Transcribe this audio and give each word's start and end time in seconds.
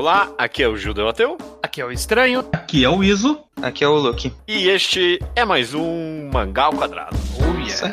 Olá, 0.00 0.32
aqui 0.38 0.62
é 0.62 0.66
o 0.66 0.78
Judeu 0.78 1.10
Ateu. 1.10 1.36
Aqui 1.62 1.82
é 1.82 1.84
o 1.84 1.92
Estranho. 1.92 2.42
Aqui 2.54 2.82
é 2.82 2.88
o 2.88 3.04
Iso. 3.04 3.38
Aqui 3.60 3.84
é 3.84 3.86
o 3.86 3.96
Luke. 3.96 4.32
E 4.48 4.66
este 4.66 5.18
é 5.36 5.44
mais 5.44 5.74
um 5.74 6.30
Mangá 6.32 6.64
ao 6.64 6.72
Quadrado. 6.72 7.14
Oh, 7.38 7.60
yeah. 7.60 7.92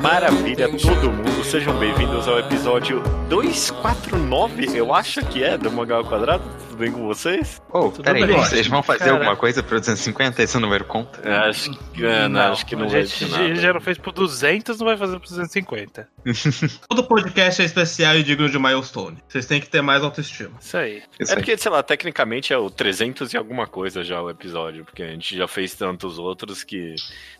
Maravilha, 0.00 0.68
todo 0.78 1.10
mundo. 1.10 1.25
Sejam 1.50 1.78
bem-vindos 1.78 2.26
ao 2.28 2.38
episódio 2.38 3.00
249, 3.28 4.66
eu 4.76 4.92
acho 4.94 5.24
que 5.26 5.42
é, 5.42 5.56
do 5.56 5.70
Mangá 5.70 5.96
ao 5.96 6.04
Quadrado. 6.04 6.42
Tudo 6.68 6.76
bem 6.76 6.90
com 6.92 7.06
vocês? 7.06 7.62
Oh, 7.72 7.90
peraí, 7.90 8.26
bem. 8.26 8.36
vocês 8.36 8.66
vão 8.66 8.82
fazer 8.82 9.00
Cara. 9.00 9.12
alguma 9.12 9.36
coisa 9.36 9.62
pro 9.62 9.78
250? 9.78 10.42
Esse 10.42 10.58
número 10.58 10.84
conta? 10.84 11.20
Acho 11.48 11.70
que 11.92 12.04
é, 12.04 12.28
não, 12.28 12.52
acho 12.52 12.66
que 12.66 12.74
não 12.76 12.86
a 12.86 12.88
vai 12.88 13.00
nada. 13.30 13.54
já 13.56 13.72
não 13.72 13.80
fez 13.80 13.96
pro 13.98 14.12
200, 14.12 14.78
não 14.78 14.86
vai 14.86 14.96
fazer 14.96 15.18
pro 15.18 15.28
250. 15.28 16.08
Todo 16.88 17.04
podcast 17.04 17.62
é 17.62 17.64
especial 17.64 18.16
e 18.16 18.22
digno 18.22 18.48
de 18.48 18.58
milestone. 18.58 19.18
Vocês 19.28 19.46
têm 19.46 19.60
que 19.60 19.68
ter 19.68 19.80
mais 19.82 20.02
autoestima. 20.02 20.56
Isso 20.60 20.76
aí. 20.76 21.02
Isso 21.18 21.32
É 21.32 21.36
aí. 21.36 21.40
porque, 21.42 21.56
sei 21.56 21.70
lá, 21.70 21.82
tecnicamente 21.82 22.52
é 22.52 22.58
o 22.58 22.68
300 22.70 23.32
e 23.32 23.36
alguma 23.36 23.66
coisa 23.66 24.02
já 24.04 24.20
o 24.20 24.28
episódio, 24.28 24.84
porque 24.84 25.02
a 25.02 25.08
gente 25.08 25.36
já 25.36 25.46
fez 25.48 25.74
tantos 25.74 26.18
outros 26.18 26.62
que 26.64 26.94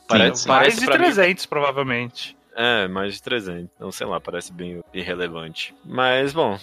parece, 0.08 0.46
Mais 0.48 0.60
parece 0.60 0.80
de 0.80 0.86
pra 0.86 0.98
mim- 0.98 1.04
300, 1.06 1.46
provavelmente. 1.46 2.36
É, 2.58 2.88
mais 2.88 3.14
de 3.14 3.22
300. 3.22 3.70
Então, 3.76 3.92
sei 3.92 4.06
lá, 4.06 4.18
parece 4.18 4.50
bem 4.50 4.80
irrelevante. 4.94 5.74
Mas, 5.84 6.32
bom, 6.32 6.58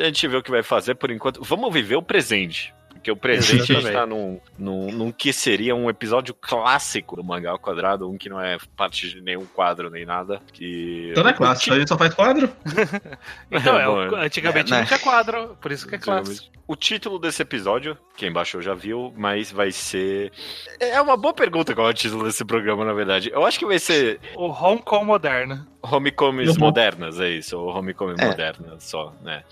a 0.00 0.04
gente 0.04 0.26
vê 0.26 0.36
o 0.36 0.42
que 0.42 0.50
vai 0.50 0.64
fazer 0.64 0.96
por 0.96 1.12
enquanto. 1.12 1.42
Vamos 1.44 1.72
viver 1.72 1.94
o 1.94 2.02
presente. 2.02 2.74
Porque 2.98 3.10
o 3.12 3.16
presente 3.16 3.52
a 3.52 3.58
gente 3.58 3.72
Exatamente. 3.86 3.94
tá 3.94 4.06
num, 4.06 4.40
num, 4.58 4.92
num 4.92 5.12
que 5.12 5.32
seria 5.32 5.74
um 5.74 5.88
episódio 5.88 6.34
clássico 6.34 7.14
do 7.16 7.22
Mangá 7.24 7.52
ao 7.52 7.58
Quadrado, 7.58 8.10
um 8.10 8.18
que 8.18 8.28
não 8.28 8.40
é 8.40 8.58
parte 8.76 9.08
de 9.08 9.20
nenhum 9.20 9.46
quadro 9.46 9.88
nem 9.88 10.04
nada. 10.04 10.42
Que... 10.52 11.08
Então 11.12 11.22
não 11.22 11.30
é 11.30 11.32
clássico, 11.32 11.74
a 11.74 11.78
gente 11.78 11.88
só 11.88 11.96
faz 11.96 12.12
quadro. 12.14 12.50
Então, 13.50 13.78
é, 13.78 13.86
bom, 13.86 14.10
o- 14.10 14.16
antigamente 14.16 14.72
é, 14.72 14.76
né? 14.76 14.80
não 14.80 14.86
tinha 14.86 14.98
quadro, 14.98 15.56
por 15.60 15.72
isso 15.72 15.86
que 15.86 15.94
é 15.94 15.98
clássico. 15.98 16.46
O 16.66 16.76
título 16.76 17.18
desse 17.18 17.40
episódio, 17.40 17.96
quem 18.14 18.30
baixou 18.30 18.60
já 18.60 18.74
viu, 18.74 19.12
mas 19.16 19.50
vai 19.50 19.72
ser. 19.72 20.30
É 20.78 21.00
uma 21.00 21.16
boa 21.16 21.32
pergunta 21.32 21.74
qual 21.74 21.86
é 21.86 21.90
o 21.90 21.94
título 21.94 22.24
desse 22.24 22.44
programa, 22.44 22.84
na 22.84 22.92
verdade. 22.92 23.30
Eu 23.32 23.46
acho 23.46 23.58
que 23.58 23.64
vai 23.64 23.78
ser 23.78 24.20
O 24.36 24.48
Hong 24.48 24.82
Kong 24.82 25.06
moderno. 25.06 25.66
Homecomes 25.82 26.50
Uhum. 26.50 26.58
modernas, 26.58 27.20
é 27.20 27.28
isso, 27.30 27.58
ou 27.58 27.68
Homecome 27.76 28.14
É. 28.18 28.24
modernas 28.26 28.82
só, 28.84 29.12
né? 29.22 29.44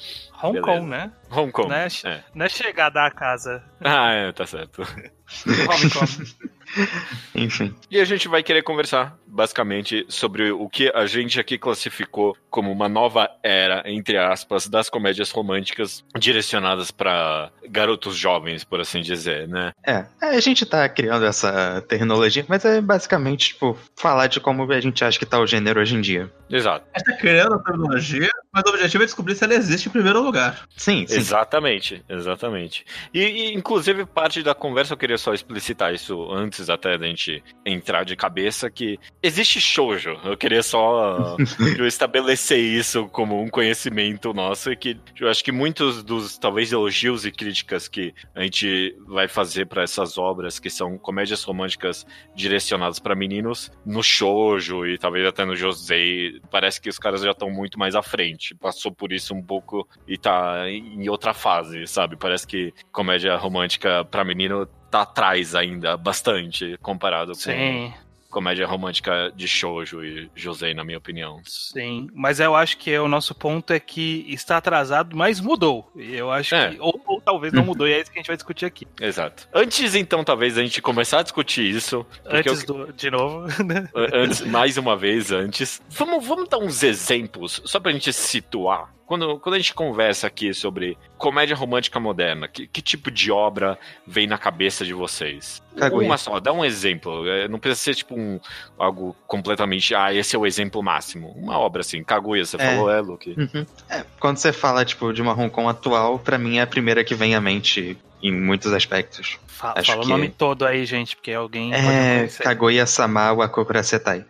Hong 0.43 0.61
Beleza. 0.61 0.79
Kong, 0.81 0.87
né? 0.91 1.13
Homecome. 1.31 1.69
Né? 1.69 1.87
É. 2.05 2.21
Não 2.35 2.47
é 2.47 2.49
chegada 2.49 3.05
à 3.07 3.11
casa. 3.11 3.63
Ah, 3.81 4.13
é, 4.13 4.33
tá 4.33 4.45
certo. 4.47 4.83
Hong 5.47 5.91
Kong. 5.91 6.56
Enfim. 7.35 7.75
E 7.91 8.01
a 8.01 8.05
gente 8.05 8.29
vai 8.29 8.43
querer 8.43 8.63
conversar, 8.63 9.17
basicamente, 9.27 10.05
sobre 10.09 10.51
o 10.51 10.69
que 10.69 10.91
a 10.95 11.07
gente 11.07 11.39
aqui 11.39 11.59
classificou 11.59 12.37
como 12.51 12.73
uma 12.73 12.89
nova 12.89 13.31
era, 13.43 13.83
entre 13.87 14.17
aspas, 14.17 14.67
das 14.67 14.89
comédias 14.89 15.31
românticas 15.31 16.05
direcionadas 16.19 16.91
para 16.91 17.51
garotos 17.69 18.17
jovens, 18.17 18.65
por 18.65 18.81
assim 18.81 19.01
dizer, 19.01 19.47
né? 19.49 19.73
É, 19.87 20.07
a 20.23 20.41
gente 20.41 20.65
tá 20.65 20.89
criando 20.89 21.27
essa 21.27 21.83
terminologia, 21.89 22.45
mas 22.49 22.65
é 22.65 22.81
basicamente, 22.81 23.49
tipo, 23.49 23.77
falar 23.95 24.27
de 24.29 24.41
como 24.41 24.71
a 24.73 24.81
gente 24.81 25.05
acha 25.05 25.19
que 25.19 25.27
tá 25.27 25.39
o 25.39 25.47
gênero 25.47 25.81
hoje 25.81 25.97
em 25.97 26.01
dia. 26.01 26.33
Exato. 26.49 26.87
A 26.95 26.99
gente 26.99 27.13
tá 27.13 27.17
criando 27.19 27.55
a 27.55 27.59
terminologia, 27.59 28.31
mas 28.53 28.65
o 28.65 28.71
objetivo 28.71 29.03
é 29.03 29.07
descobrir 29.07 29.35
se 29.35 29.45
ela 29.45 29.55
existe 29.55 29.89
em 29.89 29.93
primeiro 29.93 30.23
lugar. 30.23 30.67
Sim, 30.77 31.07
sim. 31.07 31.17
Exatamente, 31.17 32.03
exatamente. 32.09 32.87
E, 33.13 33.21
e, 33.21 33.55
inclusive, 33.55 34.07
parte 34.07 34.43
da 34.43 34.55
conversa 34.55 34.95
eu 34.95 34.99
queria 34.99 35.19
só 35.19 35.35
explicitar 35.35 35.93
isso 35.93 36.33
antes 36.33 36.56
até 36.69 36.97
da 36.97 37.07
gente 37.07 37.43
entrar 37.65 38.05
de 38.05 38.17
cabeça, 38.17 38.71
que 38.71 38.99
existe 39.23 39.61
shoujo. 39.61 40.19
Eu 40.25 40.37
queria 40.37 40.63
só 40.63 41.37
eu 41.79 41.87
estabelecer 41.87 42.59
isso 42.59 43.07
como 43.09 43.41
um 43.41 43.49
conhecimento 43.49 44.33
nosso 44.33 44.73
e 44.73 44.77
que 44.77 44.99
eu 45.21 45.29
acho 45.29 45.45
que 45.45 45.53
muitos 45.53 46.03
dos, 46.03 46.39
talvez, 46.39 46.73
elogios 46.73 47.25
e 47.25 47.31
críticas 47.31 47.89
que 47.89 48.15
a 48.35 48.43
gente 48.43 48.97
vai 49.07 49.29
fazer 49.29 49.67
para 49.67 49.83
essas 49.83 50.19
obras, 50.19 50.59
que 50.59 50.71
são 50.71 50.99
comédias 50.99 51.43
românticas 51.43 52.07
direcionadas 52.35 52.99
para 52.99 53.15
meninos, 53.15 53.71
no 53.85 54.03
shoujo 54.03 54.87
e 54.87 54.99
talvez 54.99 55.27
até 55.27 55.45
no 55.45 55.57
josei, 55.57 56.41
parece 56.51 56.81
que 56.81 56.89
os 56.89 56.99
caras 56.99 57.23
já 57.23 57.31
estão 57.31 57.51
muito 57.51 57.79
mais 57.79 57.95
à 57.95 58.03
frente. 58.03 58.55
Passou 58.55 58.93
por 58.93 59.13
isso 59.13 59.35
um 59.35 59.43
pouco 59.43 59.87
e 60.07 60.17
tá 60.17 60.69
em 60.69 61.09
outra 61.09 61.33
fase, 61.33 61.87
sabe? 61.87 62.17
Parece 62.17 62.47
que 62.47 62.73
comédia 62.93 63.37
romântica 63.37 64.05
pra 64.05 64.25
menino 64.25 64.69
tá 64.97 65.03
atrás 65.03 65.55
ainda, 65.55 65.97
bastante, 65.97 66.77
comparado 66.83 67.35
Sim, 67.35 67.93
com 67.93 68.07
comédia 68.29 68.67
romântica 68.67 69.33
de 69.35 69.49
shoujo 69.49 70.05
e 70.05 70.29
josei, 70.35 70.75
na 70.75 70.85
minha 70.85 70.99
opinião. 70.99 71.41
sim. 71.45 72.09
Mas 72.13 72.39
eu 72.39 72.55
acho 72.55 72.77
que 72.77 72.99
o 72.99 73.09
nosso 73.09 73.35
ponto 73.35 73.73
é 73.73 73.81
que 73.81 74.27
está 74.29 74.59
atrasado, 74.59 75.17
mas 75.17 75.41
mudou. 75.41 75.91
Eu 75.97 76.31
acho 76.31 76.55
É. 76.55 76.71
que. 76.73 76.81
Ou, 76.81 77.01
ou 77.07 77.19
talvez 77.21 77.53
não 77.55 77.65
mudou, 77.65 77.89
e 77.89 77.93
é 77.95 78.01
isso 78.01 78.11
que 78.11 78.19
a 78.19 78.21
gente 78.21 78.27
vai 78.27 78.37
discutir 78.37 78.67
aqui. 78.67 78.87
Exato. 79.01 79.49
Antes, 79.55 79.95
então, 79.95 80.23
talvez 80.23 80.59
a 80.59 80.63
gente 80.63 80.83
começar 80.83 81.21
a 81.21 81.23
discutir 81.23 81.63
isso, 81.65 82.05
Antes 82.27 82.61
eu- 82.69 82.87
do. 82.87 82.93
De 82.93 83.11
novo, 83.11 83.47
né? 83.65 83.89
antes, 83.95 84.43
mais 84.43 84.77
uma 84.77 84.97
vez 84.97 85.33
antes. 85.33 85.81
Vamos, 85.89 86.27
vamos 86.27 86.47
dar 86.49 86.59
uns 86.59 86.83
exemplos, 86.83 87.63
só 87.65 87.81
pra 87.81 87.91
gente 87.93 88.13
situar. 88.13 88.95
Quando, 89.07 89.39
quando 89.39 89.55
a 89.55 89.59
gente 89.59 89.73
conversa 89.73 90.27
aqui 90.27 90.53
sobre 90.53 90.99
comédia 91.17 91.55
romântica 91.55 92.01
moderna, 92.01 92.49
que, 92.49 92.67
que 92.67 92.83
tipo 92.83 93.09
de 93.11 93.31
obra 93.31 93.79
vem 94.07 94.27
na 94.27 94.37
cabeça 94.37 94.85
de 94.85 94.93
vocês? 94.93 95.63
Kaguya. 95.79 96.07
Uma 96.09 96.19
só, 96.19 96.41
dá 96.41 96.53
um 96.53 96.65
exemplo. 96.65 97.27
É, 97.29 97.47
Não 97.47 97.59
precisa 97.61 97.81
ser 97.85 97.95
tipo 97.95 98.19
um, 98.19 98.41
algo 98.77 99.15
completamente. 99.27 99.95
Ah, 99.95 100.13
esse 100.13 100.35
é 100.35 100.39
o 100.39 100.45
exemplo 100.45 100.83
máximo. 100.83 101.29
Uma 101.37 101.57
obra 101.59 101.83
assim. 101.83 102.03
Kaguya, 102.03 102.45
você 102.45 102.57
É. 102.57 102.75
falou, 102.75 102.91
é, 102.91 103.01
Luke? 103.01 103.31
Uhum. 103.39 103.65
É, 103.89 104.05
quando 104.19 104.39
você 104.39 104.53
fala, 104.53 104.85
tipo, 104.85 105.13
de 105.13 105.23
uma 105.23 105.33
Hong 105.33 105.51
Kong 105.51 105.69
atual, 105.69 106.19
pra 106.19 106.37
mim 106.37 106.59
é 106.59 106.63
a 106.63 106.67
primeira 106.67 107.05
que 107.05 107.15
vem 107.15 107.35
à 107.37 107.41
mente 107.41 107.97
em 108.21 108.33
muitos 108.33 108.73
aspectos. 108.73 109.39
Fa- 109.47 109.75
Acho 109.77 109.93
fala 109.93 110.01
que- 110.03 110.07
o 110.07 110.11
nome 110.11 110.29
todo 110.31 110.67
aí, 110.67 110.85
gente, 110.85 111.15
porque 111.15 111.33
alguém 111.33 111.73
É 111.73 111.81
conhecer. 111.81 112.43
Kaguya-sama 112.43 113.33
Wakokura 113.35 113.83
Setai. 113.85 114.25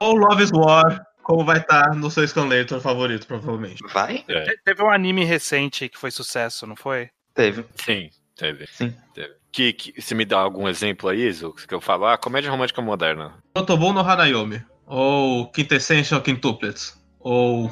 Ou 0.00 0.14
Love 0.14 0.42
is 0.44 0.50
War, 0.52 1.04
como 1.24 1.44
vai 1.44 1.58
estar 1.58 1.94
no 1.94 2.10
seu 2.10 2.26
Scanlator 2.28 2.80
favorito, 2.80 3.26
provavelmente. 3.26 3.82
Vai? 3.92 4.24
É, 4.28 4.44
Te- 4.44 4.60
Teve 4.64 4.82
um 4.82 4.90
anime 4.90 5.24
recente 5.24 5.88
que 5.88 5.98
foi 5.98 6.10
sucesso, 6.10 6.66
não 6.66 6.76
foi? 6.76 7.08
Teve. 7.34 7.64
sim, 7.74 8.10
teve. 8.36 8.66
Sim. 8.68 8.94
Teve. 9.12 9.34
Que, 9.50 9.72
que, 9.72 10.00
você 10.00 10.14
me 10.14 10.24
dá 10.24 10.38
algum 10.38 10.68
exemplo 10.68 11.08
aí, 11.08 11.26
Iso? 11.26 11.52
Que 11.52 11.74
eu 11.74 11.80
falo, 11.80 12.06
ah, 12.06 12.18
comédia 12.18 12.50
romântica 12.50 12.82
moderna. 12.82 13.34
Otobon 13.56 13.92
no 13.92 14.00
Hanayomi. 14.00 14.62
Ou 14.86 15.50
Quintessential 15.50 16.20
Quintuplets. 16.20 17.00
Ou... 17.18 17.70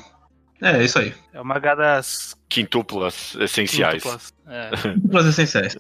É, 0.63 0.83
isso 0.83 0.99
aí. 0.99 1.13
É 1.33 1.41
uma 1.41 1.59
das 1.59 2.37
Quintuplas 2.49 3.35
essenciais. 3.41 4.03
quíntuplas. 4.03 4.33
É. 4.47 4.71
Quintuplas 4.95 5.27
essenciais. 5.27 5.77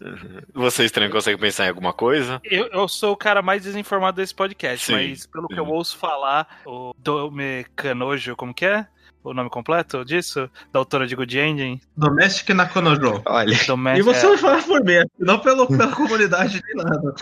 Vocês 0.52 0.90
também 0.90 1.08
conseguem 1.08 1.38
pensar 1.38 1.66
em 1.66 1.68
alguma 1.68 1.92
coisa? 1.92 2.40
Eu, 2.44 2.66
eu 2.66 2.88
sou 2.88 3.12
o 3.12 3.16
cara 3.16 3.40
mais 3.40 3.62
desinformado 3.62 4.16
desse 4.16 4.34
podcast, 4.34 4.86
Sim, 4.86 4.92
mas 4.92 5.26
pelo 5.26 5.46
que 5.46 5.58
eu 5.58 5.66
ouço 5.66 5.96
falar, 5.96 6.60
o 6.66 6.92
Dome 6.98 7.64
Canojo, 7.76 8.34
como 8.34 8.52
que 8.52 8.66
é? 8.66 8.86
O 9.24 9.32
nome 9.32 9.48
completo 9.50 10.04
disso? 10.04 10.50
Da 10.72 10.78
autora 10.80 11.06
de 11.06 11.14
Good 11.14 11.38
Ending? 11.38 11.80
Domestic 11.96 12.50
Nakonojo. 12.50 13.22
Olha, 13.26 13.56
Domestic, 13.66 14.00
E 14.00 14.02
você 14.02 14.26
é, 14.26 14.28
vai 14.30 14.38
falar 14.38 14.62
por 14.64 14.84
mim, 14.84 15.04
não 15.18 15.38
pelo, 15.38 15.66
pela 15.68 15.88
comunidade 15.94 16.60
nem 16.64 16.84
nada. 16.84 17.14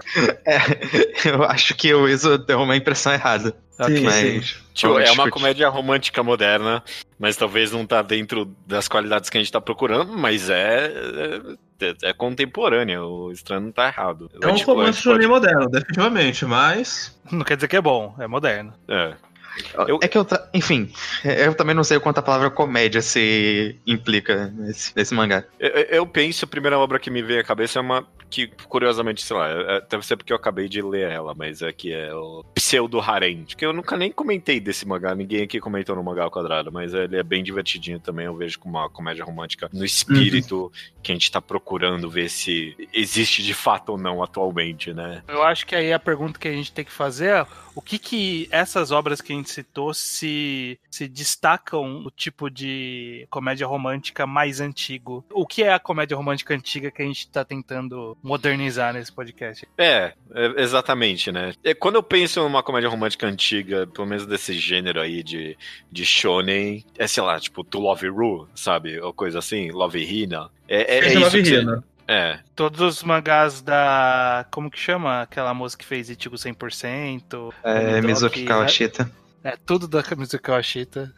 é, 0.46 0.58
eu 1.28 1.44
acho 1.44 1.74
que 1.74 1.92
o 1.92 2.08
Iso 2.08 2.38
deu 2.38 2.60
uma 2.62 2.74
impressão 2.76 3.12
errada. 3.12 3.54
ok. 3.78 4.00
Mas. 4.02 4.56
Tipo, 4.72 4.94
vamos 4.94 5.08
é 5.10 5.12
uma 5.12 5.30
comédia 5.30 5.68
romântica 5.68 6.22
moderna, 6.22 6.82
mas 7.18 7.36
talvez 7.36 7.70
não 7.72 7.84
tá 7.84 8.00
dentro 8.00 8.50
das 8.66 8.88
qualidades 8.88 9.28
que 9.28 9.36
a 9.36 9.40
gente 9.40 9.52
tá 9.52 9.60
procurando, 9.60 10.16
mas 10.16 10.48
é. 10.48 10.90
É, 11.82 11.94
é 12.10 12.12
contemporânea, 12.12 13.02
o 13.02 13.30
estranho 13.32 13.62
não 13.62 13.72
tá 13.72 13.88
errado. 13.88 14.30
É 14.42 14.46
um 14.48 14.54
tipo, 14.54 14.72
romance 14.74 15.02
pode- 15.02 15.26
moderno, 15.26 15.66
definitivamente, 15.68 16.44
mas... 16.44 17.18
Não 17.32 17.42
quer 17.42 17.56
dizer 17.56 17.68
que 17.68 17.76
é 17.76 17.80
bom, 17.80 18.14
é 18.18 18.26
moderno. 18.26 18.74
É. 18.86 19.14
Eu- 19.88 19.98
É 20.02 20.08
que 20.08 20.16
eu. 20.18 20.24
tra- 20.24 20.48
Enfim, 20.54 20.90
eu 21.24 21.54
também 21.54 21.74
não 21.74 21.84
sei 21.84 21.96
o 21.96 22.00
quanto 22.00 22.18
a 22.18 22.22
palavra 22.22 22.50
comédia 22.50 23.02
se 23.02 23.76
implica 23.86 24.46
nesse, 24.56 24.92
nesse 24.96 25.14
mangá. 25.14 25.44
Eu, 25.58 25.68
eu 25.70 26.06
penso, 26.06 26.44
a 26.44 26.48
primeira 26.48 26.78
obra 26.78 26.98
que 26.98 27.10
me 27.10 27.22
veio 27.22 27.40
à 27.40 27.44
cabeça 27.44 27.78
é 27.78 27.82
uma 27.82 28.06
que, 28.30 28.46
curiosamente, 28.68 29.22
sei 29.24 29.36
lá, 29.36 29.48
é- 29.48 29.80
deve 29.90 30.06
ser 30.06 30.16
porque 30.16 30.32
eu 30.32 30.36
acabei 30.36 30.68
de 30.68 30.80
ler 30.80 31.10
ela, 31.10 31.34
mas 31.34 31.62
é 31.62 31.72
que 31.72 31.92
é 31.92 32.14
o 32.14 32.44
Pseudo 32.54 33.00
Harem. 33.00 33.44
Que 33.44 33.66
eu 33.66 33.72
nunca 33.72 33.96
nem 33.96 34.12
comentei 34.12 34.60
desse 34.60 34.86
mangá, 34.86 35.14
ninguém 35.16 35.42
aqui 35.42 35.58
comentou 35.58 35.96
no 35.96 36.02
mangá 36.04 36.22
ao 36.22 36.30
quadrado, 36.30 36.70
mas 36.70 36.94
ele 36.94 37.16
é 37.16 37.22
bem 37.24 37.42
divertidinho 37.42 37.98
também. 37.98 38.26
Eu 38.26 38.36
vejo 38.36 38.58
como 38.60 38.78
uma 38.78 38.88
comédia 38.88 39.24
romântica 39.24 39.68
no 39.72 39.84
espírito 39.84 40.70
que 41.02 41.10
a 41.10 41.14
gente 41.14 41.30
tá 41.30 41.40
procurando 41.42 42.08
ver 42.08 42.28
se 42.28 42.76
existe 42.92 43.42
de 43.42 43.52
fato 43.54 43.90
ou 43.90 43.98
não 43.98 44.22
atualmente, 44.22 44.92
né? 44.92 45.22
Eu 45.26 45.42
acho 45.42 45.66
que 45.66 45.74
aí 45.74 45.92
a 45.92 45.98
pergunta 45.98 46.38
que 46.38 46.46
a 46.46 46.52
gente 46.52 46.70
tem 46.72 46.84
que 46.84 46.92
fazer 46.92 47.30
é 47.30 47.46
o 47.74 47.80
que 47.82 47.98
que 47.98 48.48
essas 48.50 48.90
obras 48.90 49.20
que 49.20 49.32
a 49.32 49.36
gente 49.36 49.39
gente 49.40 49.50
citou 49.50 49.92
se, 49.92 50.78
se 50.90 51.08
destacam 51.08 52.02
o 52.04 52.10
tipo 52.10 52.50
de 52.50 53.26
comédia 53.30 53.66
romântica 53.66 54.26
mais 54.26 54.60
antigo. 54.60 55.24
O 55.32 55.46
que 55.46 55.62
é 55.62 55.72
a 55.72 55.78
comédia 55.78 56.16
romântica 56.16 56.54
antiga 56.54 56.90
que 56.90 57.02
a 57.02 57.04
gente 57.04 57.28
tá 57.28 57.44
tentando 57.44 58.16
modernizar 58.22 58.92
nesse 58.94 59.12
podcast? 59.12 59.66
É, 59.76 60.12
é, 60.34 60.62
exatamente, 60.62 61.32
né? 61.32 61.52
É, 61.64 61.74
quando 61.74 61.96
eu 61.96 62.02
penso 62.02 62.40
numa 62.40 62.62
comédia 62.62 62.88
romântica 62.88 63.26
antiga, 63.26 63.86
pelo 63.86 64.06
menos 64.06 64.26
desse 64.26 64.52
gênero 64.54 65.00
aí 65.00 65.22
de, 65.22 65.56
de 65.90 66.04
shonen, 66.04 66.84
é 66.98 67.06
sei 67.06 67.22
lá, 67.22 67.38
tipo 67.40 67.64
To 67.64 67.78
Love 67.80 68.08
Ru, 68.08 68.48
sabe? 68.54 69.00
Ou 69.00 69.12
coisa 69.12 69.38
assim, 69.38 69.70
Love 69.70 69.98
Hina. 70.02 70.50
É, 70.68 70.96
é, 70.96 70.98
é 71.00 71.08
isso 71.08 71.18
Love 71.20 71.42
que 71.42 71.48
você- 71.48 71.60
Hina. 71.62 71.84
É, 72.12 72.40
Todos 72.56 72.80
os 72.80 73.04
mangás 73.04 73.62
da. 73.62 74.44
Como 74.50 74.68
que 74.68 74.76
chama? 74.80 75.22
Aquela 75.22 75.54
moça 75.54 75.78
que 75.78 75.84
fez 75.84 76.10
Ichigo 76.10 76.34
100%. 76.34 77.52
É, 77.62 78.00
Mizuki 78.02 78.44
Kawashita. 78.44 79.08
É, 79.42 79.56
tudo 79.64 79.88
da 79.88 80.02
Mizuki 80.16 80.42
Kawashita. 80.42 81.12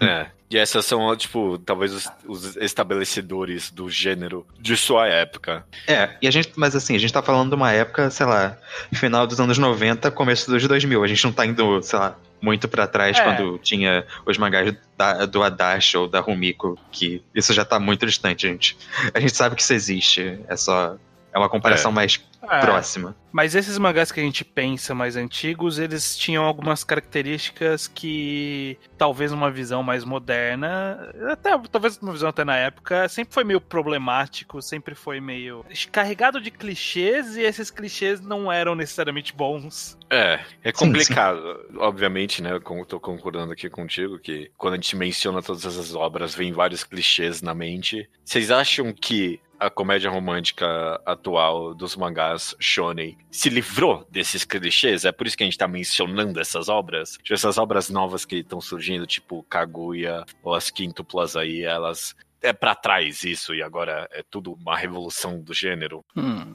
é. 0.00 0.26
E 0.48 0.56
essas 0.56 0.86
são, 0.86 1.14
tipo, 1.16 1.58
talvez 1.58 1.92
os, 1.92 2.08
os 2.24 2.56
estabelecedores 2.56 3.70
do 3.72 3.90
gênero 3.90 4.46
de 4.60 4.76
sua 4.76 5.08
época. 5.08 5.66
É, 5.88 6.10
e 6.22 6.28
a 6.28 6.30
gente, 6.30 6.52
mas 6.54 6.76
assim, 6.76 6.94
a 6.94 6.98
gente 6.98 7.12
tá 7.12 7.20
falando 7.20 7.48
de 7.48 7.56
uma 7.56 7.72
época, 7.72 8.08
sei 8.10 8.26
lá, 8.26 8.56
final 8.94 9.26
dos 9.26 9.40
anos 9.40 9.58
90, 9.58 10.08
começo 10.12 10.48
dos 10.48 10.66
2000. 10.66 11.02
A 11.02 11.06
gente 11.08 11.24
não 11.24 11.32
tá 11.32 11.44
indo, 11.44 11.82
sei 11.82 11.98
lá, 11.98 12.16
muito 12.40 12.68
pra 12.68 12.86
trás 12.86 13.18
É. 13.18 13.24
quando 13.24 13.58
tinha 13.58 14.06
os 14.24 14.38
mangás 14.38 14.72
da- 14.96 15.26
do 15.26 15.42
Adachi 15.42 15.96
ou 15.96 16.06
da 16.08 16.20
Rumiko, 16.20 16.78
que 16.92 17.24
isso 17.34 17.52
já 17.52 17.64
tá 17.64 17.80
muito 17.80 18.06
distante, 18.06 18.42
gente. 18.46 18.78
A 19.12 19.18
gente 19.18 19.34
sabe 19.36 19.56
que 19.56 19.62
isso 19.62 19.72
existe, 19.74 20.38
é 20.48 20.56
só. 20.56 20.96
É 21.36 21.38
uma 21.38 21.50
comparação 21.50 21.92
mais 21.92 22.18
É, 22.42 22.60
próxima. 22.60 23.14
Mas 23.30 23.54
esses 23.54 23.76
mangás 23.76 24.10
que 24.10 24.20
a 24.20 24.22
gente 24.22 24.42
pensa 24.42 24.94
mais 24.94 25.16
antigos, 25.16 25.78
eles 25.78 26.16
tinham 26.16 26.44
algumas 26.44 26.82
características 26.82 27.86
que 27.86 28.78
talvez 28.96 29.32
uma 29.32 29.50
visão 29.50 29.82
mais 29.82 30.04
moderna, 30.04 31.12
até 31.30 31.50
talvez 31.70 31.98
uma 31.98 32.12
visão 32.12 32.30
até 32.30 32.42
na 32.44 32.56
época, 32.56 33.06
sempre 33.10 33.34
foi 33.34 33.44
meio 33.44 33.60
problemático, 33.60 34.62
sempre 34.62 34.94
foi 34.94 35.20
meio 35.20 35.62
carregado 35.92 36.40
de 36.40 36.50
clichês 36.50 37.36
e 37.36 37.42
esses 37.42 37.70
clichês 37.70 38.20
não 38.20 38.50
eram 38.50 38.74
necessariamente 38.74 39.34
bons. 39.34 39.98
É, 40.08 40.40
é 40.64 40.72
Sim, 40.72 40.86
complicado. 40.86 41.66
Obviamente, 41.76 42.40
né? 42.40 42.52
Eu 42.52 42.60
tô 42.86 42.98
concordando 42.98 43.52
aqui 43.52 43.68
contigo 43.68 44.18
que 44.18 44.50
quando 44.56 44.74
a 44.74 44.76
gente 44.76 44.96
menciona 44.96 45.42
todas 45.42 45.66
essas 45.66 45.94
obras, 45.94 46.34
vem 46.34 46.52
vários 46.52 46.84
clichês 46.84 47.42
na 47.42 47.54
mente. 47.54 48.08
Vocês 48.24 48.50
acham 48.50 48.92
que 48.92 49.40
a 49.58 49.70
comédia 49.70 50.10
romântica 50.10 51.00
atual 51.04 51.74
dos 51.74 51.96
mangás 51.96 52.54
shonen 52.58 53.16
se 53.30 53.48
livrou 53.48 54.06
desses 54.10 54.44
clichês? 54.44 55.04
É 55.04 55.12
por 55.12 55.26
isso 55.26 55.36
que 55.36 55.42
a 55.42 55.46
gente 55.46 55.58
tá 55.58 55.68
mencionando 55.68 56.40
essas 56.40 56.68
obras? 56.68 57.12
Tipo, 57.22 57.34
essas 57.34 57.58
obras 57.58 57.88
novas 57.88 58.24
que 58.24 58.36
estão 58.36 58.60
surgindo, 58.60 59.06
tipo 59.06 59.42
Kaguya 59.44 60.24
ou 60.42 60.54
as 60.54 60.70
quíntuplas 60.70 61.36
aí, 61.36 61.62
elas... 61.62 62.14
É 62.42 62.52
pra 62.52 62.74
trás 62.74 63.24
isso, 63.24 63.54
e 63.54 63.62
agora 63.62 64.06
é 64.12 64.22
tudo 64.30 64.52
uma 64.52 64.76
revolução 64.76 65.40
do 65.40 65.52
gênero. 65.52 66.04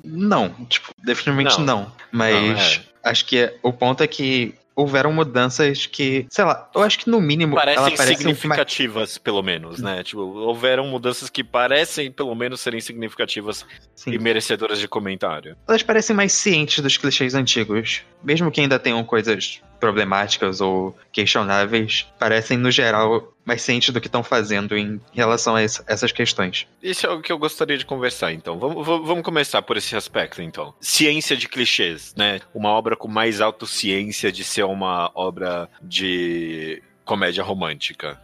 Não, 0.04 0.66
tipo, 0.66 0.94
definitivamente 1.04 1.60
Não. 1.60 1.82
não. 1.82 1.96
Mas 2.12 2.82
acho 3.04 3.26
que 3.26 3.54
o 3.62 3.74
ponto 3.74 4.02
é 4.02 4.08
que 4.08 4.54
houveram 4.76 5.12
mudanças 5.12 5.86
que, 5.86 6.26
sei 6.30 6.46
lá, 6.46 6.70
eu 6.74 6.82
acho 6.82 7.00
que 7.00 7.10
no 7.10 7.22
mínimo 7.22 7.56
parecem 7.56 7.96
parece 7.96 8.16
significativas, 8.16 9.18
pelo 9.18 9.42
menos, 9.42 9.80
né? 9.80 10.04
Tipo, 10.04 10.22
houveram 10.22 10.88
mudanças 10.88 11.30
que 11.30 11.44
parecem, 11.44 12.12
pelo 12.12 12.34
menos, 12.36 12.62
serem 12.62 12.80
significativas 12.80 13.66
Sim. 13.96 14.12
e 14.12 14.20
merecedoras 14.20 14.80
de 14.80 14.88
comentário. 14.88 15.56
Elas 15.68 15.84
parecem 15.84 16.16
mais 16.16 16.34
cientes 16.34 16.80
dos 16.80 16.98
clichês 16.98 17.36
antigos. 17.36 18.04
Mesmo 18.24 18.52
que 18.52 18.62
ainda 18.62 18.80
tenham 18.80 19.04
coisas 19.04 19.62
problemáticas 19.82 20.62
ou 20.62 20.96
questionáveis, 21.12 22.08
parecem, 22.18 22.58
no 22.58 22.72
geral, 22.72 23.34
mais 23.44 23.62
cientes 23.64 23.90
do 23.94 24.00
que 24.00 24.08
estão 24.08 24.24
fazendo 24.24 24.78
em 24.78 25.02
relação 25.12 25.56
a 25.56 25.62
essa- 25.62 25.84
essas 25.88 26.12
questões. 26.12 26.68
Isso 26.82 27.06
é 27.08 27.10
o 27.10 27.20
que 27.22 27.32
eu 27.32 27.38
gostaria 27.40 27.78
de 27.78 27.86
conversar, 27.86 28.32
então. 28.32 28.58
Vamos 28.60 28.86
vamos 28.86 29.24
começar 29.24 29.62
por 29.64 29.76
esse 29.76 29.96
aspecto, 29.96 30.42
então. 30.42 30.74
Ciência 30.80 31.36
de 31.36 31.50
clichês, 31.50 32.14
né? 32.16 32.40
Uma 32.54 32.70
obra 32.70 32.96
com 32.96 33.08
mais 33.08 33.42
autociência 33.42 34.32
de 34.32 34.44
ser 34.44 34.64
uma 34.64 35.12
obra 35.16 35.68
de 35.82 36.82
comédia 37.06 37.44
romântica. 37.44 38.20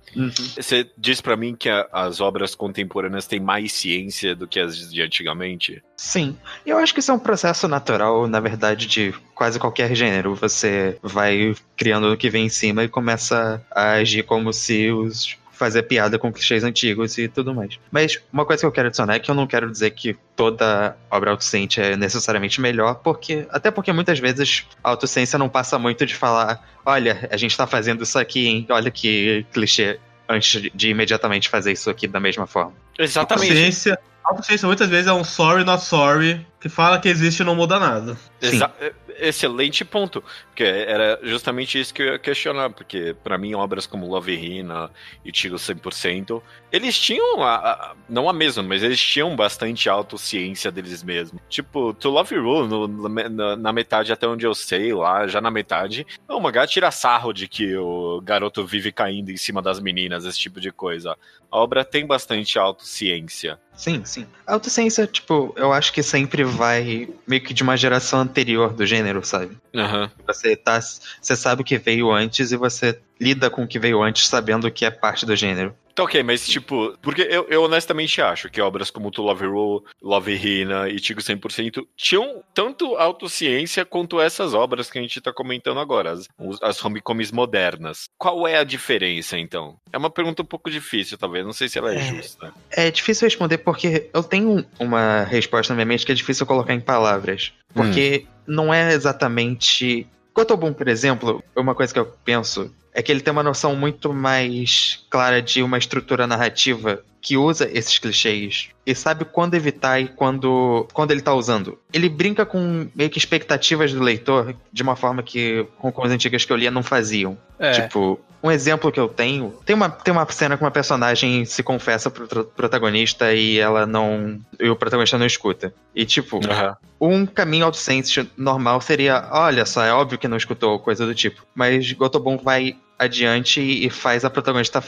Você 0.56 0.90
diz 0.98 1.20
pra 1.22 1.36
mim 1.36 1.56
que 1.56 1.70
a- 1.70 1.88
as 1.92 2.22
obras 2.22 2.56
contemporâneas 2.56 3.28
têm 3.28 3.40
mais 3.40 3.72
ciência 3.74 4.36
do 4.36 4.48
que 4.48 4.60
as 4.60 4.92
de 4.92 5.02
antigamente? 5.02 5.84
Sim, 5.96 6.38
eu 6.66 6.78
acho 6.78 6.94
que 6.94 7.00
isso 7.00 7.12
é 7.12 7.14
um 7.14 7.20
processo 7.20 7.68
natural, 7.68 8.28
na 8.28 8.40
verdade, 8.40 8.86
de 8.88 9.14
quase 9.36 9.60
qualquer 9.60 9.94
gênero. 9.96 10.36
Você 10.36 10.98
vai 11.02 11.56
criando 11.76 12.12
o 12.12 12.18
que 12.18 12.30
vem 12.30 12.46
em 12.46 12.50
cima 12.50 12.84
e 12.84 12.88
começa 12.88 13.62
a 13.72 13.94
agir 13.94 14.24
como 14.24 14.54
se 14.54 14.90
os 14.92 15.36
fazer 15.58 15.84
piada 15.84 16.20
com 16.20 16.32
clichês 16.32 16.64
antigos 16.64 17.18
e 17.18 17.28
tudo 17.28 17.54
mais. 17.54 17.80
Mas 17.92 18.22
uma 18.32 18.46
coisa 18.46 18.62
que 18.62 18.66
eu 18.66 18.72
quero 18.72 18.88
adicionar 18.88 19.16
é 19.16 19.20
que 19.20 19.30
eu 19.30 19.36
não 19.36 19.48
quero 19.48 19.70
dizer 19.70 19.92
que 19.92 20.16
toda 20.36 20.96
obra 21.10 21.32
autociente 21.32 21.82
é 21.82 21.98
necessariamente 21.98 22.62
melhor, 22.62 22.96
porque 22.96 23.48
até 23.50 23.72
porque 23.72 23.92
muitas 23.92 24.20
vezes 24.20 24.66
a 24.84 24.90
autociência 24.90 25.40
não 25.40 25.50
passa 25.50 25.80
muito 25.80 26.06
de 26.06 26.16
falar, 26.16 26.64
olha, 26.86 27.28
a 27.32 27.38
gente 27.38 27.58
tá 27.58 27.66
fazendo 27.66 28.04
isso 28.04 28.18
aqui, 28.20 28.48
hein? 28.48 28.66
Olha 28.70 28.92
que 28.92 29.46
clichê 29.52 30.00
antes 30.30 30.62
de, 30.62 30.70
de 30.74 30.90
imediatamente 30.90 31.50
fazer 31.50 31.72
isso 31.72 31.90
aqui 31.90 32.08
da 32.08 32.20
mesma 32.20 32.46
forma. 32.46 32.74
Exatamente. 32.98 33.50
Autociência, 33.50 34.00
autociência 34.24 34.68
muitas 34.68 34.90
vezes 34.90 35.08
é 35.08 35.14
um 35.14 35.24
sorry 35.24 35.64
not 35.64 35.84
sorry, 35.84 36.46
que 36.60 36.70
fala 36.70 37.00
que 37.00 37.08
existe 37.08 37.42
e 37.42 37.46
não 37.46 37.56
muda 37.56 37.80
nada. 37.80 38.16
Sim. 38.40 38.56
Exa- 38.56 38.74
é- 38.82 38.94
Excelente 39.20 39.84
ponto. 39.84 40.24
Porque 40.50 40.64
era 40.64 41.20
justamente 41.24 41.80
isso 41.80 41.92
que 41.92 42.04
eu 42.04 42.06
ia 42.14 42.20
questionar. 42.20 42.70
Porque, 42.70 43.16
pra 43.24 43.36
mim, 43.36 43.56
obras 43.56 43.88
como 43.88 44.08
Love 44.08 44.32
Hina 44.36 44.92
e 45.26 45.32
Tigo 45.32 45.56
100%, 45.56 46.40
eles 46.72 46.96
tinham, 47.00 47.42
a, 47.42 47.56
a- 47.56 47.96
não 48.08 48.30
a 48.30 48.34
mesma, 48.34 48.62
mas 48.62 48.84
eles 48.84 49.00
tinham 49.02 49.36
bastante 49.36 49.90
autociência 49.90 50.72
deles 50.72 51.02
mesmos. 51.02 51.42
Tipo, 51.50 51.96
To 51.96 52.10
Love 52.12 52.36
You, 52.36 52.68
no- 52.68 52.88
na, 53.10 53.56
na 53.56 53.74
metade, 53.74 54.14
até 54.14 54.28
onde 54.28 54.46
eu 54.46 54.54
sei, 54.54 54.94
lá, 54.94 55.26
já 55.26 55.42
na 55.42 55.50
metade, 55.50 56.06
o 56.28 56.40
mangá 56.40 56.68
tira 56.68 56.92
sarro 56.92 57.34
de 57.34 57.48
que 57.48 57.76
o 57.76 58.22
garoto 58.22 58.64
vive 58.68 58.92
caindo 58.92 59.32
em 59.32 59.38
cima 59.38 59.64
das 59.64 59.80
meninas, 59.80 60.26
esse 60.26 60.38
tipo 60.38 60.62
de 60.62 60.72
coisa. 60.72 61.18
A 61.52 61.58
obra 61.58 61.84
tem 61.84 62.06
bastante 62.06 62.60
autociência. 62.60 63.60
Sim, 63.74 64.04
sim. 64.06 64.28
A 64.46 64.54
autociência, 64.54 65.08
tipo, 65.08 65.54
eu 65.56 65.72
acho 65.74 65.92
que 65.94 66.04
sempre 66.04 66.44
vai 66.50 67.10
meio 67.28 67.42
que 67.42 67.54
de 67.54 67.64
uma 67.64 67.78
geração 67.78 68.20
anterior 68.20 68.74
do 68.74 68.86
gênero, 68.86 69.24
sabe? 69.24 69.58
Aham. 69.76 70.12
Você 70.26 70.56
tá. 70.56 70.80
Você 70.80 71.36
sabe 71.36 71.62
o 71.62 71.66
que 71.66 71.78
veio 71.78 72.12
antes 72.12 72.52
e 72.52 72.58
você 72.58 73.00
lida 73.20 73.50
com 73.50 73.64
o 73.64 73.68
que 73.68 73.80
veio 73.80 74.02
antes 74.02 74.28
sabendo 74.28 74.70
que 74.72 74.86
é 74.86 74.92
parte 74.92 75.26
do 75.26 75.36
gênero. 75.36 75.76
Tá 75.98 76.04
ok, 76.04 76.22
mas 76.22 76.48
tipo, 76.48 76.96
porque 77.02 77.24
eu, 77.24 77.48
eu 77.50 77.64
honestamente 77.64 78.22
acho 78.22 78.52
que 78.52 78.62
obras 78.62 78.92
como 78.92 79.10
To 79.10 79.24
Love 79.24 79.48
Roll, 79.48 79.84
Love 80.00 80.32
Hina 80.32 80.88
e 80.90 81.00
Tigo 81.00 81.22
100% 81.22 81.88
tinham 81.96 82.44
tanto 82.54 82.96
autociência 82.98 83.84
quanto 83.84 84.22
essas 84.22 84.54
obras 84.54 84.92
que 84.92 85.00
a 85.00 85.02
gente 85.02 85.20
tá 85.20 85.34
comentando 85.34 85.80
agora, 85.80 86.12
as, 86.12 86.28
as 86.62 86.86
homecoms 86.86 87.32
modernas. 87.32 88.04
Qual 88.16 88.48
é 88.48 88.60
a 88.60 88.64
diferença 88.64 89.40
então? 89.40 89.80
É 89.92 89.98
uma 89.98 90.12
pergunta 90.12 90.44
um 90.44 90.46
pouco 90.46 90.70
difícil, 90.70 91.18
talvez, 91.18 91.44
não 91.44 91.52
sei 91.52 91.68
se 91.68 91.80
ela 91.80 91.92
é, 91.92 91.98
É. 91.98 92.02
justa. 92.04 92.54
É 92.70 92.92
difícil 92.92 93.26
responder 93.26 93.58
porque 93.58 94.08
eu 94.14 94.22
tenho 94.22 94.64
uma 94.80 95.24
resposta 95.24 95.74
na 95.74 95.78
minha 95.78 95.88
mente 95.88 96.06
que 96.06 96.12
é 96.12 96.16
difícil 96.16 96.46
colocar 96.46 96.76
em 96.76 96.80
palavras. 96.80 97.54
Porque 97.74 98.28
não 98.46 98.72
é 98.72 98.94
exatamente. 98.94 100.06
Kotobun, 100.32 100.74
por 100.74 100.88
exemplo, 100.88 101.44
uma 101.56 101.74
coisa 101.74 101.92
que 101.92 102.00
eu 102.00 102.06
penso 102.24 102.72
é 102.98 103.04
que 103.04 103.12
ele 103.12 103.22
tem 103.22 103.32
uma 103.32 103.44
noção 103.44 103.76
muito 103.76 104.12
mais 104.12 105.06
clara 105.08 105.40
de 105.40 105.62
uma 105.62 105.78
estrutura 105.78 106.26
narrativa 106.26 107.04
que 107.22 107.38
usa 107.38 107.70
esses 107.72 108.00
clichês 108.00 108.70
e 108.84 108.96
sabe 108.96 109.24
quando 109.24 109.54
evitar 109.54 110.00
e 110.00 110.08
quando, 110.08 110.88
quando 110.94 111.12
ele 111.12 111.22
tá 111.22 111.32
usando. 111.32 111.78
Ele 111.94 112.10
brinca 112.10 112.44
com 112.44 112.90
meio 112.96 113.10
que 113.12 113.20
expectativas 113.20 113.94
do 113.94 114.02
leitor 114.02 114.56
de 114.74 114.82
uma 114.82 114.96
forma 114.96 115.22
que 115.22 115.68
com 115.78 115.92
coisas 115.92 116.16
antigas 116.16 116.44
que 116.44 116.52
eu 116.52 116.58
lia 116.58 116.72
não 116.72 116.82
faziam. 116.82 117.38
É. 117.60 117.72
Tipo, 117.72 118.20
um 118.42 118.50
exemplo 118.50 118.92
que 118.92 119.00
eu 119.00 119.08
tenho. 119.08 119.54
Tem 119.64 119.76
uma, 119.76 119.90
tem 119.92 120.12
uma 120.12 120.28
cena 120.32 120.58
que 120.58 120.64
uma 120.64 120.72
personagem 120.72 121.46
se 121.46 121.62
confessa 121.62 122.10
pro 122.10 122.46
protagonista 122.46 123.32
e 123.32 123.60
ela 123.60 123.86
não. 123.86 124.40
E 124.60 124.70
o 124.70 124.76
protagonista 124.76 125.20
não 125.20 125.26
escuta. 125.26 125.72
E, 125.94 126.04
tipo, 126.04 126.40
Aham. 126.50 126.76
um 127.00 127.26
caminho 127.28 127.66
autosense 127.66 128.28
normal 128.36 128.82
seria: 128.82 129.28
olha 129.32 129.66
só, 129.66 129.84
é 129.84 129.94
óbvio 129.94 130.18
que 130.18 130.28
não 130.28 130.38
escutou, 130.38 130.80
coisa 130.80 131.06
do 131.06 131.14
tipo. 131.14 131.46
Mas 131.54 131.92
Gotobon 131.92 132.38
vai 132.38 132.76
adiante 132.98 133.62
e 133.62 133.90
faz 133.90 134.26
a 134.26 134.30
protagonista 134.30 134.84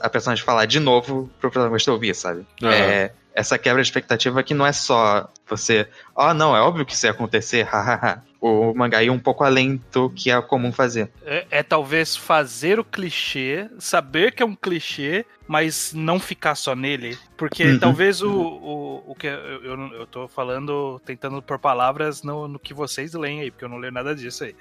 a 0.00 0.08
personagem 0.08 0.44
falar 0.44 0.66
de 0.66 0.80
novo 0.80 1.30
pro 1.40 1.50
protagonista 1.50 1.92
ouvir, 1.92 2.14
sabe? 2.14 2.46
Aham. 2.62 2.72
É, 2.72 3.12
essa 3.34 3.58
quebra 3.58 3.82
de 3.82 3.88
expectativa 3.88 4.42
que 4.42 4.54
não 4.54 4.66
é 4.66 4.72
só 4.72 5.28
você, 5.48 5.88
oh 6.14 6.32
não, 6.34 6.56
é 6.56 6.60
óbvio 6.60 6.84
que 6.86 6.92
isso 6.94 7.06
ia 7.06 7.12
acontecer, 7.12 7.62
hahaha. 7.68 8.22
O 8.42 8.74
mangá 8.74 9.00
ia 9.04 9.12
um 9.12 9.20
pouco 9.20 9.44
além 9.44 9.80
do 9.92 10.10
que 10.10 10.28
é 10.28 10.42
comum 10.42 10.72
fazer. 10.72 11.08
É, 11.24 11.46
é, 11.48 11.62
talvez 11.62 12.16
fazer 12.16 12.80
o 12.80 12.84
clichê, 12.84 13.70
saber 13.78 14.32
que 14.32 14.42
é 14.42 14.46
um 14.46 14.56
clichê, 14.56 15.24
mas 15.46 15.92
não 15.94 16.18
ficar 16.18 16.56
só 16.56 16.74
nele. 16.74 17.16
Porque 17.36 17.64
uhum. 17.64 17.78
talvez 17.78 18.20
o, 18.20 18.32
o, 18.32 19.12
o 19.12 19.14
que 19.14 19.28
eu, 19.28 19.32
eu, 19.32 19.78
eu 19.92 20.06
tô 20.08 20.26
falando, 20.26 21.00
tentando 21.04 21.40
por 21.40 21.56
palavras 21.56 22.24
no, 22.24 22.48
no 22.48 22.58
que 22.58 22.74
vocês 22.74 23.14
leem 23.14 23.42
aí, 23.42 23.50
porque 23.52 23.64
eu 23.64 23.68
não 23.68 23.78
leio 23.78 23.92
nada 23.92 24.12
disso 24.12 24.42
aí. 24.42 24.56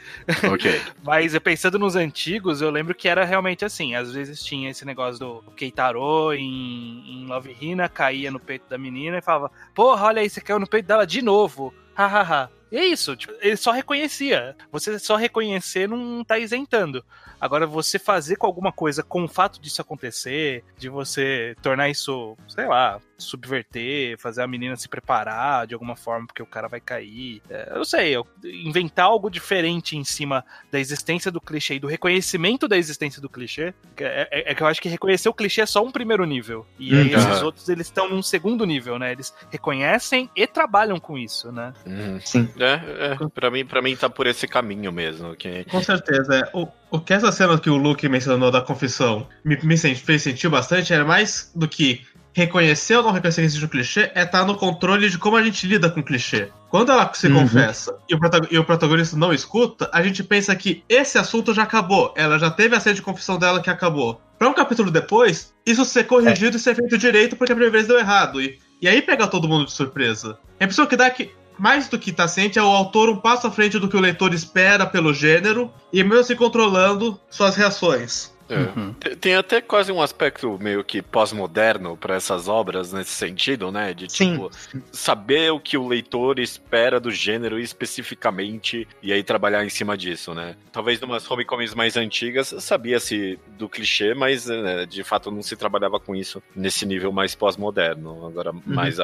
Ok. 0.53 0.79
mas 1.01 1.37
pensando 1.39 1.79
nos 1.79 1.95
antigos, 1.95 2.61
eu 2.61 2.69
lembro 2.69 2.93
que 2.93 3.09
era 3.09 3.25
realmente 3.25 3.65
assim. 3.65 3.95
Às 3.95 4.13
vezes 4.13 4.43
tinha 4.43 4.69
esse 4.69 4.85
negócio 4.85 5.19
do 5.19 5.51
Keitaro 5.53 6.33
em, 6.33 7.23
em 7.23 7.25
Love 7.25 7.57
Hina, 7.59 7.89
caía 7.89 8.29
no 8.29 8.39
peito 8.39 8.69
da 8.69 8.77
menina 8.77 9.17
e 9.17 9.21
falava: 9.23 9.49
Porra, 9.73 10.05
olha 10.05 10.21
aí, 10.21 10.29
você 10.29 10.39
caiu 10.39 10.59
no 10.59 10.67
peito 10.67 10.85
dela 10.85 11.07
de 11.07 11.23
novo. 11.23 11.73
Hahaha. 11.95 12.60
E 12.71 12.77
é 12.77 12.85
isso, 12.85 13.15
tipo, 13.15 13.33
ele 13.41 13.57
só 13.57 13.71
reconhecia. 13.71 14.55
Você 14.71 14.97
só 14.97 15.15
reconhecer 15.17 15.87
não 15.89 16.23
tá 16.23 16.39
isentando. 16.39 17.03
Agora, 17.41 17.65
você 17.65 17.97
fazer 17.97 18.35
com 18.35 18.45
alguma 18.45 18.71
coisa 18.71 19.01
com 19.01 19.23
o 19.23 19.27
fato 19.27 19.59
disso 19.59 19.81
acontecer, 19.81 20.63
de 20.77 20.87
você 20.87 21.55
tornar 21.61 21.89
isso, 21.89 22.37
sei 22.47 22.67
lá, 22.67 22.99
subverter, 23.17 24.17
fazer 24.19 24.41
a 24.41 24.47
menina 24.47 24.75
se 24.75 24.87
preparar 24.87 25.65
de 25.65 25.73
alguma 25.73 25.95
forma 25.95 26.27
porque 26.27 26.43
o 26.43 26.45
cara 26.45 26.67
vai 26.67 26.79
cair. 26.79 27.41
É, 27.49 27.71
eu 27.75 27.83
sei, 27.83 28.15
eu, 28.15 28.27
inventar 28.43 29.05
algo 29.05 29.29
diferente 29.29 29.97
em 29.97 30.03
cima 30.03 30.45
da 30.71 30.79
existência 30.79 31.31
do 31.31 31.41
clichê 31.41 31.75
e 31.75 31.79
do 31.79 31.87
reconhecimento 31.87 32.67
da 32.67 32.77
existência 32.77 33.21
do 33.21 33.29
clichê. 33.29 33.73
É, 33.97 34.27
é, 34.31 34.51
é 34.51 34.55
que 34.55 34.61
eu 34.61 34.67
acho 34.67 34.81
que 34.81 34.89
reconhecer 34.89 35.29
o 35.29 35.33
clichê 35.33 35.61
é 35.61 35.65
só 35.65 35.83
um 35.83 35.91
primeiro 35.91 36.25
nível. 36.25 36.65
E 36.77 36.93
aí 36.93 37.15
uhum. 37.15 37.21
esses 37.21 37.41
outros 37.41 37.69
eles 37.69 37.87
estão 37.87 38.09
num 38.09 38.21
segundo 38.21 38.65
nível, 38.65 38.99
né? 38.99 39.11
Eles 39.11 39.33
reconhecem 39.49 40.29
e 40.35 40.45
trabalham 40.45 40.99
com 40.99 41.17
isso, 41.17 41.51
né? 41.51 41.73
Uhum. 41.85 42.19
Sim. 42.21 42.49
É, 42.59 43.13
é, 43.13 43.27
pra, 43.33 43.49
mim, 43.49 43.65
pra 43.65 43.81
mim 43.81 43.95
tá 43.95 44.09
por 44.09 44.27
esse 44.27 44.47
caminho 44.47 44.91
mesmo. 44.91 45.35
Que... 45.35 45.65
Com 45.65 45.81
certeza. 45.81 46.35
É. 46.35 46.49
O, 46.53 46.67
o 46.91 46.99
que 46.99 47.13
essa 47.13 47.31
cena 47.31 47.57
que 47.57 47.69
o 47.69 47.77
Luke 47.77 48.07
mencionou 48.09 48.51
da 48.51 48.61
confissão 48.61 49.27
me, 49.43 49.57
me 49.63 49.77
fez 49.77 50.21
sentir 50.21 50.49
bastante 50.49 50.93
era 50.93 51.05
mais 51.05 51.49
do 51.55 51.67
que 51.67 52.01
reconhecer 52.33 52.95
ou 52.95 53.03
não 53.03 53.11
reconhecer 53.11 53.41
que 53.41 53.45
existe 53.45 53.65
um 53.65 53.69
clichê 53.69 54.11
é 54.13 54.23
estar 54.23 54.39
tá 54.39 54.45
no 54.45 54.55
controle 54.55 55.09
de 55.09 55.17
como 55.17 55.37
a 55.37 55.43
gente 55.43 55.65
lida 55.67 55.89
com 55.89 56.01
o 56.01 56.03
clichê. 56.03 56.49
Quando 56.69 56.91
ela 56.91 57.11
se 57.13 57.27
uhum. 57.27 57.41
confessa 57.41 57.97
e 58.09 58.15
o, 58.15 58.19
e 58.51 58.57
o, 58.57 58.63
protagonista 58.63 59.17
não 59.17 59.33
escuta, 59.33 59.89
a 59.93 60.01
gente 60.01 60.23
pensa 60.23 60.55
que 60.55 60.83
esse 60.87 61.17
assunto 61.17 61.53
já 61.53 61.63
acabou. 61.63 62.13
Ela 62.15 62.37
já 62.39 62.49
teve 62.49 62.75
a 62.75 62.79
cena 62.79 62.95
de 62.95 63.01
confissão 63.01 63.37
dela 63.37 63.61
que 63.61 63.69
acabou. 63.69 64.21
Para 64.37 64.49
um 64.49 64.53
capítulo 64.53 64.89
depois, 64.89 65.53
isso 65.65 65.83
ser 65.85 66.05
corrigido 66.05 66.55
é. 66.55 66.59
e 66.59 66.59
ser 66.59 66.75
feito 66.75 66.97
direito 66.97 67.35
porque 67.35 67.51
a 67.51 67.55
primeira 67.55 67.71
vez 67.71 67.87
deu 67.87 67.99
errado. 67.99 68.41
E, 68.41 68.57
e 68.81 68.87
aí 68.87 69.01
pega 69.01 69.27
todo 69.27 69.47
mundo 69.47 69.65
de 69.65 69.71
surpresa. 69.71 70.37
A 70.59 70.63
impressão 70.63 70.85
que 70.85 70.95
dá 70.95 71.05
é 71.05 71.09
que 71.09 71.31
mais 71.61 71.87
do 71.87 71.99
que 71.99 72.11
tá 72.11 72.27
ciente, 72.27 72.57
é 72.57 72.63
o 72.63 72.65
autor 72.65 73.07
um 73.07 73.15
passo 73.15 73.45
à 73.45 73.51
frente 73.51 73.77
do 73.77 73.87
que 73.87 73.95
o 73.95 73.99
leitor 73.99 74.33
espera 74.33 74.83
pelo 74.83 75.13
gênero 75.13 75.71
e 75.93 76.03
mesmo 76.03 76.23
se 76.23 76.35
controlando 76.35 77.19
suas 77.29 77.55
reações. 77.55 78.33
É. 78.53 78.79
Uhum. 78.79 78.93
Tem 79.19 79.35
até 79.35 79.61
quase 79.61 79.91
um 79.91 80.01
aspecto 80.01 80.57
meio 80.59 80.83
que 80.83 81.01
pós-moderno 81.01 81.97
para 81.97 82.15
essas 82.15 82.47
obras 82.47 82.91
nesse 82.91 83.11
sentido, 83.11 83.71
né? 83.71 83.93
De 83.93 84.07
tipo, 84.07 84.49
Sim. 84.51 84.81
saber 84.91 85.51
o 85.51 85.59
que 85.59 85.77
o 85.77 85.87
leitor 85.87 86.39
espera 86.39 86.99
do 86.99 87.11
gênero 87.11 87.59
especificamente 87.59 88.87
e 89.01 89.11
aí 89.13 89.23
trabalhar 89.23 89.63
em 89.65 89.69
cima 89.69 89.97
disso, 89.97 90.33
né? 90.33 90.55
Talvez 90.71 90.99
numas 90.99 91.29
homecomics 91.29 91.73
mais 91.73 91.97
antigas 91.97 92.53
sabia-se 92.59 93.39
do 93.57 93.69
clichê, 93.69 94.13
mas 94.13 94.45
né, 94.47 94.85
de 94.85 95.03
fato 95.03 95.31
não 95.31 95.41
se 95.41 95.55
trabalhava 95.55 95.99
com 95.99 96.15
isso 96.15 96.41
nesse 96.55 96.85
nível 96.85 97.11
mais 97.11 97.35
pós-moderno. 97.35 98.25
Agora, 98.25 98.51
uhum. 98.51 98.61
mais, 98.65 98.97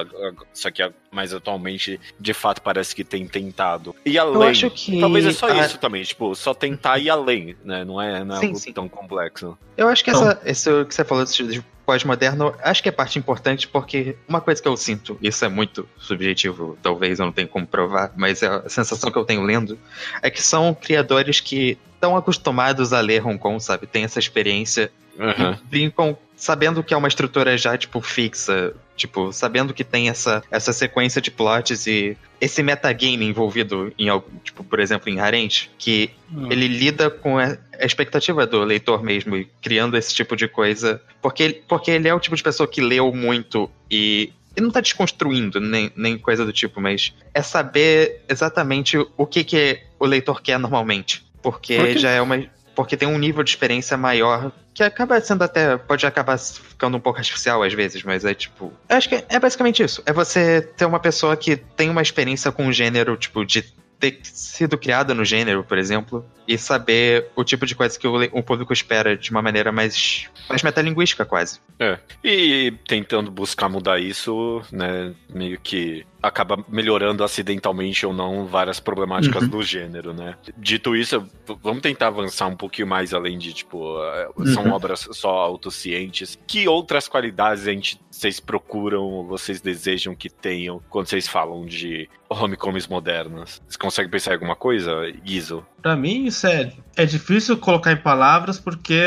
só 0.53 0.71
que 0.71 0.81
mais 1.11 1.33
atualmente, 1.33 1.99
de 2.19 2.33
fato, 2.33 2.61
parece 2.61 2.95
que 2.95 3.03
tem 3.03 3.27
tentado. 3.27 3.95
E 4.05 4.17
além. 4.17 4.35
Eu 4.35 4.43
acho 4.43 4.69
que... 4.69 4.99
Talvez 4.99 5.25
é 5.25 5.31
só 5.31 5.49
isso 5.53 5.77
também, 5.77 6.03
tipo, 6.03 6.35
só 6.35 6.53
tentar 6.53 6.97
ir 6.99 7.09
além, 7.09 7.55
né? 7.63 7.83
Não 7.83 8.01
é, 8.01 8.23
não 8.23 8.35
é 8.35 8.39
sim, 8.39 8.45
algo 8.47 8.59
sim. 8.59 8.73
tão 8.73 8.87
complexo. 8.87 9.36
Eu 9.75 9.87
acho 9.87 10.03
que 10.03 10.09
essa, 10.09 10.41
esse 10.45 10.85
que 10.85 10.95
você 10.95 11.03
falou 11.03 11.23
de 11.23 11.63
pós-moderno, 11.85 12.53
acho 12.61 12.83
que 12.83 12.89
é 12.89 12.91
parte 12.91 13.17
importante 13.17 13.67
porque 13.67 14.17
uma 14.27 14.41
coisa 14.41 14.61
que 14.61 14.67
eu 14.67 14.75
sinto, 14.75 15.17
isso 15.21 15.45
é 15.45 15.47
muito 15.47 15.87
subjetivo, 15.97 16.77
talvez 16.83 17.19
eu 17.19 17.25
não 17.25 17.31
tenha 17.31 17.47
como 17.47 17.65
provar, 17.65 18.11
mas 18.17 18.43
é 18.43 18.47
a 18.47 18.67
sensação 18.67 19.09
que 19.09 19.17
eu 19.17 19.23
tenho 19.23 19.41
lendo, 19.41 19.79
é 20.21 20.29
que 20.29 20.41
são 20.41 20.73
criadores 20.73 21.39
que 21.39 21.77
estão 21.93 22.17
acostumados 22.17 22.91
a 22.91 22.99
ler 22.99 23.25
Hong 23.25 23.37
Kong, 23.37 23.63
sabe? 23.63 23.87
Tem 23.87 24.03
essa 24.03 24.19
experiência 24.19 24.91
uhum. 25.17 25.53
e 25.53 25.69
brincam 25.69 26.17
sabendo 26.37 26.83
que 26.83 26.93
é 26.93 26.97
uma 26.97 27.07
estrutura 27.07 27.57
já, 27.57 27.75
tipo, 27.75 27.99
fixa, 27.99 28.73
tipo, 28.95 29.33
sabendo 29.33 29.73
que 29.73 29.83
tem 29.83 30.07
essa, 30.07 30.43
essa 30.49 30.71
sequência 30.71 31.19
de 31.19 31.31
plots 31.31 31.87
e 31.87 32.15
esse 32.39 32.61
metagame 32.61 33.25
envolvido 33.25 33.91
em 33.97 34.07
algo, 34.07 34.29
tipo, 34.43 34.63
por 34.63 34.79
exemplo, 34.79 35.09
em 35.09 35.19
Harente, 35.19 35.69
que 35.77 36.11
hum. 36.31 36.47
ele 36.51 36.67
lida 36.67 37.09
com 37.09 37.39
a 37.39 37.57
expectativa 37.79 38.45
do 38.45 38.63
leitor 38.63 39.03
mesmo 39.03 39.35
e 39.35 39.49
criando 39.61 39.97
esse 39.97 40.13
tipo 40.13 40.35
de 40.35 40.47
coisa, 40.47 41.01
porque, 41.21 41.61
porque 41.67 41.91
ele 41.91 42.07
é 42.07 42.13
o 42.13 42.19
tipo 42.19 42.35
de 42.35 42.43
pessoa 42.43 42.67
que 42.67 42.81
leu 42.81 43.11
muito 43.11 43.69
e 43.89 44.31
ele 44.55 44.65
não 44.65 44.71
tá 44.71 44.81
desconstruindo 44.81 45.59
nem, 45.59 45.91
nem 45.95 46.17
coisa 46.17 46.45
do 46.45 46.53
tipo, 46.53 46.79
mas 46.79 47.13
é 47.33 47.41
saber 47.41 48.23
exatamente 48.29 48.97
o 49.15 49.25
que, 49.25 49.43
que 49.43 49.79
o 49.99 50.05
leitor 50.05 50.41
quer 50.41 50.59
normalmente. 50.59 51.25
Porque 51.41 51.77
Por 51.77 51.97
já 51.97 52.11
é 52.11 52.21
uma 52.21 52.43
porque 52.77 52.95
tem 52.95 53.07
um 53.07 53.17
nível 53.17 53.43
de 53.43 53.49
experiência 53.49 53.97
maior 53.97 54.51
que 54.77 54.83
acaba 54.83 55.19
sendo 55.19 55.43
até. 55.43 55.75
pode 55.75 56.05
acabar 56.05 56.37
ficando 56.37 56.97
um 56.97 56.99
pouco 56.99 57.17
artificial 57.17 57.63
às 57.63 57.73
vezes, 57.73 58.03
mas 58.03 58.23
é 58.23 58.35
tipo. 58.35 58.71
Acho 58.87 59.09
que 59.09 59.25
é 59.27 59.39
basicamente 59.39 59.81
isso. 59.81 60.03
É 60.05 60.13
você 60.13 60.61
ter 60.61 60.85
uma 60.85 60.99
pessoa 60.99 61.35
que 61.35 61.57
tem 61.57 61.89
uma 61.89 62.01
experiência 62.01 62.51
com 62.51 62.67
o 62.67 62.71
gênero, 62.71 63.17
tipo, 63.17 63.43
de 63.43 63.63
ter 63.99 64.19
sido 64.21 64.77
criada 64.77 65.15
no 65.15 65.25
gênero, 65.25 65.63
por 65.63 65.79
exemplo, 65.79 66.23
e 66.47 66.59
saber 66.59 67.31
o 67.35 67.43
tipo 67.43 67.65
de 67.65 67.73
coisa 67.73 67.97
que 67.97 68.07
o, 68.07 68.21
o 68.31 68.43
público 68.43 68.71
espera 68.71 69.17
de 69.17 69.31
uma 69.31 69.41
maneira 69.41 69.71
mais, 69.71 70.27
mais 70.47 70.61
metalinguística, 70.61 71.25
quase. 71.25 71.59
É. 71.79 71.97
E 72.23 72.71
tentando 72.87 73.31
buscar 73.31 73.67
mudar 73.67 73.99
isso, 73.99 74.61
né, 74.71 75.11
meio 75.27 75.59
que 75.59 76.05
acaba 76.21 76.63
melhorando 76.67 77.23
acidentalmente 77.23 78.05
ou 78.05 78.13
não 78.13 78.45
várias 78.45 78.79
problemáticas 78.79 79.43
uhum. 79.43 79.49
do 79.49 79.63
gênero, 79.63 80.13
né? 80.13 80.35
Dito 80.57 80.95
isso, 80.95 81.25
vamos 81.61 81.81
tentar 81.81 82.07
avançar 82.07 82.47
um 82.47 82.55
pouquinho 82.55 82.87
mais 82.87 83.13
além 83.13 83.37
de, 83.37 83.53
tipo, 83.53 84.01
é, 84.03 84.29
são 84.53 84.65
uhum. 84.65 84.71
obras 84.71 85.07
só 85.11 85.29
autocientes. 85.29 86.37
Que 86.47 86.67
outras 86.67 87.07
qualidades 87.07 87.67
a 87.67 87.71
gente, 87.71 87.99
vocês 88.09 88.39
procuram, 88.39 89.25
vocês 89.25 89.61
desejam 89.61 90.15
que 90.15 90.29
tenham 90.29 90.81
quando 90.89 91.07
vocês 91.07 91.27
falam 91.27 91.65
de 91.65 92.09
homecoms 92.29 92.87
modernas? 92.87 93.61
Você 93.67 93.77
consegue 93.77 94.09
pensar 94.09 94.31
em 94.31 94.33
alguma 94.35 94.55
coisa, 94.55 95.09
Guizo? 95.23 95.65
Pra 95.81 95.95
mim, 95.95 96.29
sério, 96.31 96.73
é 96.97 97.05
difícil 97.05 97.55
colocar 97.57 97.91
em 97.91 97.97
palavras 97.97 98.59
porque 98.59 98.99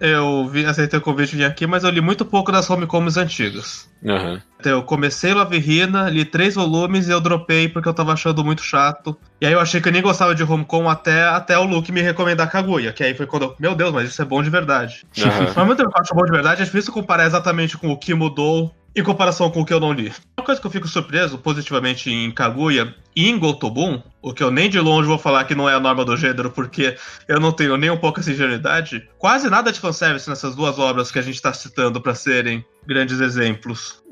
eu 0.00 0.48
vi, 0.48 0.66
aceitei 0.66 0.98
o 0.98 1.02
convite 1.02 1.30
de 1.30 1.36
vir 1.36 1.44
aqui, 1.44 1.64
mas 1.64 1.84
eu 1.84 1.90
li 1.90 2.00
muito 2.00 2.24
pouco 2.24 2.50
das 2.50 2.68
homecoms 2.68 3.16
antigas. 3.16 3.88
Uhum. 4.02 4.40
Então, 4.58 4.72
eu 4.72 4.82
comecei 4.82 5.32
Love 5.32 5.56
Hina, 5.56 6.10
li 6.10 6.24
três 6.24 6.56
volumes 6.56 7.06
e 7.06 7.12
eu 7.12 7.20
dropei 7.20 7.68
porque 7.68 7.88
eu 7.88 7.94
tava 7.94 8.12
achando 8.12 8.44
muito 8.44 8.62
chato. 8.62 9.16
E 9.40 9.46
aí 9.46 9.52
eu 9.52 9.60
achei 9.60 9.80
que 9.80 9.88
eu 9.88 9.92
nem 9.92 10.02
gostava 10.02 10.34
de 10.34 10.42
homecom 10.42 10.88
até, 10.88 11.22
até 11.22 11.56
o 11.56 11.64
Luke 11.64 11.92
me 11.92 12.02
recomendar 12.02 12.50
Kaguya, 12.50 12.92
que 12.92 13.04
aí 13.04 13.14
foi 13.14 13.26
quando 13.26 13.44
eu, 13.44 13.56
meu 13.60 13.74
Deus, 13.76 13.92
mas 13.92 14.08
isso 14.08 14.20
é 14.20 14.24
bom 14.24 14.42
de 14.42 14.50
verdade. 14.50 15.06
Uhum. 15.16 15.52
Mas 15.54 15.66
muito 15.66 15.82
eu 15.82 15.90
acho 15.94 16.14
bom 16.14 16.24
de 16.24 16.32
verdade, 16.32 16.62
é 16.62 16.64
difícil 16.64 16.92
comparar 16.92 17.26
exatamente 17.26 17.78
com 17.78 17.90
o 17.90 17.96
que 17.96 18.12
mudou 18.12 18.74
em 18.94 19.02
comparação 19.02 19.50
com 19.50 19.60
o 19.60 19.64
que 19.64 19.72
eu 19.72 19.80
não 19.80 19.92
li. 19.92 20.12
Uma 20.36 20.44
coisa 20.44 20.60
que 20.60 20.66
eu 20.66 20.70
fico 20.70 20.88
surpreso 20.88 21.38
positivamente 21.38 22.10
em 22.10 22.30
Kaguya 22.30 22.94
e 23.14 23.28
em 23.28 23.38
Gotobun, 23.38 24.02
o 24.22 24.32
que 24.32 24.42
eu 24.42 24.50
nem 24.50 24.68
de 24.68 24.80
longe 24.80 25.08
vou 25.08 25.18
falar 25.18 25.44
que 25.44 25.54
não 25.54 25.68
é 25.68 25.74
a 25.74 25.80
norma 25.80 26.04
do 26.04 26.16
gênero, 26.16 26.50
porque 26.50 26.96
eu 27.28 27.38
não 27.38 27.52
tenho 27.52 27.76
nem 27.76 27.90
um 27.90 27.96
pouco 27.96 28.20
essa 28.20 28.30
ingenuidade, 28.30 29.08
quase 29.18 29.48
nada 29.48 29.72
de 29.72 29.80
fanservice 29.80 30.28
nessas 30.28 30.54
duas 30.54 30.78
obras 30.78 31.10
que 31.10 31.18
a 31.18 31.22
gente 31.22 31.36
está 31.36 31.52
citando 31.52 32.00
para 32.00 32.14
serem 32.14 32.64
grandes 32.86 33.20
exemplos. 33.20 34.02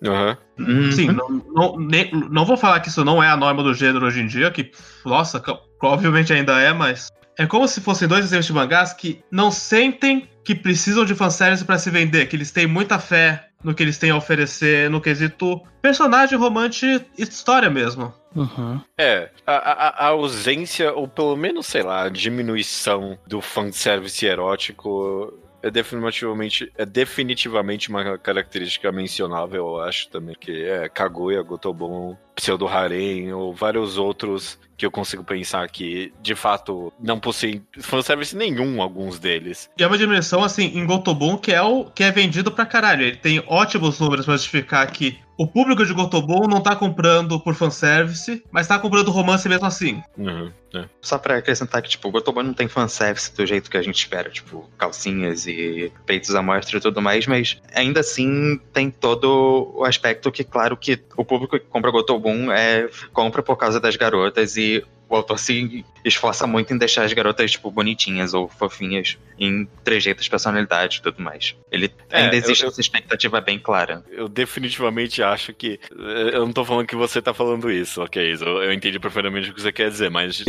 Uhum. 0.58 0.92
Sim, 0.92 1.08
não, 1.08 1.28
não, 1.54 1.76
nem, 1.76 2.10
não 2.30 2.44
vou 2.44 2.56
falar 2.56 2.80
que 2.80 2.88
isso 2.88 3.04
não 3.04 3.22
é 3.22 3.28
a 3.28 3.36
norma 3.36 3.62
do 3.62 3.74
gênero 3.74 4.06
hoje 4.06 4.20
em 4.20 4.26
dia, 4.26 4.50
que, 4.50 4.70
nossa, 5.04 5.42
obviamente 5.82 6.32
ainda 6.32 6.58
é, 6.60 6.72
mas 6.72 7.08
é 7.36 7.46
como 7.46 7.66
se 7.68 7.80
fossem 7.80 8.08
dois 8.08 8.24
exemplos 8.24 8.46
de 8.46 8.52
mangás 8.52 8.92
que 8.92 9.20
não 9.30 9.50
sentem 9.50 10.28
que 10.44 10.54
precisam 10.54 11.04
de 11.04 11.14
fanservice 11.14 11.64
para 11.64 11.78
se 11.78 11.90
vender, 11.90 12.26
que 12.26 12.34
eles 12.34 12.50
têm 12.50 12.66
muita 12.66 12.98
fé 12.98 13.47
no 13.62 13.74
que 13.74 13.82
eles 13.82 13.98
têm 13.98 14.10
a 14.10 14.16
oferecer 14.16 14.88
no 14.88 15.00
quesito 15.00 15.60
personagem, 15.82 16.38
romance 16.38 16.86
e 16.86 17.22
história 17.22 17.68
mesmo. 17.68 18.12
Uhum. 18.34 18.80
É, 18.96 19.30
a, 19.46 19.52
a, 19.52 19.88
a, 19.88 20.06
ausência, 20.08 20.92
ou 20.92 21.08
pelo 21.08 21.36
menos, 21.36 21.66
sei 21.66 21.82
lá, 21.82 22.04
a 22.04 22.08
diminuição 22.08 23.18
do 23.26 23.40
fanservice 23.40 24.24
erótico 24.24 25.32
é 25.68 25.70
definitivamente, 25.70 26.72
é 26.76 26.84
definitivamente 26.84 27.88
uma 27.88 28.18
característica 28.18 28.90
mencionável, 28.90 29.66
eu 29.66 29.80
acho 29.80 30.08
também, 30.08 30.34
que 30.38 30.64
é 30.64 30.88
Kaguya, 30.88 31.42
Gotobon, 31.42 32.16
Pseudo 32.34 32.66
Harem 32.66 33.32
ou 33.32 33.52
vários 33.52 33.98
outros 33.98 34.58
que 34.76 34.86
eu 34.86 34.90
consigo 34.90 35.24
pensar 35.24 35.68
que, 35.68 36.12
de 36.22 36.34
fato, 36.36 36.92
não 37.00 37.18
possuem 37.18 37.66
fanservice 37.80 38.36
nenhum, 38.36 38.80
alguns 38.80 39.18
deles. 39.18 39.68
E 39.76 39.82
é 39.82 39.86
uma 39.86 39.98
dimensão, 39.98 40.44
assim, 40.44 40.78
em 40.78 40.86
Gotobon 40.86 41.36
que 41.36 41.52
é 41.52 41.60
o 41.60 41.84
que 41.84 42.04
é 42.04 42.12
vendido 42.12 42.52
pra 42.52 42.64
caralho. 42.64 43.02
Ele 43.02 43.16
tem 43.16 43.42
ótimos 43.46 43.98
números 43.98 44.24
pra 44.24 44.36
justificar 44.36 44.90
que 44.90 45.18
o 45.38 45.46
público 45.46 45.86
de 45.86 45.94
Gotobon 45.94 46.48
não 46.48 46.60
tá 46.60 46.74
comprando 46.74 47.38
por 47.38 47.54
fanservice, 47.54 48.42
mas 48.50 48.66
tá 48.66 48.76
comprando 48.76 49.12
romance 49.12 49.48
mesmo 49.48 49.66
assim. 49.66 50.02
Uhum, 50.16 50.50
é. 50.74 50.84
Só 51.00 51.16
pra 51.16 51.36
acrescentar 51.36 51.80
que, 51.80 51.90
tipo, 51.90 52.08
o 52.08 52.10
Gotobon 52.10 52.42
não 52.42 52.52
tem 52.52 52.66
fanservice 52.66 53.32
do 53.34 53.46
jeito 53.46 53.70
que 53.70 53.76
a 53.76 53.82
gente 53.82 53.96
espera, 53.96 54.28
tipo, 54.28 54.68
calcinhas 54.76 55.46
e 55.46 55.92
peitos 56.04 56.34
à 56.34 56.42
mostra 56.42 56.78
e 56.78 56.80
tudo 56.80 57.00
mais, 57.00 57.24
mas 57.28 57.56
ainda 57.72 58.00
assim 58.00 58.60
tem 58.72 58.90
todo 58.90 59.74
o 59.76 59.84
aspecto 59.84 60.32
que, 60.32 60.42
claro, 60.42 60.76
que 60.76 61.00
o 61.16 61.24
público 61.24 61.56
que 61.56 61.66
compra 61.66 61.92
Gotobon 61.92 62.50
é, 62.50 62.88
compra 63.12 63.40
por 63.40 63.56
causa 63.56 63.78
das 63.78 63.94
garotas 63.94 64.56
e 64.56 64.84
o 65.08 65.16
autor 65.16 65.38
se 65.38 65.84
esforça 66.04 66.46
muito 66.46 66.72
em 66.72 66.78
deixar 66.78 67.04
as 67.04 67.12
garotas, 67.12 67.50
tipo, 67.52 67.70
bonitinhas 67.70 68.34
ou 68.34 68.48
fofinhas 68.48 69.16
em 69.38 69.66
trejeitos, 69.84 70.28
personalidade 70.28 70.98
e 70.98 71.02
tudo 71.02 71.22
mais. 71.22 71.56
Ele 71.70 71.92
É, 72.10 72.22
ainda 72.24 72.36
existe 72.36 72.62
eu- 72.64 72.68
essa 72.70 72.80
expectativa 72.80 73.40
bem 73.40 73.58
clara. 73.58 74.04
Eu 74.10 74.28
definitivamente 74.28 75.22
acho 75.22 75.52
que. 75.54 75.78
Eu 75.90 76.44
não 76.46 76.52
tô 76.52 76.64
falando 76.64 76.86
que 76.86 76.96
você 76.96 77.20
tá 77.22 77.32
falando 77.32 77.70
isso, 77.70 78.02
ok? 78.02 78.34
Eu, 78.40 78.62
eu 78.62 78.72
entendi 78.72 78.98
perfeitamente 78.98 79.50
o 79.50 79.54
que 79.54 79.60
você 79.62 79.72
quer 79.72 79.90
dizer, 79.90 80.10
mas 80.10 80.44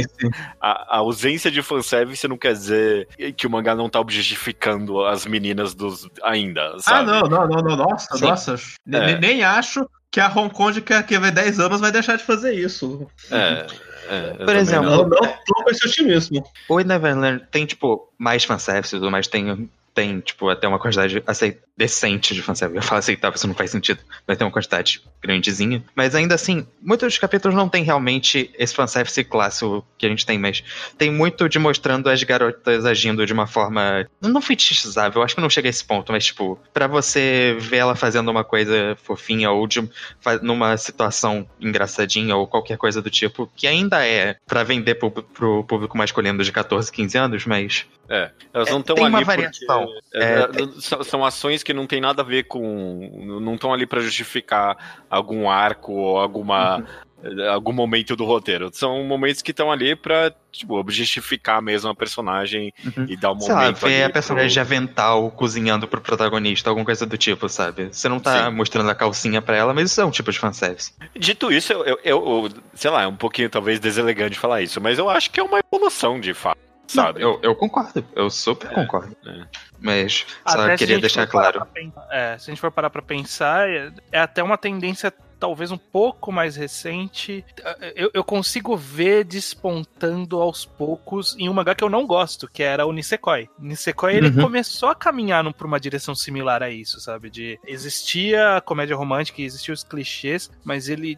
a, 0.62 0.96
a 0.96 0.98
ausência 1.00 1.50
de 1.52 1.62
fanservice 1.62 2.28
não 2.28 2.38
quer 2.38 2.54
dizer 2.54 3.08
que 3.38 3.48
o 3.48 3.50
mangá 3.50 3.76
não 3.76 3.90
tá 3.90 4.00
objetificando 4.00 5.06
as 5.06 5.26
meninas 5.26 5.74
dos 5.74 6.08
ainda, 6.24 6.74
Ah, 6.76 6.80
sabe? 6.80 7.12
não, 7.12 7.22
não, 7.22 7.48
não, 7.48 7.62
não. 7.62 7.76
Nossa, 7.78 8.18
Sim. 8.18 8.26
nossa. 8.26 8.56
É. 8.92 9.18
Nem 9.20 9.44
acho 9.44 9.88
que 10.12 10.20
a 10.20 10.28
Hong 10.28 10.54
Kong, 10.54 10.82
que 10.82 11.04
quer 11.04 11.20
ver 11.20 11.32
10 11.32 11.60
anos, 11.60 11.82
vai 11.82 11.92
deixar 11.92 12.18
de 12.18 12.24
fazer 12.24 12.54
isso. 12.54 13.08
É, 13.32 13.68
é, 14.10 14.46
Por 14.46 14.56
exemplo, 14.56 14.90
não. 14.90 14.98
Não, 14.98 15.22
não 15.22 15.34
tô 15.46 15.64
com 15.64 15.70
esse 15.70 15.88
otimismo. 15.88 16.44
O 16.68 16.80
Neverland 16.80 17.46
tem, 17.52 17.66
tipo, 17.66 18.12
mais 18.18 18.44
fanservice 18.44 18.96
e 18.96 19.00
tudo 19.00 19.12
mais, 19.12 19.28
tem, 19.28 19.70
tem, 20.00 20.22
tipo, 20.22 20.48
até 20.48 20.66
uma 20.66 20.80
quantidade 20.80 21.22
decente 21.76 22.34
de 22.34 22.42
fanservice. 22.42 22.78
Eu 22.78 22.82
falo 22.82 23.00
aceitável, 23.00 23.36
isso 23.36 23.48
não 23.48 23.54
faz 23.54 23.70
sentido, 23.70 24.00
mas 24.26 24.38
tem 24.38 24.48
uma 24.48 24.54
quantidade 24.54 25.02
grandezinha. 25.22 25.84
Mas 25.94 26.16
ainda 26.16 26.36
assim, 26.36 26.66
muitos 26.82 27.08
dos 27.08 27.18
capítulos 27.18 27.54
não 27.54 27.68
tem 27.68 27.84
realmente 27.84 28.50
esse 28.58 28.74
fanservice 28.74 29.22
clássico 29.26 29.86
que 29.98 30.06
a 30.06 30.10
gente 30.10 30.26
tem, 30.26 30.40
mas 30.40 30.64
tem 30.98 31.12
muito 31.12 31.50
de 31.50 31.60
mostrando 31.60 32.10
as 32.10 32.24
garotas 32.24 32.86
agindo 32.86 33.26
de 33.26 33.34
uma 33.34 33.46
forma. 33.46 34.08
Não 34.22 34.42
fetichizável, 34.42 35.22
acho 35.22 35.36
que 35.36 35.42
não 35.42 35.50
chega 35.50 35.68
a 35.68 35.70
esse 35.72 35.84
ponto, 35.84 36.14
mas, 36.14 36.28
tipo, 36.28 36.58
pra 36.74 36.88
você 36.88 37.58
ver 37.60 37.78
ela 37.78 37.96
fazendo 37.96 38.32
uma 38.32 38.46
coisa 38.46 38.98
fofinha 39.04 39.52
ou 39.52 39.68
de, 39.68 39.86
numa 40.42 40.78
situação 40.78 41.46
engraçadinha 41.60 42.38
ou 42.38 42.48
qualquer 42.48 42.78
coisa 42.78 43.02
do 43.02 43.10
tipo, 43.10 43.52
que 43.54 43.68
ainda 43.68 44.06
é 44.06 44.38
pra 44.48 44.64
vender 44.64 44.96
pro, 44.96 45.12
pro 45.12 45.66
público 45.66 45.98
masculino 45.98 46.42
de 46.42 46.54
14, 46.54 46.90
15 46.90 47.18
anos, 47.18 47.46
mas 47.46 47.86
É, 48.10 48.32
elas 48.54 48.70
não 48.70 48.78
É, 48.78 48.80
estão 48.80 48.96
tem 48.96 49.06
ali 49.06 49.14
uma 49.16 49.24
variação. 49.24 49.88
é, 50.14 50.24
É, 50.24 50.40
é, 50.42 50.48
são, 50.82 51.04
são 51.04 51.26
ações 51.26 51.62
que 51.62 51.74
não 51.74 51.86
tem 51.86 52.02
nada 52.02 52.22
a 52.22 52.26
ver 52.26 52.44
com. 52.44 53.40
Não 53.42 53.54
estão 53.56 53.72
ali 53.74 53.86
pra 53.86 54.00
justificar 54.02 55.04
algum 55.10 55.50
arco 55.50 55.94
ou 55.94 56.18
alguma. 56.20 56.78
Uhum. 56.78 56.86
Algum 57.52 57.74
momento 57.74 58.16
do 58.16 58.24
roteiro. 58.24 58.70
São 58.72 59.04
momentos 59.04 59.42
que 59.42 59.52
estão 59.52 59.70
ali 59.70 59.94
pra, 59.94 60.34
tipo, 60.54 60.76
objetificar 60.80 61.62
mesmo 61.62 61.90
a 61.90 61.94
personagem 61.94 62.72
Uhum. 62.86 63.08
e 63.10 63.18
dar 63.18 63.34
um 63.34 63.40
sei 63.42 63.54
lá, 63.54 63.60
momento. 63.64 63.76
ver 63.82 63.94
ali 63.96 64.04
a 64.04 64.10
personagem 64.10 64.48
de 64.48 64.54
pro- 64.54 64.62
avental 64.62 65.30
cozinhando 65.32 65.86
pro 65.86 66.00
protagonista, 66.00 66.70
alguma 66.70 66.86
coisa 66.86 67.06
do 67.06 67.18
tipo, 67.18 67.50
sabe? 67.50 67.90
Você 67.92 68.08
não 68.08 68.22
tá 68.22 68.46
Sim. 68.46 68.56
mostrando 68.56 68.90
a 68.90 68.96
calcinha 68.96 69.42
pra 69.42 69.58
ela, 69.58 69.74
mas 69.74 69.92
isso 69.92 70.00
é 70.00 70.06
um 70.06 70.12
tipo 70.12 70.32
de 70.32 70.40
fanservice. 70.40 70.94
Dito 71.14 71.52
isso, 71.52 71.74
eu, 71.74 71.84
eu- 71.84 72.00
eu- 72.06 72.50
sei 72.74 72.90
lá, 72.90 73.02
é 73.04 73.08
um 73.08 73.18
pouquinho 73.18 73.50
talvez 73.50 73.82
deselegante 73.82 74.40
falar 74.40 74.62
isso, 74.62 74.80
mas 74.80 74.98
eu 74.98 75.10
acho 75.10 75.30
que 75.30 75.42
é 75.42 75.44
uma 75.44 75.60
evolução 75.60 76.22
de 76.22 76.34
fato, 76.34 76.58
sabe? 76.90 77.22
Eu, 77.22 77.40
eu 77.42 77.56
concordo, 77.56 78.04
eu 78.16 78.30
super 78.30 78.70
concordo. 78.72 79.16
é. 79.26 79.46
Mas 79.82 80.26
só 80.48 80.62
Até 80.62 80.78
queria 80.78 81.00
deixar 81.00 81.26
claro. 81.28 81.60
pra 81.60 81.66
pen- 81.66 81.94
é, 82.12 82.38
se 82.38 82.50
a 82.50 82.54
gente 82.54 82.60
for 82.62 82.72
parar 82.72 82.90
pra 82.90 83.02
pensar, 83.02 83.70
é, 83.70 83.92
é 84.12 84.20
até 84.20 84.44
uma 84.44 84.58
tendência 84.58 85.14
talvez 85.40 85.72
um 85.72 85.78
pouco 85.78 86.34
mais 86.34 86.58
recente. 86.58 87.46
Eu, 87.96 88.12
eu 88.14 88.24
consigo 88.26 88.76
ver 88.76 89.24
despontando 89.24 90.42
aos 90.42 90.66
poucos 90.66 91.34
em 91.40 91.48
um 91.48 91.54
mangá 91.54 91.74
que 91.74 91.82
eu 91.84 91.90
não 91.90 92.06
gosto, 92.06 92.46
que 92.46 92.62
era 92.62 92.86
o 92.86 92.92
Nisekoi. 92.92 93.50
Nisekoi, 93.58 94.16
ele 94.16 94.28
Uhum. 94.28 94.42
começou 94.44 94.90
a 94.90 94.96
caminhar 94.96 95.42
num- 95.42 95.54
pra 95.54 95.66
uma 95.66 95.80
direção 95.80 96.14
similar 96.14 96.62
a 96.62 96.70
isso, 96.70 97.00
sabe? 97.00 97.30
De 97.30 97.58
existia 97.66 98.58
a 98.58 98.62
comédia 98.62 98.98
romântica, 98.98 99.42
existiam 99.42 99.74
os 99.74 99.84
clichês, 99.84 100.52
mas 100.64 100.90
ele 100.90 101.18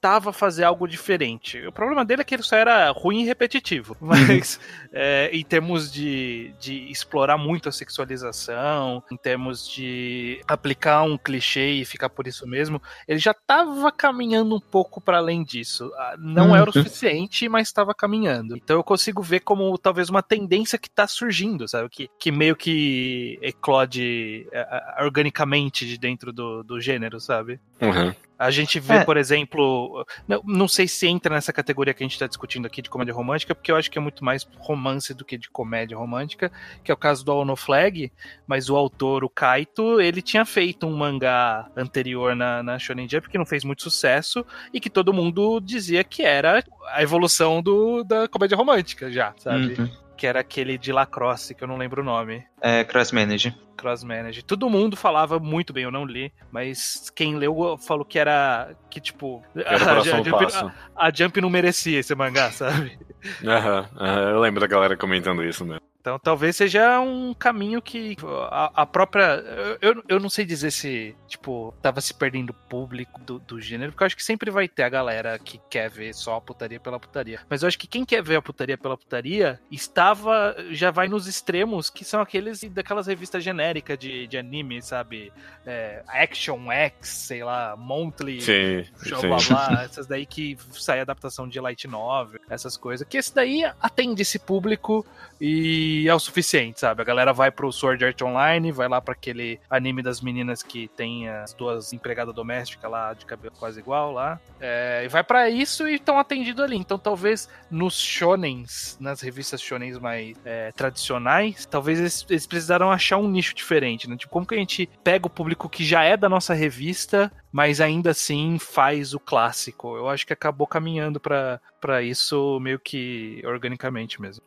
tentava 0.00 0.32
fazer 0.32 0.62
algo 0.64 0.86
diferente. 0.86 1.58
O 1.66 1.72
problema 1.72 2.04
dele 2.04 2.22
é 2.22 2.24
que 2.24 2.34
ele 2.34 2.42
só 2.42 2.56
era 2.56 2.88
ruim 2.90 3.22
e 3.22 3.26
repetitivo. 3.26 3.96
Mas 4.00 4.60
é, 4.92 5.28
em 5.32 5.44
termos 5.44 5.92
de, 5.92 6.54
de 6.60 6.88
explorar 6.90 7.36
muito 7.36 7.68
a 7.68 7.72
sexualização, 7.72 9.02
em 9.10 9.16
termos 9.16 9.68
de 9.68 10.40
aplicar 10.46 11.02
um 11.02 11.18
clichê 11.18 11.72
e 11.72 11.84
ficar 11.84 12.08
por 12.08 12.26
isso 12.28 12.46
mesmo, 12.46 12.80
ele 13.08 13.18
já 13.18 13.32
estava 13.32 13.90
caminhando 13.90 14.54
um 14.56 14.60
pouco 14.60 15.00
para 15.00 15.18
além 15.18 15.42
disso. 15.42 15.92
Ah, 15.96 16.14
Não 16.18 16.54
era 16.54 16.64
o 16.64 16.68
Uhum. 16.68 16.72
suficiente, 16.84 17.48
mas 17.48 17.66
estava 17.68 17.92
caminhando. 17.94 18.56
Então 18.56 18.76
eu 18.76 18.84
consigo 18.84 19.22
ver 19.22 19.40
como 19.40 19.76
talvez 19.78 20.08
uma 20.08 20.22
tendência 20.22 20.78
que 20.78 20.86
está 20.88 21.06
surgindo, 21.08 21.66
sabe? 21.66 21.88
Que, 21.88 22.08
que 22.18 22.30
meio 22.30 22.54
que 22.54 23.38
eclode 23.42 24.46
é, 24.52 24.60
é, 24.98 25.04
organicamente 25.04 25.86
de 25.86 25.98
dentro 25.98 26.32
do, 26.32 26.62
do 26.62 26.80
gênero, 26.80 27.18
sabe? 27.18 27.58
Uhum. 27.80 28.14
A 28.38 28.50
gente 28.50 28.78
vê, 28.78 28.94
É. 28.98 29.04
por 29.04 29.16
exemplo, 29.16 30.06
não, 30.26 30.40
não 30.44 30.68
sei 30.68 30.86
se 30.86 31.08
entra 31.08 31.34
nessa 31.34 31.52
categoria 31.52 31.92
que 31.92 32.02
a 32.02 32.06
gente 32.06 32.12
está 32.12 32.26
discutindo 32.26 32.66
aqui 32.66 32.80
de 32.80 32.88
comédia 32.88 33.12
romântica, 33.12 33.54
porque 33.54 33.72
eu 33.72 33.76
acho 33.76 33.90
que 33.90 33.98
é 33.98 34.00
muito 34.00 34.24
mais 34.24 34.46
romance 34.58 35.12
do 35.12 35.24
que 35.24 35.36
de 35.36 35.50
comédia 35.50 35.96
romântica, 35.96 36.52
que 36.84 36.90
é 36.90 36.94
o 36.94 36.96
caso 36.96 37.24
do 37.24 37.34
Ono 37.34 37.56
Flag, 37.56 38.12
mas 38.46 38.70
o 38.70 38.76
autor, 38.76 39.24
o 39.24 39.28
Kaito, 39.28 40.00
ele 40.00 40.22
tinha 40.22 40.44
feito 40.44 40.86
um 40.86 40.96
mangá 40.96 41.68
anterior 41.76 42.36
na, 42.36 42.62
na 42.62 42.78
Shonen 42.78 43.08
Jump 43.08 43.28
que 43.28 43.38
não 43.38 43.46
fez 43.46 43.64
muito 43.64 43.82
sucesso 43.82 44.44
e 44.72 44.78
que 44.80 44.88
todo 44.88 45.12
mundo 45.12 45.60
dizia 45.60 46.04
que 46.04 46.22
era 46.22 46.62
a 46.92 47.02
evolução 47.02 47.60
do, 47.60 48.04
da 48.04 48.28
comédia 48.28 48.56
romântica 48.56 49.10
já, 49.10 49.34
sabe? 49.38 49.74
Uhum. 49.78 50.07
Que 50.18 50.26
era 50.26 50.40
aquele 50.40 50.76
de 50.76 50.92
Lacrosse, 50.92 51.54
que 51.54 51.62
eu 51.64 51.68
não 51.68 51.76
lembro 51.78 52.02
o 52.02 52.04
nome. 52.04 52.44
É, 52.60 52.82
cross 52.84 53.12
manage. 53.12 53.54
Cross 53.76 54.02
Manage. 54.02 54.42
Todo 54.42 54.68
mundo 54.68 54.96
falava 54.96 55.38
muito 55.38 55.72
bem, 55.72 55.84
eu 55.84 55.90
não 55.92 56.04
li, 56.04 56.32
mas 56.50 57.08
quem 57.14 57.36
leu 57.36 57.78
falou 57.78 58.04
que 58.04 58.18
era. 58.18 58.74
que 58.90 59.00
tipo. 59.00 59.40
Era 59.54 59.78
o 59.78 59.82
a, 59.88 59.92
próximo 59.92 60.24
Jump, 60.24 60.30
passo. 60.30 60.66
a- 60.96 61.06
a 61.06 61.12
Jump 61.14 61.40
não 61.40 61.48
merecia 61.48 62.00
esse 62.00 62.12
mangá, 62.16 62.50
sabe? 62.50 62.98
Aham, 63.46 63.88
aham, 63.96 64.30
eu 64.30 64.40
lembro 64.40 64.60
da 64.60 64.66
galera 64.66 64.96
comentando 64.96 65.44
isso 65.44 65.64
mesmo. 65.64 65.80
Então 66.08 66.18
talvez 66.18 66.56
seja 66.56 67.00
um 67.00 67.34
caminho 67.34 67.82
que 67.82 68.16
a, 68.50 68.82
a 68.82 68.86
própria. 68.86 69.44
Eu, 69.80 70.02
eu 70.08 70.18
não 70.18 70.30
sei 70.30 70.44
dizer 70.46 70.70
se, 70.70 71.14
tipo, 71.26 71.74
tava 71.82 72.00
se 72.00 72.14
perdendo 72.14 72.54
público 72.54 73.20
do, 73.20 73.38
do 73.38 73.60
gênero, 73.60 73.92
porque 73.92 74.04
eu 74.04 74.06
acho 74.06 74.16
que 74.16 74.24
sempre 74.24 74.50
vai 74.50 74.66
ter 74.66 74.84
a 74.84 74.88
galera 74.88 75.38
que 75.38 75.60
quer 75.68 75.90
ver 75.90 76.14
só 76.14 76.36
a 76.36 76.40
putaria 76.40 76.80
pela 76.80 76.98
putaria. 76.98 77.40
Mas 77.48 77.62
eu 77.62 77.68
acho 77.68 77.78
que 77.78 77.86
quem 77.86 78.06
quer 78.06 78.22
ver 78.22 78.36
a 78.36 78.42
putaria 78.42 78.78
pela 78.78 78.96
putaria 78.96 79.60
estava. 79.70 80.56
já 80.70 80.90
vai 80.90 81.08
nos 81.08 81.26
extremos, 81.26 81.90
que 81.90 82.04
são 82.04 82.22
aqueles 82.22 82.62
daquelas 82.70 83.06
revistas 83.06 83.44
genéricas 83.44 83.98
de, 83.98 84.26
de 84.26 84.38
anime, 84.38 84.80
sabe? 84.80 85.30
É, 85.66 86.02
Action 86.08 86.72
X, 86.72 87.08
sei 87.08 87.44
lá, 87.44 87.76
Monthly. 87.76 88.40
Sim, 88.40 88.86
Blá, 89.08 89.20
sim. 89.20 89.28
blá, 89.28 89.68
blá, 89.68 89.82
essas 89.82 90.06
daí 90.06 90.24
que 90.24 90.56
sai 90.72 91.00
adaptação 91.00 91.46
de 91.46 91.60
light 91.60 91.86
novel, 91.86 92.40
essas 92.48 92.78
coisas. 92.78 93.06
Que 93.06 93.18
esse 93.18 93.34
daí 93.34 93.62
atende 93.78 94.22
esse 94.22 94.38
público 94.38 95.04
e 95.40 96.08
é 96.08 96.14
o 96.14 96.18
suficiente, 96.18 96.80
sabe? 96.80 97.02
A 97.02 97.04
galera 97.04 97.32
vai 97.32 97.50
pro 97.50 97.72
Sword 97.72 98.04
Art 98.04 98.20
Online, 98.22 98.72
vai 98.72 98.88
lá 98.88 99.00
pra 99.00 99.12
aquele 99.12 99.60
anime 99.70 100.02
das 100.02 100.20
meninas 100.20 100.62
que 100.62 100.88
tem 100.88 101.28
as 101.28 101.52
duas 101.52 101.92
empregadas 101.92 102.34
domésticas 102.34 102.90
lá 102.90 103.14
de 103.14 103.24
cabelo 103.24 103.54
quase 103.58 103.78
igual 103.78 104.12
lá. 104.12 104.40
É, 104.60 105.02
e 105.04 105.08
vai 105.08 105.22
pra 105.22 105.48
isso 105.48 105.88
e 105.88 105.94
estão 105.94 106.18
atendidos 106.18 106.64
ali. 106.64 106.76
Então 106.76 106.98
talvez 106.98 107.48
nos 107.70 107.98
shonens, 107.98 108.96
nas 109.00 109.20
revistas 109.20 109.60
shonens 109.60 109.98
mais 109.98 110.36
é, 110.44 110.72
tradicionais, 110.72 111.66
talvez 111.66 111.98
eles, 111.98 112.26
eles 112.28 112.46
precisaram 112.46 112.90
achar 112.90 113.18
um 113.18 113.28
nicho 113.28 113.54
diferente, 113.54 114.08
né? 114.08 114.16
Tipo, 114.16 114.32
como 114.32 114.46
que 114.46 114.54
a 114.54 114.58
gente 114.58 114.88
pega 115.04 115.26
o 115.26 115.30
público 115.30 115.68
que 115.68 115.84
já 115.84 116.02
é 116.02 116.16
da 116.16 116.28
nossa 116.28 116.54
revista, 116.54 117.30
mas 117.52 117.80
ainda 117.80 118.10
assim 118.10 118.58
faz 118.58 119.14
o 119.14 119.20
clássico? 119.20 119.96
Eu 119.96 120.08
acho 120.08 120.26
que 120.26 120.32
acabou 120.32 120.66
caminhando 120.66 121.18
pra 121.20 121.60
pra 121.80 122.02
isso 122.02 122.58
meio 122.60 122.78
que 122.80 123.40
organicamente 123.44 124.20
mesmo. 124.20 124.42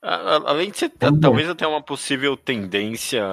A- 0.00 0.40
Além 0.46 0.70
de 0.70 0.78
ser 0.78 0.92
Uhum. 1.02 1.18
talvez 1.18 1.48
até 1.48 1.66
uma 1.66 1.82
possível 1.82 2.36
tendência, 2.36 3.24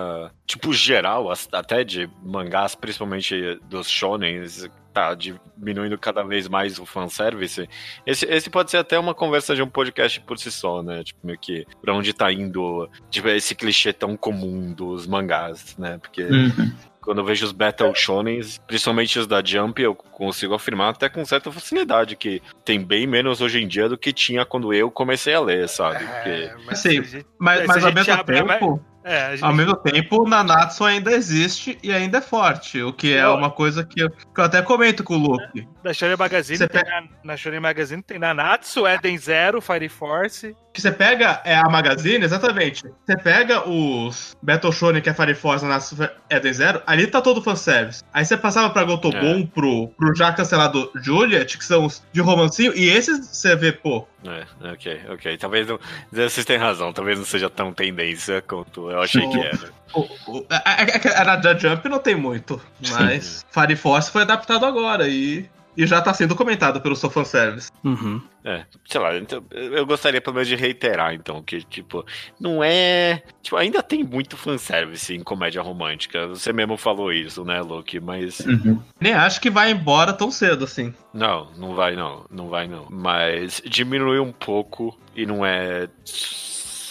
tipo, 0.46 0.74
geral, 0.74 1.32
até 1.52 1.84
de 1.84 2.10
mangás, 2.24 2.74
principalmente 2.74 3.60
dos 3.70 3.88
shonens, 3.88 4.68
tá 4.92 5.14
diminuindo 5.14 5.96
cada 6.00 6.24
vez 6.24 6.48
mais 6.48 6.80
o 6.80 6.86
fanservice. 6.88 7.70
Esse, 8.08 8.26
esse 8.26 8.50
pode 8.50 8.72
ser 8.72 8.78
até 8.78 8.98
uma 8.98 9.14
conversa 9.14 9.56
de 9.56 9.62
um 9.62 9.70
podcast 9.70 10.20
por 10.22 10.40
si 10.40 10.52
só, 10.52 10.82
né? 10.82 11.04
Tipo, 11.04 11.20
meio 11.24 11.38
que 11.38 11.64
pra 11.80 11.94
onde 11.94 12.14
tá 12.14 12.32
indo 12.34 12.90
tipo, 13.12 13.28
esse 13.30 13.54
clichê 13.54 13.94
tão 13.94 14.18
comum 14.18 14.74
dos 14.74 15.06
mangás, 15.06 15.78
né? 15.78 16.00
Porque 16.00 16.24
Uhum. 16.24 16.72
Quando 17.08 17.20
eu 17.20 17.24
vejo 17.26 17.46
os 17.46 17.54
Battle 17.54 17.96
Shonens, 17.96 18.60
principalmente 18.68 19.18
os 19.18 19.26
da 19.26 19.42
Jump, 19.42 19.82
eu 19.82 19.96
consigo 19.96 20.54
afirmar 20.54 20.90
até 20.90 21.08
com 21.08 21.24
certa 21.24 21.50
facilidade 21.50 22.18
que 22.18 22.42
tem 22.66 22.84
bem 22.84 23.08
menos 23.08 23.40
hoje 23.40 23.64
em 23.64 23.68
dia 23.68 23.88
do 23.88 23.98
que 23.98 24.12
tinha 24.12 24.44
quando 24.44 24.74
eu 24.74 24.92
comecei 24.92 25.34
a 25.34 25.40
ler, 25.40 25.70
sabe? 25.70 26.04
Porque... 26.06 26.30
É, 26.30 26.56
mas 26.66 26.86
Assim, 26.86 27.24
Mas, 27.40 27.66
mas 27.66 27.84
a 27.86 27.88
ao 27.88 27.94
mesmo 27.94 28.14
a 28.14 28.24
tempo. 28.26 28.86
É, 29.06 29.22
a 29.28 29.32
gente- 29.38 29.46
Ao 29.46 29.54
mesmo 29.54 29.74
tempo, 29.78 30.28
Nanatsu 30.28 30.84
ainda 30.84 31.14
existe 31.14 31.78
e 31.82 31.94
ainda 31.94 32.18
é 32.18 32.22
forte, 32.22 32.84
o 32.84 32.92
que 32.92 33.14
é 33.14 33.26
uma 33.26 33.50
coisa 33.50 33.86
que 33.86 34.02
eu, 34.02 34.10
que 34.10 34.18
eu 34.36 34.44
até 34.44 34.62
comento 34.62 35.02
com 35.02 35.14
o 35.14 35.18
Luke. 35.18 35.66
Na 35.88 35.94
Shonen 35.94 36.18
Magazine, 36.18 36.58
Você 36.58 36.68
tem 36.68 36.84
na, 36.84 37.04
na 37.24 37.38
Shonen 37.38 37.62
Magazine 37.62 38.04
tem 38.04 38.20
Nanatsu, 38.20 38.86
Eden 38.86 39.18
Zero, 39.18 39.62
Fire 39.62 39.88
Force. 39.88 40.54
Que 40.74 40.82
você 40.82 40.92
pega 40.92 41.42
é, 41.46 41.56
a 41.56 41.64
Magazine, 41.70 42.26
exatamente. 42.26 42.84
Você 43.06 43.18
pega 43.18 43.68
os 43.68 44.36
Battle 44.42 44.74
Shonen, 44.74 45.02
que 45.02 45.10
é 45.10 45.14
Fire 45.14 45.34
Force, 45.34 45.64
Nanatsu 45.64 45.96
Eden 46.30 46.54
Zero, 46.54 46.82
ali 46.86 47.08
tá 47.08 47.22
todo 47.22 47.42
fanservice. 47.42 48.04
Aí 48.14 48.26
você 48.26 48.36
passava 48.36 48.70
pra 48.70 48.84
Gotobon, 48.84 49.48
pro, 49.48 49.88
pro 49.88 50.14
já 50.14 50.34
cancelado 50.34 50.92
Juliet, 50.96 51.58
que 51.58 51.64
são 51.64 51.86
os 51.86 52.04
de 52.12 52.20
romancinho, 52.20 52.76
e 52.76 52.90
esses 52.90 53.26
você 53.26 53.56
vê, 53.56 53.72
pô, 53.72 54.06
É, 54.26 54.74
ok, 54.74 55.02
ok. 55.08 55.38
Talvez 55.38 55.68
não. 55.68 55.80
Vocês 56.12 56.46
têm 56.46 56.58
razão, 56.58 56.92
talvez 56.92 57.18
não 57.18 57.26
seja 57.26 57.50
tão 57.50 57.72
tendência 57.72 58.42
quanto 58.42 58.92
eu 58.92 59.02
achei 59.02 59.26
que 59.26 59.40
era. 59.40 59.72
O, 59.94 60.02
o, 60.02 60.46
a, 60.50 60.58
a, 60.58 61.32
a, 61.32 61.52
a 61.52 61.58
Jump 61.58 61.88
não 61.88 62.00
tem 62.00 62.14
muito, 62.14 62.62
mas 62.92 63.46
Fire 63.50 63.76
Force 63.78 64.12
foi 64.12 64.24
adaptado 64.24 64.66
agora 64.66 65.08
e, 65.08 65.50
e 65.78 65.86
já 65.86 66.02
tá 66.02 66.12
sendo 66.12 66.36
comentado 66.36 66.82
pelo 66.82 66.96
seu 66.96 67.10
fanservice. 67.10 67.70
Uhum. 67.84 68.20
É, 68.44 68.66
sei 68.86 69.00
lá, 69.00 69.16
então, 69.16 69.44
eu 69.52 69.86
gostaria 69.86 70.20
pelo 70.20 70.34
menos 70.34 70.48
de 70.48 70.56
reiterar, 70.56 71.14
então, 71.14 71.44
que, 71.44 71.62
tipo, 71.62 72.04
não 72.40 72.64
é. 72.64 73.22
Tipo, 73.44 73.58
ainda 73.58 73.84
tem 73.84 74.04
muito 74.04 74.36
fanservice 74.36 75.14
em 75.14 75.22
comédia 75.22 75.62
romântica. 75.62 76.28
Você 76.28 76.52
mesmo 76.52 76.78
falou 76.78 77.14
isso, 77.14 77.46
né, 77.46 77.62
Luke? 77.62 78.00
Mas. 78.00 78.40
Uhum. 78.40 78.82
Nem 79.00 79.14
acho 79.14 79.40
que 79.40 79.52
vai 79.52 79.70
embora 79.72 80.12
tão 80.14 80.32
cedo 80.32 80.64
assim. 80.64 80.94
Não, 81.14 81.52
não 81.58 81.76
vai 81.76 81.96
não, 81.96 82.26
não 82.32 82.50
vai 82.50 82.68
não. 82.68 82.88
Mas 82.90 83.62
diminuiu 83.66 84.24
um 84.24 84.32
pouco 84.32 84.98
e 85.16 85.26
não 85.26 85.46
é 85.46 85.88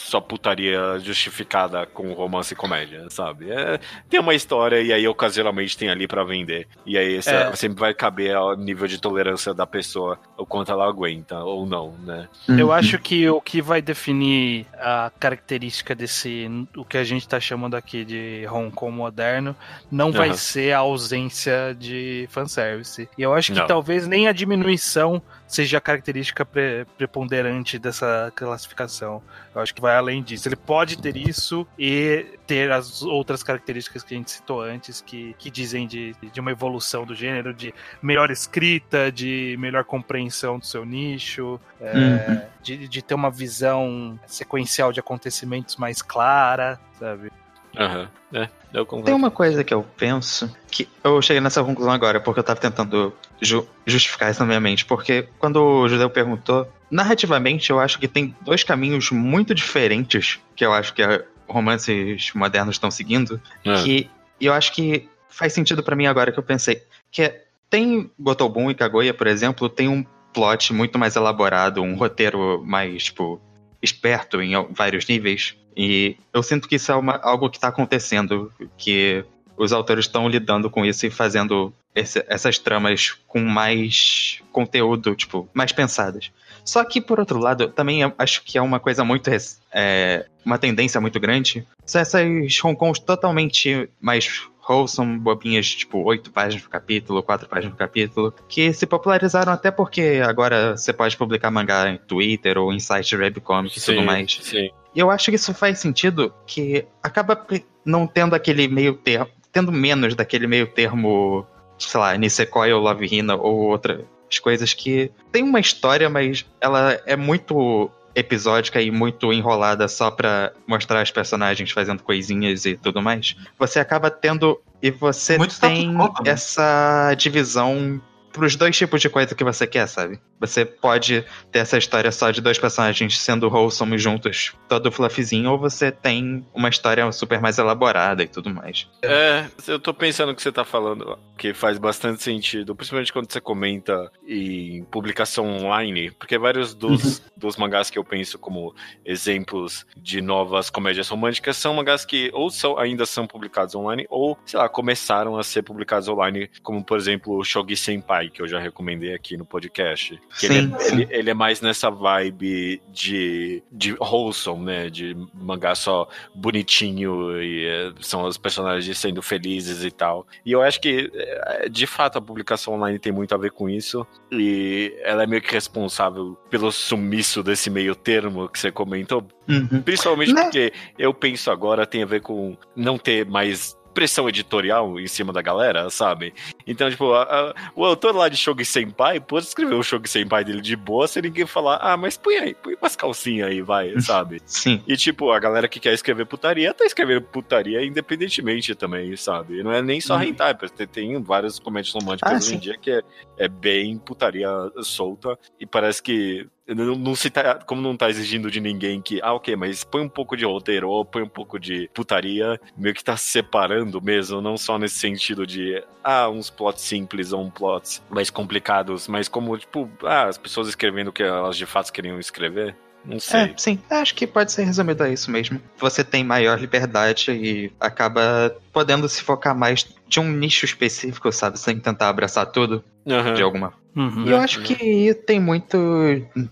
só 0.07 0.21
putaria 0.21 0.99
justificada 1.01 1.85
com 1.87 2.13
romance 2.13 2.53
e 2.55 2.57
comédia, 2.57 3.07
sabe? 3.11 3.51
É, 3.51 3.81
tem 4.09 4.21
uma 4.21 4.35
história 4.35 4.81
e 4.81 4.93
aí 4.93 5.07
ocasionalmente 5.09 5.77
tem 5.77 5.89
ali 5.91 6.07
pra 6.07 6.23
vender. 6.23 6.69
E 6.87 6.97
aí 6.97 7.17
essa- 7.17 7.31
É. 7.33 7.57
sempre 7.57 7.81
vai 7.81 7.93
caber 7.93 8.35
ao 8.37 8.57
nível 8.57 8.87
de 8.87 9.01
tolerância 9.01 9.53
da 9.53 9.67
pessoa, 9.67 10.19
o 10.37 10.47
quanto 10.47 10.71
ela 10.71 10.87
aguenta 10.89 11.43
ou 11.43 11.67
não, 11.67 11.93
né? 12.05 12.29
Eu 12.49 12.69
Uhum. 12.69 12.73
acho 12.73 12.99
que 12.99 13.29
o 13.29 13.41
que 13.41 13.61
vai 13.61 13.83
definir 13.83 14.67
a 14.75 15.11
característica 15.19 15.95
desse, 15.95 16.49
o 16.77 16.85
que 16.85 16.97
a 16.99 17.05
gente 17.05 17.27
tá 17.29 17.41
chamando 17.41 17.75
aqui 17.75 18.05
de 18.05 18.47
Hong 18.51 18.71
Kong 18.71 18.97
moderno, 18.97 19.57
não 19.91 20.13
vai 20.13 20.29
Aham. 20.29 20.37
ser 20.37 20.73
a 20.73 20.79
ausência 20.79 21.75
de 21.79 22.29
fanservice. 22.31 23.09
E 23.19 23.23
eu 23.23 23.35
acho 23.35 23.53
que 23.53 23.59
Não. 23.59 23.67
talvez 23.67 24.07
nem 24.07 24.29
a 24.29 24.33
diminuição 24.33 25.21
seja 25.49 25.79
a 25.79 25.81
característica 25.81 26.45
pre- 26.45 26.87
preponderante 26.97 27.79
dessa 27.79 28.33
classificação. 28.35 29.23
Eu 29.57 29.63
acho 29.63 29.75
que 29.75 29.81
vai 29.81 29.97
além 29.97 30.23
disso. 30.23 30.47
Ele 30.47 30.55
pode 30.55 30.99
ter 30.99 31.17
isso 31.17 31.67
e 31.79 32.27
ter 32.47 32.71
as 32.71 33.03
outras 33.03 33.43
características 33.43 34.03
que 34.03 34.13
a 34.15 34.17
gente 34.19 34.31
citou 34.31 34.61
antes, 34.61 35.01
que, 35.01 35.35
que 35.39 35.51
dizem 35.51 35.87
de, 35.87 36.15
de 36.31 36.39
uma 36.41 36.51
evolução 36.51 37.07
do 37.07 37.15
gênero, 37.15 37.55
de 37.55 37.73
melhor 38.03 38.31
escrita, 38.31 39.11
de 39.11 39.57
melhor 39.59 39.83
compreensão 39.85 40.59
do 40.59 40.67
seu 40.67 40.85
nicho, 40.85 41.59
é, 41.81 41.95
Uhum. 41.97 42.41
de, 42.63 42.87
de 42.87 43.01
ter 43.03 43.15
uma 43.15 43.31
visão 43.31 44.21
sequencial 44.27 44.93
de 44.93 45.01
acontecimentos 45.01 45.77
mais 45.77 46.03
clara, 46.03 46.79
sabe? 46.99 47.33
Aham, 47.79 48.09
é, 48.35 48.49
eu 48.75 48.85
concordo. 48.85 49.07
Tem 49.07 49.15
uma 49.15 49.31
coisa 49.31 49.65
que 49.65 49.73
eu 49.73 49.83
penso 49.97 50.55
que 50.71 50.87
eu 51.03 51.21
cheguei 51.23 51.41
nessa 51.41 51.63
conclusão 51.65 51.93
agora 51.93 52.21
porque 52.21 52.41
eu 52.41 52.45
tava 52.45 52.61
tentando 52.61 53.13
ju- 53.41 53.67
justificar 53.87 54.31
isso 54.31 54.41
na 54.41 54.47
minha 54.47 54.61
mente. 54.61 54.85
Porque 54.85 55.29
quando 55.39 55.63
o 55.63 55.89
Judeu 55.89 56.09
perguntou, 56.11 56.67
narrativamente 56.91 57.71
eu 57.71 57.81
acho 57.81 57.99
que 57.99 58.09
tem 58.09 58.35
dois 58.43 58.63
caminhos 58.65 59.11
muito 59.11 59.55
diferentes 59.55 60.39
que 60.55 60.65
eu 60.65 60.73
acho 60.73 60.95
que 60.95 61.03
romances 61.49 62.33
modernos 62.35 62.77
estão 62.77 62.91
seguindo. 62.91 63.41
É. 63.65 63.83
Que 63.83 64.11
eu 64.41 64.53
acho 64.53 64.73
que 64.73 65.09
faz 65.29 65.53
sentido 65.53 65.83
pra 65.83 65.97
mim 65.97 66.07
agora 66.07 66.33
que 66.33 66.39
eu 66.39 66.43
pensei. 66.43 66.83
Que 67.11 67.23
é, 67.23 67.45
tem 67.71 68.11
Gotobun 68.19 68.71
e 68.71 68.75
Kaguya, 68.75 69.15
por 69.15 69.27
exemplo, 69.27 69.69
tem 69.69 69.89
um 69.89 70.05
plot 70.33 70.73
muito 70.73 70.99
mais 70.99 71.17
elaborado, 71.17 71.83
um 71.83 71.95
roteiro 71.97 72.63
mais, 72.65 73.05
tipo, 73.05 73.41
esperto 73.83 74.41
em 74.43 74.53
vários 74.73 75.07
níveis. 75.07 75.55
E 75.77 76.17
eu 76.33 76.43
sinto 76.43 76.69
que 76.69 76.77
isso 76.77 76.91
é 76.91 76.95
uma- 76.95 77.21
algo 77.23 77.51
que 77.51 77.61
tá 77.61 77.69
acontecendo, 77.69 78.53
que 78.79 79.25
os 79.57 79.73
autores 79.73 80.05
estão 80.07 80.29
lidando 80.29 80.69
com 80.71 80.85
isso 80.85 81.07
e 81.07 81.11
fazendo 81.11 81.73
esse- 81.95 82.25
essas 82.29 82.59
tramas 82.59 83.17
com 83.27 83.41
mais 83.41 84.41
conteúdo, 84.53 85.15
tipo, 85.15 85.49
mais 85.55 85.73
pensadas. 85.73 86.31
Só 86.67 86.85
que, 86.85 87.01
por 87.01 87.21
outro 87.21 87.39
lado, 87.39 87.69
também 87.69 88.01
acho 88.19 88.43
que 88.43 88.59
é 88.59 88.63
uma 88.63 88.81
coisa 88.81 89.05
muito. 89.05 89.31
É, 89.73 90.27
uma 90.45 90.59
tendência 90.59 91.01
muito 91.01 91.19
grande. 91.21 91.67
São 91.85 92.01
essas 92.01 92.23
Hong 92.63 92.77
Kongs 92.77 93.01
totalmente 93.01 93.89
mais 94.01 94.49
wholesome, 94.69 95.17
bobinhas, 95.19 95.69
tipo, 95.69 96.03
oito 96.03 96.31
páginas 96.33 96.65
por 96.65 96.71
capítulo, 96.71 97.23
quatro 97.23 97.49
páginas 97.49 97.73
por 97.73 97.79
capítulo, 97.79 98.35
que 98.49 98.73
se 98.73 98.85
popularizaram 98.85 99.53
até 99.53 99.71
porque 99.71 100.21
agora 100.25 100.77
você 100.77 100.93
pode 100.93 101.17
publicar 101.17 101.53
mangá 101.53 101.89
em 101.89 101.99
Twitter 101.99 102.59
ou 102.59 102.73
em 102.73 102.81
site 102.81 103.11
de 103.11 103.17
webcomic 103.17 103.79
e 103.79 103.81
tudo 103.81 104.03
mais. 104.03 104.39
Sim. 104.43 104.71
E 104.95 104.99
eu 104.99 105.11
acho 105.11 105.31
que 105.31 105.37
isso 105.37 105.55
faz 105.55 105.79
sentido 105.79 106.35
que 106.47 106.85
acaba 107.01 107.47
não 107.85 108.07
tendo 108.07 108.35
aquele 108.35 108.67
meio 108.67 108.95
termo, 108.95 109.29
tendo 109.53 109.71
menos 109.71 110.15
daquele 110.15 110.47
meio 110.47 110.67
termo, 110.67 111.47
sei 111.79 112.01
lá, 112.01 112.17
Nisekoi 112.17 112.73
ou 112.73 112.83
Love 112.83 113.07
Hina 113.07 113.37
ou 113.37 113.79
outras 114.27 114.39
coisas 114.39 114.75
que 114.75 115.11
tem 115.33 115.43
uma 115.43 115.61
história, 115.61 116.11
mas 116.11 116.45
ela 116.61 117.01
é 117.07 117.17
muito 117.17 117.91
episódica 118.15 118.81
e 118.81 118.91
muito 118.91 119.33
enrolada 119.33 119.87
só 119.89 120.11
pra 120.11 120.53
mostrar 120.67 121.03
os 121.03 121.11
personagens 121.11 121.71
fazendo 121.71 122.03
coisinhas 122.03 122.65
e 122.65 122.77
tudo 122.77 123.03
mais. 123.03 123.37
Você 123.59 123.79
acaba 123.79 124.11
tendo 124.11 124.61
e 124.83 124.91
você 124.91 125.37
Muito 125.37 125.59
tem 125.61 125.93
também. 125.93 126.13
essa 126.25 127.15
divisão 127.15 128.01
pros 128.37 128.55
dois 128.55 128.77
tipos 128.77 129.01
de 129.01 129.09
coisa 129.09 129.35
que 129.35 129.43
você 129.43 129.67
quer, 129.67 129.87
sabe? 129.89 130.21
Você 130.39 130.65
pode 130.65 131.25
ter 131.51 131.61
essa 131.61 131.79
história 131.79 132.13
só 132.13 132.31
de 132.31 132.41
dois 132.41 132.59
personagens 132.59 133.19
sendo 133.19 133.49
wholesome 133.49 133.99
juntos, 133.99 134.53
todo 134.69 134.93
fluffzinho, 134.93 135.51
ou 135.51 135.59
você 135.59 135.91
tem 135.91 136.47
uma 136.55 136.69
história 136.69 137.11
super 137.11 137.41
mais 137.41 137.59
elaborada 137.59 138.23
e 138.23 138.29
tudo 138.29 138.51
mais. 138.51 138.89
É, 139.03 139.47
eu 139.67 139.79
tô 139.79 139.95
pensando 139.95 140.33
o 140.33 140.35
que 140.35 140.43
você 140.43 140.53
tá 140.53 140.65
falando, 140.65 141.19
que 141.39 141.55
faz 141.55 141.79
bastante 141.79 142.23
sentido, 142.23 142.77
principalmente 142.77 143.13
quando 143.13 143.33
você 143.33 143.41
comenta 143.41 144.11
em 144.27 144.85
publicação 144.85 145.47
online, 145.47 146.11
porque 146.11 146.37
vários 146.39 146.75
dos, 146.75 147.23
dos 147.37 147.57
mangás 147.57 147.89
que 147.89 147.99
eu 147.99 148.05
penso 148.05 148.39
como 148.39 148.75
exemplos 149.05 149.87
de 149.97 150.21
novas 150.21 150.69
comédias 150.69 151.09
românticas 151.09 151.57
são 151.57 151.75
mangás 151.75 152.05
que 152.05 152.31
ou 152.35 152.51
são, 152.51 152.79
ainda 152.79 153.07
são 153.07 153.27
publicados 153.27 153.75
online, 153.75 154.07
ou, 154.11 154.39
sei 154.45 154.59
lá, 154.59 154.69
começaram 154.69 155.39
a 155.39 155.43
ser 155.43 155.63
publicados 155.63 156.09
online, 156.09 156.51
como 156.63 156.85
por 156.85 156.99
exemplo 156.99 157.39
o 157.39 157.45
Shogi 157.45 157.77
Senpai, 157.77 158.26
que 158.31 158.41
eu 158.43 158.49
já 158.49 158.59
recomendei 158.59 159.15
aqui 159.15 159.37
no 159.37 159.45
podcast. 159.45 160.21
Sim, 160.31 160.47
ele, 160.47 160.75
é, 160.75 160.79
sim. 160.79 160.95
ele- 161.03 161.09
ele 161.11 161.31
é 161.31 161.35
mais 161.35 161.61
nessa 161.61 161.91
vibe 161.91 162.81
de, 162.93 163.63
de 163.73 163.95
wholesome, 164.01 164.65
né? 164.65 164.91
De 164.91 165.17
mangá 165.35 165.75
só 165.75 166.09
bonitinho 166.35 167.41
e 167.43 167.67
é, 167.67 167.93
são 168.01 168.25
os 168.25 168.39
personagens 168.39 168.97
sendo 168.99 169.21
felizes 169.23 169.85
e 169.85 169.91
tal. 169.91 170.27
E 170.45 170.53
eu 170.53 170.63
acho 170.63 170.81
que, 170.81 171.11
é, 171.15 171.69
de 171.69 171.87
fato, 171.87 172.17
a 172.19 172.23
publicação 172.23 172.75
online 172.75 172.99
tem 172.99 173.13
muito 173.13 173.35
a 173.35 173.39
ver 173.39 173.51
com 173.51 173.69
isso. 173.69 174.07
E 174.33 174.95
ela 175.03 175.23
é 175.23 175.27
meio 175.27 175.43
que 175.43 175.53
responsável 175.53 176.37
pelo 176.51 176.71
sumiço 176.73 177.43
desse 177.43 177.69
meio 177.71 177.95
termo 177.95 178.49
que 178.49 178.59
você 178.59 178.71
comentou. 178.71 179.27
Uhum. 179.49 179.83
Principalmente 179.83 180.33
Né? 180.33 180.43
porque 180.43 180.73
eu 180.99 181.15
penso 181.15 181.51
agora 181.51 181.87
tem 181.87 182.03
a 182.03 182.07
ver 182.07 182.21
com 182.21 182.57
não 182.75 182.99
ter 182.99 183.25
mais 183.27 183.76
pressão 183.97 184.29
editorial 184.29 185.01
em 185.01 185.07
cima 185.07 185.33
da 185.33 185.41
galera, 185.41 185.89
sabe? 185.89 186.35
Então, 186.67 186.91
tipo, 186.91 187.15
a- 187.15 187.23
a- 187.23 187.55
o 187.75 187.83
autor 187.83 188.15
lá 188.15 188.29
de 188.29 188.37
Shogi 188.37 188.63
Senpai 188.63 189.19
pode 189.19 189.47
escrever 189.47 189.75
o 189.75 189.83
Shogi 189.83 190.07
Senpai 190.07 190.45
dele 190.45 190.61
de 190.61 190.77
boa 190.77 191.09
sem 191.09 191.23
ninguém 191.23 191.47
falar, 191.47 191.79
ah, 191.81 191.97
mas 191.97 192.15
põe 192.19 192.37
aí, 192.37 192.55
põe 192.55 192.75
umas 192.75 192.95
calcinhas 192.95 193.49
aí, 193.49 193.63
vai, 193.63 193.95
sabe? 194.03 194.43
Sim. 194.45 194.83
E, 194.87 194.99
tipo, 194.99 195.31
a 195.33 195.39
galera 195.39 195.67
que 195.67 195.81
quer 195.81 195.95
escrever 195.95 196.27
putaria 196.27 196.75
tá 196.75 196.85
escrevendo 196.85 197.23
putaria 197.23 197.83
independentemente 197.85 198.75
também, 198.75 199.17
sabe? 199.17 199.63
Não 199.63 199.73
é 199.73 199.81
nem 199.81 199.99
só 199.99 200.17
Uhum. 200.17 200.25
hentai, 200.25 200.55
tem, 200.77 200.87
tem 200.87 201.23
várias 201.23 201.59
comédias 201.59 201.95
românticas 201.95 202.33
Ah, 202.33 202.37
hoje 202.37 202.55
em 202.55 202.59
dia 202.59 202.77
que 202.77 202.91
é, 202.91 203.01
é 203.39 203.49
bem 203.49 203.97
putaria 203.97 204.49
solta 204.83 205.39
e 205.59 205.65
parece 205.65 206.03
que 206.03 206.47
não, 206.69 206.97
não 206.97 207.15
se 207.15 207.31
tá, 207.31 207.57
como 207.67 207.81
não 207.81 207.97
tá 207.97 208.09
exigindo 208.09 208.51
de 208.51 208.61
ninguém 208.61 209.01
que, 209.01 209.21
ah, 209.23 209.35
ok, 209.35 209.55
mas 209.57 209.85
põe 209.85 210.03
um 210.03 210.09
pouco 210.09 210.37
de 210.37 210.45
roteiro 210.45 210.89
ou 210.89 211.05
põe 211.05 211.23
um 211.23 211.29
pouco 211.29 211.59
de 211.59 211.89
putaria, 211.95 212.61
meio 212.77 212.95
que 212.95 213.05
tá 213.05 213.17
se 213.17 213.29
separando 213.31 214.01
mesmo, 214.01 214.41
não 214.41 214.57
só 214.57 214.79
nesse 214.79 214.99
sentido 214.99 215.47
de, 215.47 215.83
ah, 216.03 216.29
uns 216.29 216.51
plots 216.51 216.83
simples 216.83 217.33
ou 217.33 217.43
um 217.43 217.51
plots 217.51 218.03
mais 218.11 218.31
complicados, 218.31 219.07
mas 219.09 219.29
como, 219.29 219.57
tipo, 219.57 219.89
ah, 220.03 220.25
as 220.25 220.39
pessoas 220.39 220.69
escrevendo 220.69 221.09
o 221.09 221.13
que 221.13 221.23
elas 221.23 221.57
de 221.57 221.67
fato 221.67 221.93
queriam 221.93 222.19
escrever. 222.19 222.77
Não 223.07 223.21
sei. 223.21 223.41
É, 223.41 223.55
sim, 223.57 223.79
acho 223.91 224.15
que 224.15 224.27
pode 224.27 224.51
ser 224.53 224.65
resumido 224.65 225.03
a 225.05 225.09
isso 225.09 225.31
mesmo. 225.31 225.61
Você 225.79 226.03
tem 226.03 226.25
maior 226.25 226.59
liberdade 226.59 227.31
e 227.31 227.73
acaba 227.81 228.55
podendo 228.73 229.09
se 229.09 229.23
focar 229.23 229.57
mais 229.57 229.87
de 230.09 230.21
um 230.21 230.31
nicho 230.31 230.65
específico, 230.65 231.31
sabe? 231.33 231.59
Sem 231.59 231.79
tentar 231.79 232.09
abraçar 232.09 232.47
tudo 232.47 232.83
Aham. 233.07 233.35
de 233.35 233.43
alguma 233.43 233.73
Uhum. 233.97 234.27
E 234.27 234.31
eu 234.31 234.37
acho 234.37 234.61
que 234.61 235.15
tem 235.27 235.41
muito 235.41 235.79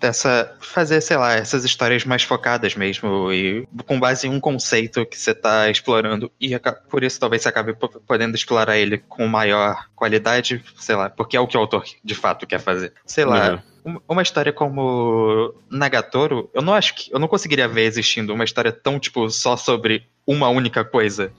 dessa. 0.00 0.56
fazer, 0.60 1.02
sei 1.02 1.18
lá, 1.18 1.34
essas 1.34 1.62
histórias 1.62 2.02
mais 2.02 2.22
focadas 2.22 2.74
mesmo. 2.74 3.30
E 3.30 3.68
com 3.84 4.00
base 4.00 4.26
em 4.26 4.30
um 4.30 4.40
conceito 4.40 5.04
que 5.04 5.18
você 5.18 5.34
tá 5.34 5.68
explorando. 5.70 6.32
E 6.40 6.58
por 6.88 7.04
isso 7.04 7.20
talvez 7.20 7.42
você 7.42 7.50
acabe 7.50 7.74
po- 7.74 8.00
podendo 8.06 8.34
explorar 8.34 8.78
ele 8.78 8.96
com 8.96 9.26
maior 9.26 9.76
qualidade, 9.94 10.64
sei 10.78 10.96
lá, 10.96 11.10
porque 11.10 11.36
é 11.36 11.40
o 11.40 11.46
que 11.46 11.54
o 11.54 11.60
autor 11.60 11.84
de 12.02 12.14
fato 12.14 12.46
quer 12.46 12.60
fazer. 12.60 12.94
Sei 13.04 13.26
lá. 13.26 13.50
Uhum. 13.52 13.58
Um- 13.84 14.00
Uma 14.08 14.22
história 14.22 14.52
como 14.52 15.54
Nagatoro, 15.70 16.50
eu 16.54 16.62
não 16.62 16.74
acho 16.74 16.94
que. 16.94 17.12
Eu 17.12 17.18
não 17.18 17.28
conseguiria 17.28 17.68
ver 17.68 17.82
existindo 17.82 18.32
uma 18.32 18.44
história 18.44 18.72
tão, 18.72 18.98
tipo, 18.98 19.28
só 19.30 19.56
sobre 19.56 20.06
uma 20.26 20.48
única 20.48 20.84
coisa, 20.84 21.32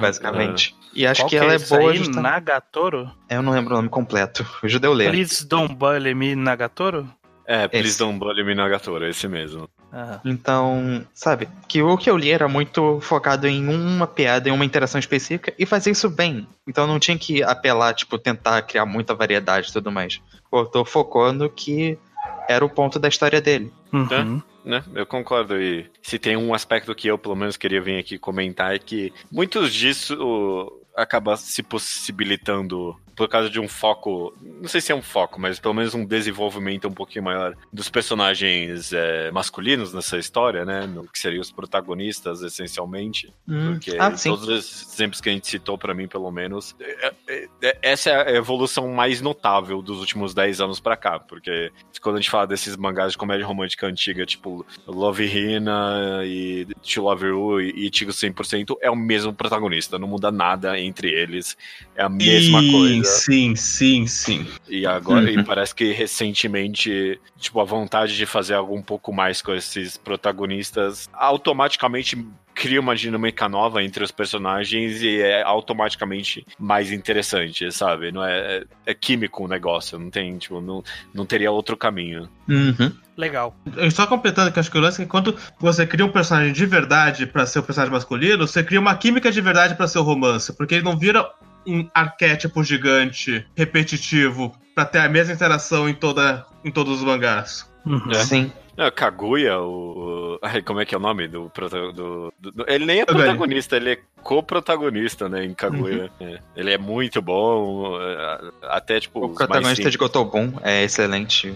basicamente. 0.00 0.74
E 0.94 1.06
acho 1.06 1.22
Qual 1.22 1.28
que 1.30 1.36
ela 1.36 1.52
é 1.52 1.56
esse 1.56 1.68
boa 1.76 1.90
aí? 1.90 1.98
justamente. 1.98 2.22
Nagatoro? 2.22 3.10
Eu 3.28 3.42
não 3.42 3.52
lembro 3.52 3.74
o 3.74 3.76
nome 3.76 3.88
completo. 3.88 4.46
O 4.62 4.68
judeu 4.68 4.92
ler. 4.92 5.10
Please 5.10 5.46
don't 5.46 5.74
bully 5.74 6.14
me, 6.14 6.34
Nagatoro? 6.34 7.08
É, 7.46 7.68
Please 7.68 7.90
Esse. 7.90 7.98
Don't 7.98 8.18
Bully 8.18 8.42
Me 8.42 8.54
Nagatoro, 8.56 9.06
esse 9.06 9.28
mesmo. 9.28 9.68
Ah. 9.98 10.20
Então, 10.26 11.06
sabe, 11.14 11.48
que 11.66 11.80
o 11.80 11.96
que 11.96 12.10
eu 12.10 12.18
li 12.18 12.30
era 12.30 12.46
muito 12.46 13.00
focado 13.00 13.48
em 13.48 13.66
uma 13.66 14.06
piada, 14.06 14.46
em 14.46 14.52
uma 14.52 14.64
interação 14.64 14.98
específica, 14.98 15.54
e 15.58 15.64
fazer 15.64 15.90
isso 15.90 16.10
bem. 16.10 16.46
Então 16.68 16.86
não 16.86 16.98
tinha 16.98 17.16
que 17.16 17.42
apelar, 17.42 17.94
tipo, 17.94 18.18
tentar 18.18 18.60
criar 18.60 18.84
muita 18.84 19.14
variedade 19.14 19.70
e 19.70 19.72
tudo 19.72 19.90
mais. 19.90 20.20
O 20.52 20.58
autor 20.58 20.84
focou 20.84 21.32
no 21.32 21.48
que 21.48 21.98
era 22.46 22.62
o 22.62 22.68
ponto 22.68 22.98
da 22.98 23.08
história 23.08 23.40
dele. 23.40 23.72
Uhum. 23.90 24.42
Né? 24.62 24.84
Eu 24.94 25.06
concordo. 25.06 25.58
E 25.58 25.90
se 26.02 26.18
tem 26.18 26.36
um 26.36 26.52
aspecto 26.52 26.94
que 26.94 27.08
eu, 27.08 27.16
pelo 27.16 27.34
menos, 27.34 27.56
queria 27.56 27.80
vir 27.80 27.98
aqui 27.98 28.18
comentar 28.18 28.74
é 28.74 28.78
que 28.78 29.14
muitos 29.32 29.72
disso 29.72 30.70
acaba 30.94 31.38
se 31.38 31.62
possibilitando 31.62 32.94
por 33.16 33.28
causa 33.28 33.48
de 33.48 33.58
um 33.58 33.66
foco, 33.66 34.32
não 34.42 34.68
sei 34.68 34.80
se 34.80 34.92
é 34.92 34.94
um 34.94 35.00
foco, 35.02 35.40
mas 35.40 35.58
pelo 35.58 35.72
menos 35.74 35.94
um 35.94 36.04
desenvolvimento 36.04 36.86
um 36.86 36.92
pouquinho 36.92 37.24
maior 37.24 37.56
dos 37.72 37.88
personagens 37.88 38.92
é, 38.92 39.30
masculinos 39.30 39.92
nessa 39.94 40.18
história, 40.18 40.64
né? 40.64 40.86
No 40.86 41.04
que 41.08 41.18
seriam 41.18 41.40
os 41.40 41.50
protagonistas, 41.50 42.42
essencialmente. 42.42 43.32
Porque 43.72 43.96
ah, 43.98 44.10
todos 44.30 44.48
esses 44.50 44.92
exemplos 44.94 45.20
que 45.20 45.28
a 45.28 45.32
gente 45.32 45.46
citou, 45.46 45.78
pra 45.78 45.94
mim, 45.94 46.06
pelo 46.06 46.30
menos, 46.30 46.76
é- 46.78 47.12
é- 47.28 47.48
é- 47.62 47.78
essa 47.82 48.10
é 48.10 48.32
a 48.32 48.36
evolução 48.36 48.88
mais 48.92 49.20
notável 49.22 49.80
dos 49.80 49.98
últimos 50.00 50.34
10 50.34 50.60
anos 50.60 50.78
pra 50.78 50.96
cá. 50.96 51.18
Porque 51.18 51.72
quando 52.02 52.16
a 52.16 52.20
gente 52.20 52.30
fala 52.30 52.46
desses 52.46 52.76
mangás 52.76 53.12
de 53.12 53.18
comédia 53.18 53.46
romântica 53.46 53.86
antiga, 53.86 54.26
tipo 54.26 54.64
Love 54.86 55.24
Hina 55.26 56.20
e 56.24 56.66
To 56.94 57.02
Love 57.02 57.26
You 57.26 57.60
e 57.62 57.88
Tigo 57.90 58.12
100%, 58.12 58.76
é 58.82 58.90
o 58.90 58.96
mesmo 58.96 59.32
protagonista, 59.32 59.98
não 59.98 60.08
muda 60.08 60.30
nada 60.30 60.78
entre 60.78 61.08
eles, 61.10 61.56
é 61.94 62.02
a 62.02 62.08
mesma 62.08 62.60
coisa. 62.70 63.05
Sim, 63.06 63.54
sim, 63.56 64.06
sim. 64.06 64.46
E 64.68 64.86
agora, 64.86 65.30
e 65.30 65.36
Uhum. 65.36 65.44
parece 65.44 65.74
que 65.74 65.92
recentemente, 65.92 67.20
tipo, 67.38 67.60
a 67.60 67.64
vontade 67.64 68.16
de 68.16 68.26
fazer 68.26 68.54
algo 68.54 68.74
um 68.76 68.82
pouco 68.82 69.12
mais 69.12 69.40
com 69.40 69.54
esses 69.54 69.96
protagonistas 69.96 71.08
automaticamente 71.12 72.16
cria 72.54 72.80
uma 72.80 72.96
dinâmica 72.96 73.48
nova 73.50 73.82
entre 73.82 74.02
os 74.02 74.10
personagens 74.10 75.02
e 75.02 75.20
é 75.20 75.42
automaticamente 75.42 76.46
mais 76.58 76.90
interessante, 76.90 77.70
sabe? 77.70 78.10
Não 78.10 78.24
é, 78.24 78.38
é, 78.38 78.64
é 78.86 78.94
químico 78.94 79.44
o 79.44 79.48
negócio, 79.48 79.98
não 79.98 80.08
tem, 80.10 80.38
tipo, 80.38 80.58
não, 80.62 80.82
não 81.12 81.26
teria 81.26 81.50
outro 81.50 81.76
caminho. 81.76 82.28
Uhum. 82.48 82.90
Legal. 83.14 83.54
Eu 83.76 83.90
Só 83.90 84.06
completando 84.06 84.50
que 84.52 84.58
acho 84.58 84.70
que 84.70 84.78
o 84.78 84.80
lance 84.80 85.00
é 85.02 85.04
que 85.04 85.10
quando 85.10 85.36
você 85.60 85.86
cria 85.86 86.04
um 86.04 86.10
personagem 86.12 86.52
de 86.52 86.64
verdade 86.66 87.26
pra 87.26 87.44
ser 87.46 87.58
o 87.58 87.62
personagem 87.62 87.92
masculino, 87.92 88.46
você 88.46 88.62
cria 88.64 88.80
uma 88.80 88.96
química 88.96 89.30
de 89.30 89.40
verdade 89.40 89.74
pra 89.74 89.86
ser 89.88 89.98
o 89.98 90.02
romance, 90.02 90.52
porque 90.54 90.76
ele 90.76 90.84
não 90.84 90.98
vira 90.98 91.28
um 91.66 91.88
arquétipo 91.94 92.62
gigante, 92.62 93.44
repetitivo, 93.56 94.56
pra 94.74 94.84
ter 94.84 94.98
a 94.98 95.08
mesma 95.08 95.34
interação 95.34 95.88
em, 95.88 95.94
toda, 95.94 96.44
em 96.64 96.70
todos 96.70 96.98
os 96.98 97.04
mangás. 97.04 97.68
Uhum. 97.84 98.10
É. 98.10 98.24
Sim. 98.24 98.52
É, 98.76 98.90
Kaguya, 98.90 99.58
o. 99.60 100.38
Ai, 100.42 100.60
como 100.62 100.80
é 100.80 100.84
que 100.84 100.94
é 100.94 100.98
o 100.98 101.00
nome 101.00 101.26
do, 101.26 101.50
Ele 102.66 102.84
nem 102.84 103.00
é 103.00 103.06
protagonista, 103.06 103.76
ele 103.76 103.92
é 103.92 103.98
co-protagonista, 104.22 105.28
né, 105.28 105.44
em 105.44 105.54
Kaguya. 105.54 106.10
É. 106.20 106.38
Ele 106.56 106.72
é 106.72 106.78
muito 106.78 107.22
bom, 107.22 107.96
é, 108.00 108.50
até 108.64 109.00
tipo. 109.00 109.24
O 109.24 109.28
protagonista 109.30 109.74
de 109.74 109.92
simples. 109.92 109.96
Gotobun 109.96 110.52
é 110.62 110.82
excelente. 110.82 111.54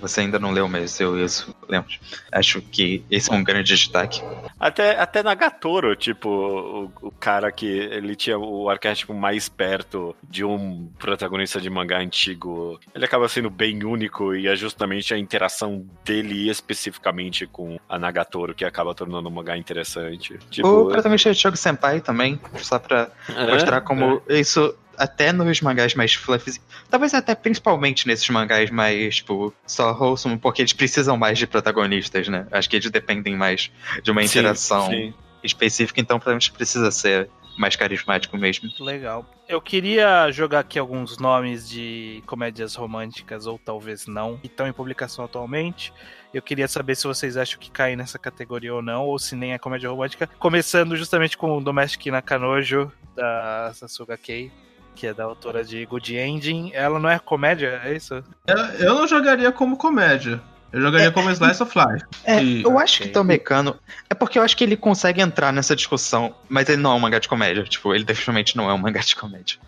Você 0.00 0.20
ainda 0.20 0.38
não 0.38 0.52
leu, 0.52 0.68
mas 0.68 0.98
eu 1.00 1.22
isso 1.22 1.54
lembro. 1.68 1.92
Acho 2.30 2.62
que 2.62 3.04
esse 3.10 3.30
é 3.30 3.34
um 3.34 3.42
grande 3.42 3.74
destaque. 3.74 4.22
Até, 4.58 4.98
até 4.98 5.22
Nagatoro, 5.22 5.96
tipo, 5.96 6.28
o, 6.28 6.92
o 7.08 7.10
cara 7.10 7.50
que 7.50 7.66
ele 7.66 8.14
tinha 8.14 8.38
o 8.38 8.70
arquétipo 8.70 9.12
mais 9.12 9.48
perto 9.48 10.14
de 10.22 10.44
um 10.44 10.88
protagonista 10.98 11.60
de 11.60 11.68
mangá 11.68 11.98
antigo. 11.98 12.78
Ele 12.94 13.04
acaba 13.04 13.28
sendo 13.28 13.50
bem 13.50 13.84
único 13.84 14.34
e 14.34 14.46
é 14.46 14.54
justamente 14.54 15.12
a 15.12 15.18
interação 15.18 15.84
dele 16.04 16.48
especificamente 16.62 17.46
com 17.46 17.78
a 17.88 17.98
Nagatoro 17.98 18.54
que 18.54 18.64
acaba 18.64 18.94
tornando 18.94 19.28
o 19.28 19.32
mangá 19.32 19.56
interessante. 19.56 20.38
Tipo, 20.50 20.68
o 20.68 20.88
protagonista 20.88 21.32
de 21.32 21.38
Chogo 21.38 21.56
Senpai 21.56 22.00
também, 22.00 22.40
só 22.58 22.78
pra 22.78 23.10
é, 23.28 23.52
mostrar 23.52 23.80
como 23.82 24.22
isso 24.28 24.74
até 24.96 25.32
nos 25.32 25.60
mangás 25.60 25.94
mais 25.94 26.14
fluffy, 26.14 26.60
talvez 26.90 27.14
até 27.14 27.34
principalmente 27.34 28.06
nesses 28.06 28.28
mangás 28.28 28.70
mais, 28.70 29.16
tipo, 29.16 29.52
só 29.66 29.92
wholesome, 29.92 30.38
porque 30.38 30.62
eles 30.62 30.72
precisam 30.72 31.16
mais 31.16 31.38
de 31.38 31.46
protagonistas, 31.46 32.28
né? 32.28 32.46
Acho 32.52 32.68
que 32.68 32.76
eles 32.76 32.90
dependem 32.90 33.36
mais 33.36 33.70
de 34.02 34.10
uma 34.10 34.20
Sim, 34.20 34.26
interação 34.26 34.88
sim. 34.88 35.14
específica, 35.42 36.00
então 36.00 36.18
provavelmente 36.18 36.52
precisa 36.52 36.90
ser 36.90 37.28
mais 37.56 37.76
carismático 37.76 38.36
mesmo. 38.36 38.70
Legal. 38.80 39.24
Eu 39.48 39.60
queria 39.60 40.30
jogar 40.30 40.60
aqui 40.60 40.78
alguns 40.78 41.18
nomes 41.18 41.68
de 41.68 42.22
comédias 42.26 42.74
românticas, 42.74 43.46
ou 43.46 43.58
talvez 43.58 44.06
não, 44.06 44.38
que 44.38 44.46
estão 44.46 44.66
em 44.66 44.72
publicação 44.72 45.24
atualmente. 45.24 45.92
Eu 46.32 46.40
queria 46.40 46.66
saber 46.66 46.94
se 46.94 47.06
vocês 47.06 47.36
acham 47.36 47.58
que 47.60 47.70
caem 47.70 47.96
nessa 47.96 48.18
categoria 48.18 48.74
ou 48.74 48.80
não, 48.80 49.04
ou 49.04 49.18
se 49.18 49.36
nem 49.36 49.52
é 49.52 49.58
comédia 49.58 49.90
romântica. 49.90 50.26
Começando 50.38 50.96
justamente 50.96 51.36
com 51.36 51.56
o 51.56 51.60
Domestic 51.60 52.06
Nakanojo, 52.06 52.90
da 53.14 53.72
Sasuga 53.74 54.16
Kei, 54.16 54.50
que 54.94 55.06
é 55.06 55.14
da 55.14 55.24
autora 55.24 55.62
de 55.62 55.84
Good 55.84 56.16
Ending. 56.16 56.70
Ela 56.72 56.98
não 56.98 57.10
é 57.10 57.18
comédia, 57.18 57.80
é 57.84 57.94
isso? 57.94 58.24
Eu, 58.46 58.56
eu 58.56 58.94
não 58.94 59.06
jogaria 59.06 59.52
como 59.52 59.76
comédia. 59.76 60.40
Eu 60.72 60.80
jogaria 60.80 61.12
como 61.12 61.30
Slice 61.30 61.62
of 61.62 61.72
Life. 61.78 62.06
É, 62.24 62.42
E- 62.42 62.62
eu 62.62 62.78
acho 62.78 62.98
que 62.98 63.02
ok. 63.04 63.12
Tomekano. 63.12 63.76
É 64.08 64.14
porque 64.14 64.38
eu 64.38 64.42
acho 64.42 64.56
que 64.56 64.64
ele 64.64 64.76
consegue 64.76 65.20
entrar 65.20 65.52
nessa 65.52 65.76
discussão, 65.76 66.34
mas 66.48 66.68
ele 66.68 66.80
não 66.80 66.92
é 66.92 66.94
um 66.94 66.98
mangá 67.00 67.18
de 67.18 67.28
comédia. 67.28 67.62
Tipo, 67.64 67.94
ele 67.94 68.04
definitivamente 68.04 68.56
não 68.56 68.70
é 68.70 68.74
um 68.74 68.78
mangá 68.78 69.00
de 69.00 69.14
comédia. 69.14 69.58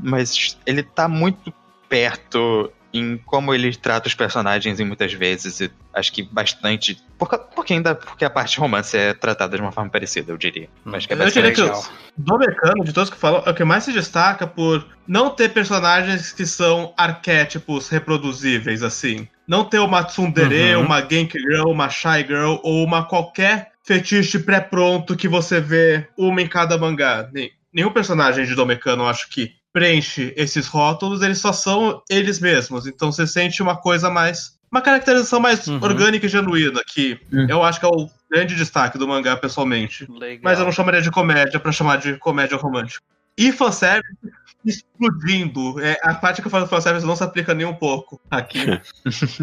Mas 0.00 0.56
ele 0.64 0.82
tá 0.82 1.08
muito 1.08 1.52
perto 1.88 2.72
em 2.92 3.16
como 3.26 3.52
ele 3.52 3.74
trata 3.74 4.06
os 4.06 4.14
personagens 4.14 4.78
em 4.78 4.84
muitas 4.84 5.12
vezes. 5.12 5.60
E 5.60 5.70
acho 5.92 6.12
que 6.12 6.22
bastante. 6.22 7.02
Porque, 7.18 7.36
porque 7.54 7.72
ainda 7.72 7.96
porque 7.96 8.24
a 8.24 8.30
parte 8.30 8.58
romance 8.60 8.96
é 8.96 9.12
tratada 9.12 9.56
de 9.56 9.62
uma 9.62 9.72
forma 9.72 9.90
parecida, 9.90 10.30
eu 10.30 10.36
diria. 10.38 10.68
Acho 10.92 11.08
que 11.08 11.14
é 11.14 11.16
Eu 11.16 11.28
diria 11.28 11.52
que 11.52 11.60
legal. 11.60 11.84
Do 12.16 12.38
Mecano, 12.38 12.84
de 12.84 12.92
todos 12.92 13.10
que 13.10 13.16
falam, 13.16 13.42
é 13.44 13.50
o 13.50 13.54
que 13.54 13.64
mais 13.64 13.82
se 13.82 13.92
destaca 13.92 14.46
por 14.46 14.86
não 15.08 15.30
ter 15.30 15.48
personagens 15.48 16.30
que 16.32 16.46
são 16.46 16.94
arquétipos 16.96 17.88
reproduzíveis, 17.88 18.84
assim. 18.84 19.28
Não 19.46 19.64
ter 19.64 19.78
uma 19.78 20.02
Tsundere, 20.04 20.74
Uhum. 20.76 20.84
uma 20.86 21.00
Genki 21.00 21.38
Girl, 21.38 21.70
uma 21.70 21.88
Shy 21.88 22.24
Girl 22.26 22.56
ou 22.62 22.84
uma 22.84 23.04
qualquer 23.04 23.72
fetiche 23.84 24.38
pré-pronto 24.38 25.14
que 25.16 25.28
você 25.28 25.60
vê 25.60 26.08
uma 26.16 26.40
em 26.40 26.46
cada 26.46 26.78
mangá. 26.78 27.28
Nem- 27.32 27.50
Nenhum 27.72 27.90
personagem 27.90 28.44
de 28.46 28.54
Domecano, 28.54 29.02
eu 29.02 29.08
acho 29.08 29.28
que 29.28 29.52
preenche 29.72 30.32
esses 30.36 30.68
rótulos, 30.68 31.22
eles 31.22 31.38
só 31.38 31.52
são 31.52 32.00
eles 32.08 32.38
mesmos. 32.38 32.86
Então 32.86 33.10
você 33.10 33.26
sente 33.26 33.60
uma 33.60 33.76
coisa 33.76 34.08
mais. 34.08 34.54
Uma 34.70 34.80
caracterização 34.80 35.40
mais 35.40 35.66
Uhum. 35.66 35.80
orgânica 35.82 36.24
e 36.26 36.28
genuína, 36.28 36.80
que 36.86 37.18
Uhum. 37.32 37.46
eu 37.48 37.62
acho 37.64 37.80
que 37.80 37.86
é 37.86 37.88
o 37.88 38.08
grande 38.30 38.54
destaque 38.54 38.96
do 38.96 39.06
mangá, 39.08 39.36
pessoalmente. 39.36 40.06
Legal. 40.08 40.38
Mas 40.42 40.58
eu 40.60 40.64
não 40.64 40.72
chamaria 40.72 41.02
de 41.02 41.10
comédia 41.10 41.58
pra 41.60 41.72
chamar 41.72 41.96
de 41.98 42.16
comédia 42.18 42.56
romântica. 42.56 43.02
E 43.36 43.50
fanservice 43.52 44.16
explodindo. 44.64 45.80
É, 45.80 45.98
a 46.02 46.14
parte 46.14 46.40
que 46.40 46.46
eu 46.46 46.50
falo 46.50 46.64
de 46.64 46.70
fanservice 46.70 47.06
não 47.06 47.16
se 47.16 47.22
aplica 47.24 47.54
nem 47.54 47.66
um 47.66 47.74
pouco 47.74 48.20
aqui. 48.30 48.58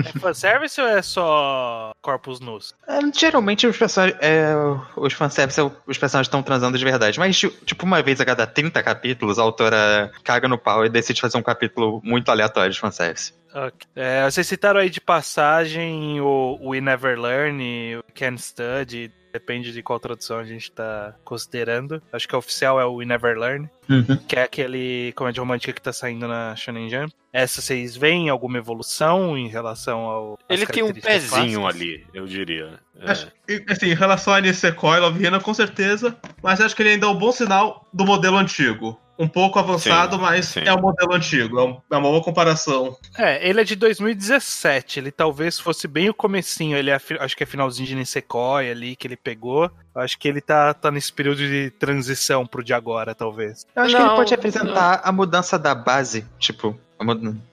É 0.06 0.20
fanservice 0.20 0.80
ou 0.82 0.88
é 0.88 1.02
só 1.02 1.92
corpos 2.02 2.40
nus? 2.40 2.74
É, 2.88 3.00
geralmente 3.14 3.68
os 3.68 3.78
personagens. 3.78 4.18
É, 4.22 4.54
os 4.96 5.14
fanservice, 5.14 5.60
os 5.62 5.98
personagens 5.98 6.28
estão 6.28 6.42
transando 6.42 6.78
de 6.78 6.84
verdade. 6.84 7.20
Mas, 7.20 7.38
ti- 7.38 7.50
tipo, 7.66 7.86
uma 7.86 8.02
vez 8.02 8.20
a 8.20 8.26
cada 8.26 8.46
30 8.48 8.82
capítulos, 8.82 9.38
a 9.38 9.44
autora 9.44 10.12
caga 10.24 10.48
no 10.48 10.58
pau 10.58 10.86
e 10.86 10.90
decide 10.90 11.22
fazer 11.22 11.38
um 11.38 11.44
capítulo 11.44 12.02
muito 12.04 12.30
aleatório 12.30 12.72
de 12.72 12.80
fanservice. 12.80 13.34
Ok. 13.54 13.88
É, 13.96 14.24
vocês 14.30 14.48
citaram 14.48 14.80
aí 14.80 14.90
de 14.90 15.02
passagem 15.02 16.20
o 16.22 16.58
We 16.70 16.82
Never 16.82 17.20
Learn, 17.20 17.98
o 17.98 18.04
Can 18.16 18.38
Study. 18.38 19.12
Depende 19.32 19.72
de 19.72 19.82
qual 19.82 20.00
tradução 20.00 20.40
a 20.40 20.44
gente 20.44 20.72
tá 20.72 21.16
considerando. 21.24 22.02
Acho 22.12 22.28
que 22.28 22.36
a 22.36 22.38
oficial 22.38 22.80
é 22.80 22.86
o 22.86 22.96
We 22.96 23.06
Never 23.06 23.38
Learn, 23.38 23.70
Uhum. 23.90 24.18
que 24.28 24.36
é 24.36 24.44
aquele 24.44 25.14
comédia 25.16 25.42
romântica 25.42 25.72
que 25.74 25.82
tá 25.82 25.92
saindo 25.94 26.28
na 26.28 26.56
Shonen 26.56 26.90
Jump. 26.90 27.14
Essa 27.34 27.62
vocês 27.62 27.96
veem 27.96 28.30
alguma 28.30 28.58
evolução 28.58 29.38
em 29.38 29.48
relação 29.48 30.00
ao. 30.02 30.40
Ele 30.50 30.66
tem 30.66 30.84
um 30.84 30.94
pezinho 30.94 31.62
clássicas? 31.62 31.76
ali, 31.76 32.06
eu 32.14 32.26
diria. 32.26 32.80
É. 33.00 33.12
Acho- 33.12 33.32
assim, 33.70 33.88
em 33.88 33.96
relação 33.96 34.34
a 34.34 34.42
Nisekoi 34.42 35.00
Love 35.00 35.26
Hina, 35.26 35.40
com 35.40 35.54
certeza, 35.54 36.16
mas 36.44 36.60
acho 36.62 36.76
que 36.76 36.82
ele 36.84 36.90
ainda 36.92 37.08
é 37.08 37.10
um 37.10 37.18
bom 37.18 37.32
sinal 37.32 37.88
do 37.94 38.06
modelo 38.06 38.38
antigo. 38.38 39.00
Um 39.22 39.28
pouco 39.28 39.60
avançado, 39.60 40.16
Sim, 40.16 40.22
mas 40.22 40.46
sim. 40.48 40.62
é 40.66 40.74
o 40.74 40.82
modelo 40.82 41.14
antigo. 41.14 41.60
É, 41.60 41.64
um- 41.64 41.82
é 41.92 41.96
uma 41.98 42.10
boa 42.10 42.24
comparação. 42.24 42.98
É, 43.18 43.48
ele 43.48 43.62
é 43.62 43.64
de 43.64 43.76
2017. 43.76 45.00
Ele 45.00 45.12
talvez 45.12 45.60
fosse 45.60 45.88
bem 45.88 46.10
o 46.10 46.14
comecinho. 46.14 46.76
Ele 46.78 46.90
é, 46.90 47.00
acho 47.20 47.38
que 47.38 47.44
é 47.44 47.46
finalzinho 47.46 47.88
de 47.88 47.96
Nisekoi 47.96 48.70
ali 48.72 48.96
que 48.96 49.06
ele 49.08 49.16
pegou. 49.16 49.70
Acho 49.94 50.18
que 50.18 50.28
ele 50.28 50.42
tá, 50.42 50.74
tá 50.74 50.90
nesse 50.90 51.14
período 51.14 51.38
de 51.38 51.70
transição 51.78 52.46
pro 52.48 52.64
de 52.64 52.74
agora, 52.74 53.14
talvez. 53.14 53.66
Eu 53.76 53.84
acho 53.84 53.96
que 53.96 54.02
Não, 54.02 54.08
ele 54.08 54.16
pode 54.16 54.32
representar 54.32 55.02
a 55.04 55.12
mudança 55.12 55.60
da 55.60 55.76
base, 55.76 56.26
tipo, 56.40 56.80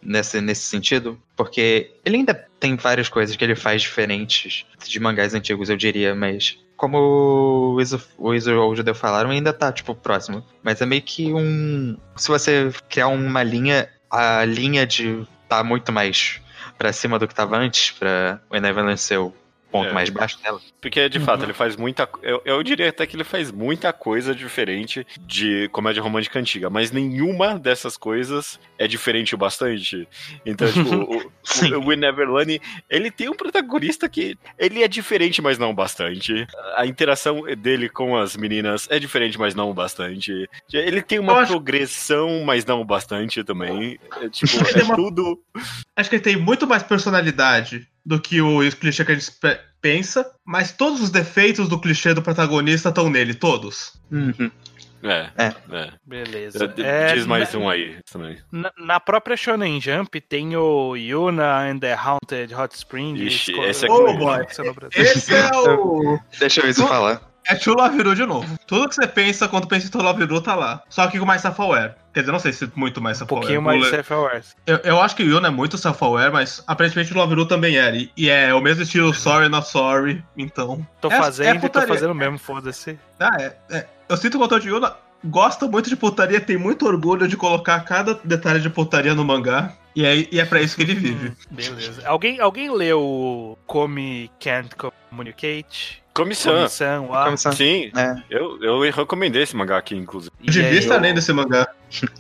nesse, 0.03 0.41
nesse 0.41 0.63
sentido, 0.63 1.21
porque 1.37 1.93
ele 2.05 2.17
ainda 2.17 2.35
tem 2.61 2.77
várias 2.77 3.09
coisas 3.09 3.35
que 3.37 3.45
ele 3.45 3.57
faz 3.57 3.83
diferentes 3.83 4.65
de 4.87 5.01
mangás 5.01 5.35
antigos, 5.35 5.69
eu 5.69 5.77
diria, 5.77 6.15
mas 6.15 6.59
como 6.79 7.75
o 7.75 7.81
Iso, 7.83 8.01
ou 8.17 8.71
o 8.71 8.77
Judeu 8.77 8.95
falaram, 8.95 9.31
ainda 9.31 9.53
tá, 9.53 9.71
tipo, 9.71 9.95
próximo. 9.95 10.43
Mas 10.63 10.81
é 10.81 10.87
meio 10.87 11.03
que 11.03 11.35
um. 11.35 11.99
Se 12.17 12.29
você 12.29 12.73
criar 12.89 13.09
uma 13.09 13.43
linha, 13.43 13.91
a 14.09 14.45
linha 14.45 14.87
de 14.87 15.27
tá 15.49 15.63
muito 15.63 15.93
mais 15.93 16.41
pra 16.79 16.93
cima 16.93 17.19
do 17.19 17.27
que 17.27 17.35
tava 17.35 17.57
antes, 17.57 17.91
pra 17.91 18.41
Neverland 18.51 18.99
ser 18.99 19.19
o 19.19 19.35
ponto 19.71 19.89
É. 19.89 19.93
mais 19.93 20.11
baixo 20.11 20.41
dela. 20.43 20.61
Porque, 20.81 21.09
de 21.09 21.21
fato, 21.21 21.41
Uhum. 21.41 21.47
ele 21.47 21.53
faz 21.53 21.77
muita. 21.77 22.09
Eu, 22.23 22.41
eu 22.45 22.63
diria 22.63 22.89
até 22.89 23.07
que 23.07 23.17
ele 23.17 23.25
faz 23.25 23.51
muita 23.51 23.93
coisa 23.93 24.35
diferente 24.35 25.07
de 25.21 25.69
comédia 25.71 26.03
romântica 26.03 26.39
antiga, 26.39 26.71
mas 26.71 26.91
nenhuma 26.91 27.59
dessas 27.59 27.97
coisas 27.97 28.59
é 28.79 28.87
diferente 28.87 29.35
o 29.35 29.39
bastante. 29.39 30.09
Então, 30.47 30.71
tipo, 30.73 30.95
o, 30.95 31.17
o, 31.77 31.79
o 31.81 31.87
We 31.87 31.97
Neverland, 31.97 32.61
ele 32.89 33.11
tem 33.11 33.29
um 33.29 33.35
protagonista 33.35 34.09
que. 34.09 34.37
Ele 34.59 34.83
é 34.83 34.89
diferente, 34.89 35.41
mas 35.43 35.59
não 35.59 35.75
bastante. 35.75 36.47
A 36.77 36.87
interação 36.87 37.43
dele 37.57 37.89
com 37.89 38.17
as 38.17 38.37
meninas 38.37 38.87
é 38.91 38.99
diferente, 38.99 39.39
mas 39.39 39.55
não 39.55 39.73
bastante. 39.75 40.49
Ele 40.73 41.03
tem 41.03 41.19
uma 41.19 41.35
acho- 41.41 41.53
progressão, 41.53 42.43
mas 42.45 42.65
não 42.65 42.85
bastante 42.85 43.43
também. 43.45 43.99
É, 44.21 44.29
tipo, 44.29 44.53
é 44.79 44.83
uma- 44.83 44.97
tudo. 44.97 45.41
Acho 45.97 46.09
que 46.11 46.17
ele 46.17 46.23
tem 46.23 46.37
muito 46.37 46.67
mais 46.67 46.83
personalidade 46.83 47.87
do 48.09 48.19
que 48.19 48.41
o 48.41 48.59
clichê 48.81 49.05
que 49.05 49.13
a 49.13 49.15
gente 49.15 49.31
pe- 49.33 49.61
pensa, 49.83 50.25
mas 50.45 50.73
todos 50.73 51.03
os 51.03 51.11
defeitos 51.11 51.69
do 51.69 51.79
clichê 51.79 52.15
do 52.15 52.23
protagonista 52.23 52.89
estão 52.89 53.11
nele, 53.11 53.35
todos. 53.35 54.01
Uhum. 54.11 54.51
É, 55.03 55.31
É. 55.37 55.55
é. 55.71 55.93
Beleza. 56.05 56.75
É, 56.79 57.15
Diz 57.15 57.27
mais 57.27 57.53
na, 57.53 57.61
um 57.61 57.69
aí 57.69 57.99
também. 58.11 58.37
na, 58.51 58.73
na 58.79 58.99
própria 58.99 59.37
Shonen 59.37 59.81
Jump 59.81 60.21
tem 60.23 60.57
o 60.57 60.97
Yuna 60.97 61.71
and 61.71 61.79
the 61.79 61.93
Haunted 61.95 62.53
Hot 62.55 62.75
Springs. 62.75 63.21
Ixi, 63.21 63.53
esse 63.61 63.87
é 63.87 63.91
Oh, 63.91 64.17
boy. 64.17 64.45
Esse 64.97 65.35
é 65.35 65.51
o. 65.57 66.19
Deixa 66.41 66.63
eu 66.63 66.71
isso 66.71 66.85
falar. 66.87 67.28
É 67.47 67.55
True 67.55 67.77
Love 67.77 68.03
Ru 68.03 68.15
de 68.15 68.27
novo. 68.27 68.59
Tudo 68.67 68.89
que 68.89 68.95
você 68.95 69.07
pensa 69.07 69.49
quando 69.49 69.67
pensa 69.67 69.87
em 69.87 69.91
True 69.91 70.03
Love 70.05 70.25
Ru 70.25 70.41
tá 70.41 70.55
lá. 70.55 70.83
Só 70.89 71.07
que 71.07 71.19
com 71.19 71.25
mais 71.25 71.41
self-aware. 71.43 71.95
Quer 72.13 72.21
dizer, 72.21 72.33
não 72.33 72.39
sei 72.39 72.53
se 72.53 72.71
muito 72.75 73.01
mais 73.01 73.17
Um 73.17 73.21
self-aware. 73.21 73.41
pouquinho 73.47 73.63
mais 73.63 73.81
ler- 73.83 73.91
self-aware. 73.91 74.43
Eu, 74.67 74.77
eu 74.79 75.01
acho 75.01 75.17
que 75.17 75.23
o 75.23 75.27
Yuna 75.27 75.49
é 75.49 75.51
muito 75.51 75.79
self-aware, 75.79 76.33
mas 76.33 76.63
aparentemente 76.67 77.13
o 77.13 77.17
Love 77.17 77.35
Ru 77.35 77.47
também 77.47 77.79
é. 77.79 77.95
E, 77.97 78.13
e 78.17 78.29
é 78.29 78.53
o 78.53 78.61
mesmo 78.61 78.83
estilo 78.83 79.15
Sorry 79.15 79.49
Not 79.49 79.69
Sorry, 79.69 80.23
então. 80.37 80.87
Tô 81.01 81.11
É- 81.11 81.15
é 81.15 81.19
fazendo 81.19 81.65
e 81.65 81.69
tô 81.69 81.81
fazendo 81.83 82.15
mesmo, 82.15 82.39
foda-se. 82.39 82.99
Ah, 83.19 83.31
é, 83.41 83.57
é. 83.71 83.87
Eu 84.09 84.17
sinto 84.17 84.33
que 84.33 84.39
o 84.39 84.43
autor 84.43 84.61
de 84.61 84.69
Yuna 84.69 84.95
gosta 85.25 85.67
muito 85.67 85.89
de 85.89 85.97
putaria, 85.97 86.41
tem 86.41 86.57
muito 86.57 86.87
orgulho 86.87 87.27
de 87.29 87.37
colocar 87.37 87.81
cada 87.81 88.15
detalhe 88.25 88.61
de 88.61 88.71
putaria 88.71 89.15
no 89.15 89.25
mangá. 89.25 89.75
E 89.95 90.05
é, 90.05 90.29
e 90.31 90.39
é 90.39 90.45
pra 90.45 90.61
isso 90.63 90.77
que 90.77 90.83
ele 90.83 90.95
vive. 90.95 91.29
Hum, 91.31 91.35
beleza. 91.51 92.07
Alguém, 92.07 92.41
alguém 92.41 92.71
leu 92.71 93.01
o 93.01 93.59
Come 93.67 94.31
Can't 94.39 94.71
Communicate? 94.77 96.03
Comissão. 96.15 96.55
Comissão 96.55 97.11
lá. 97.11 97.25
Comissão. 97.25 97.53
Sim, 97.53 97.91
É, 97.97 98.17
eu, 98.31 98.63
eu 98.63 98.81
recomendei 98.91 99.43
esse 99.43 99.57
mangá 99.57 99.77
aqui, 99.79 99.97
inclusive. 99.97 100.33
E 100.41 100.47
Eu 100.49 100.53
devia 100.53 100.71
aí, 100.71 100.79
estar 100.79 101.01
lendo 101.01 101.19
esse 101.19 101.33
mangá. 101.33 101.69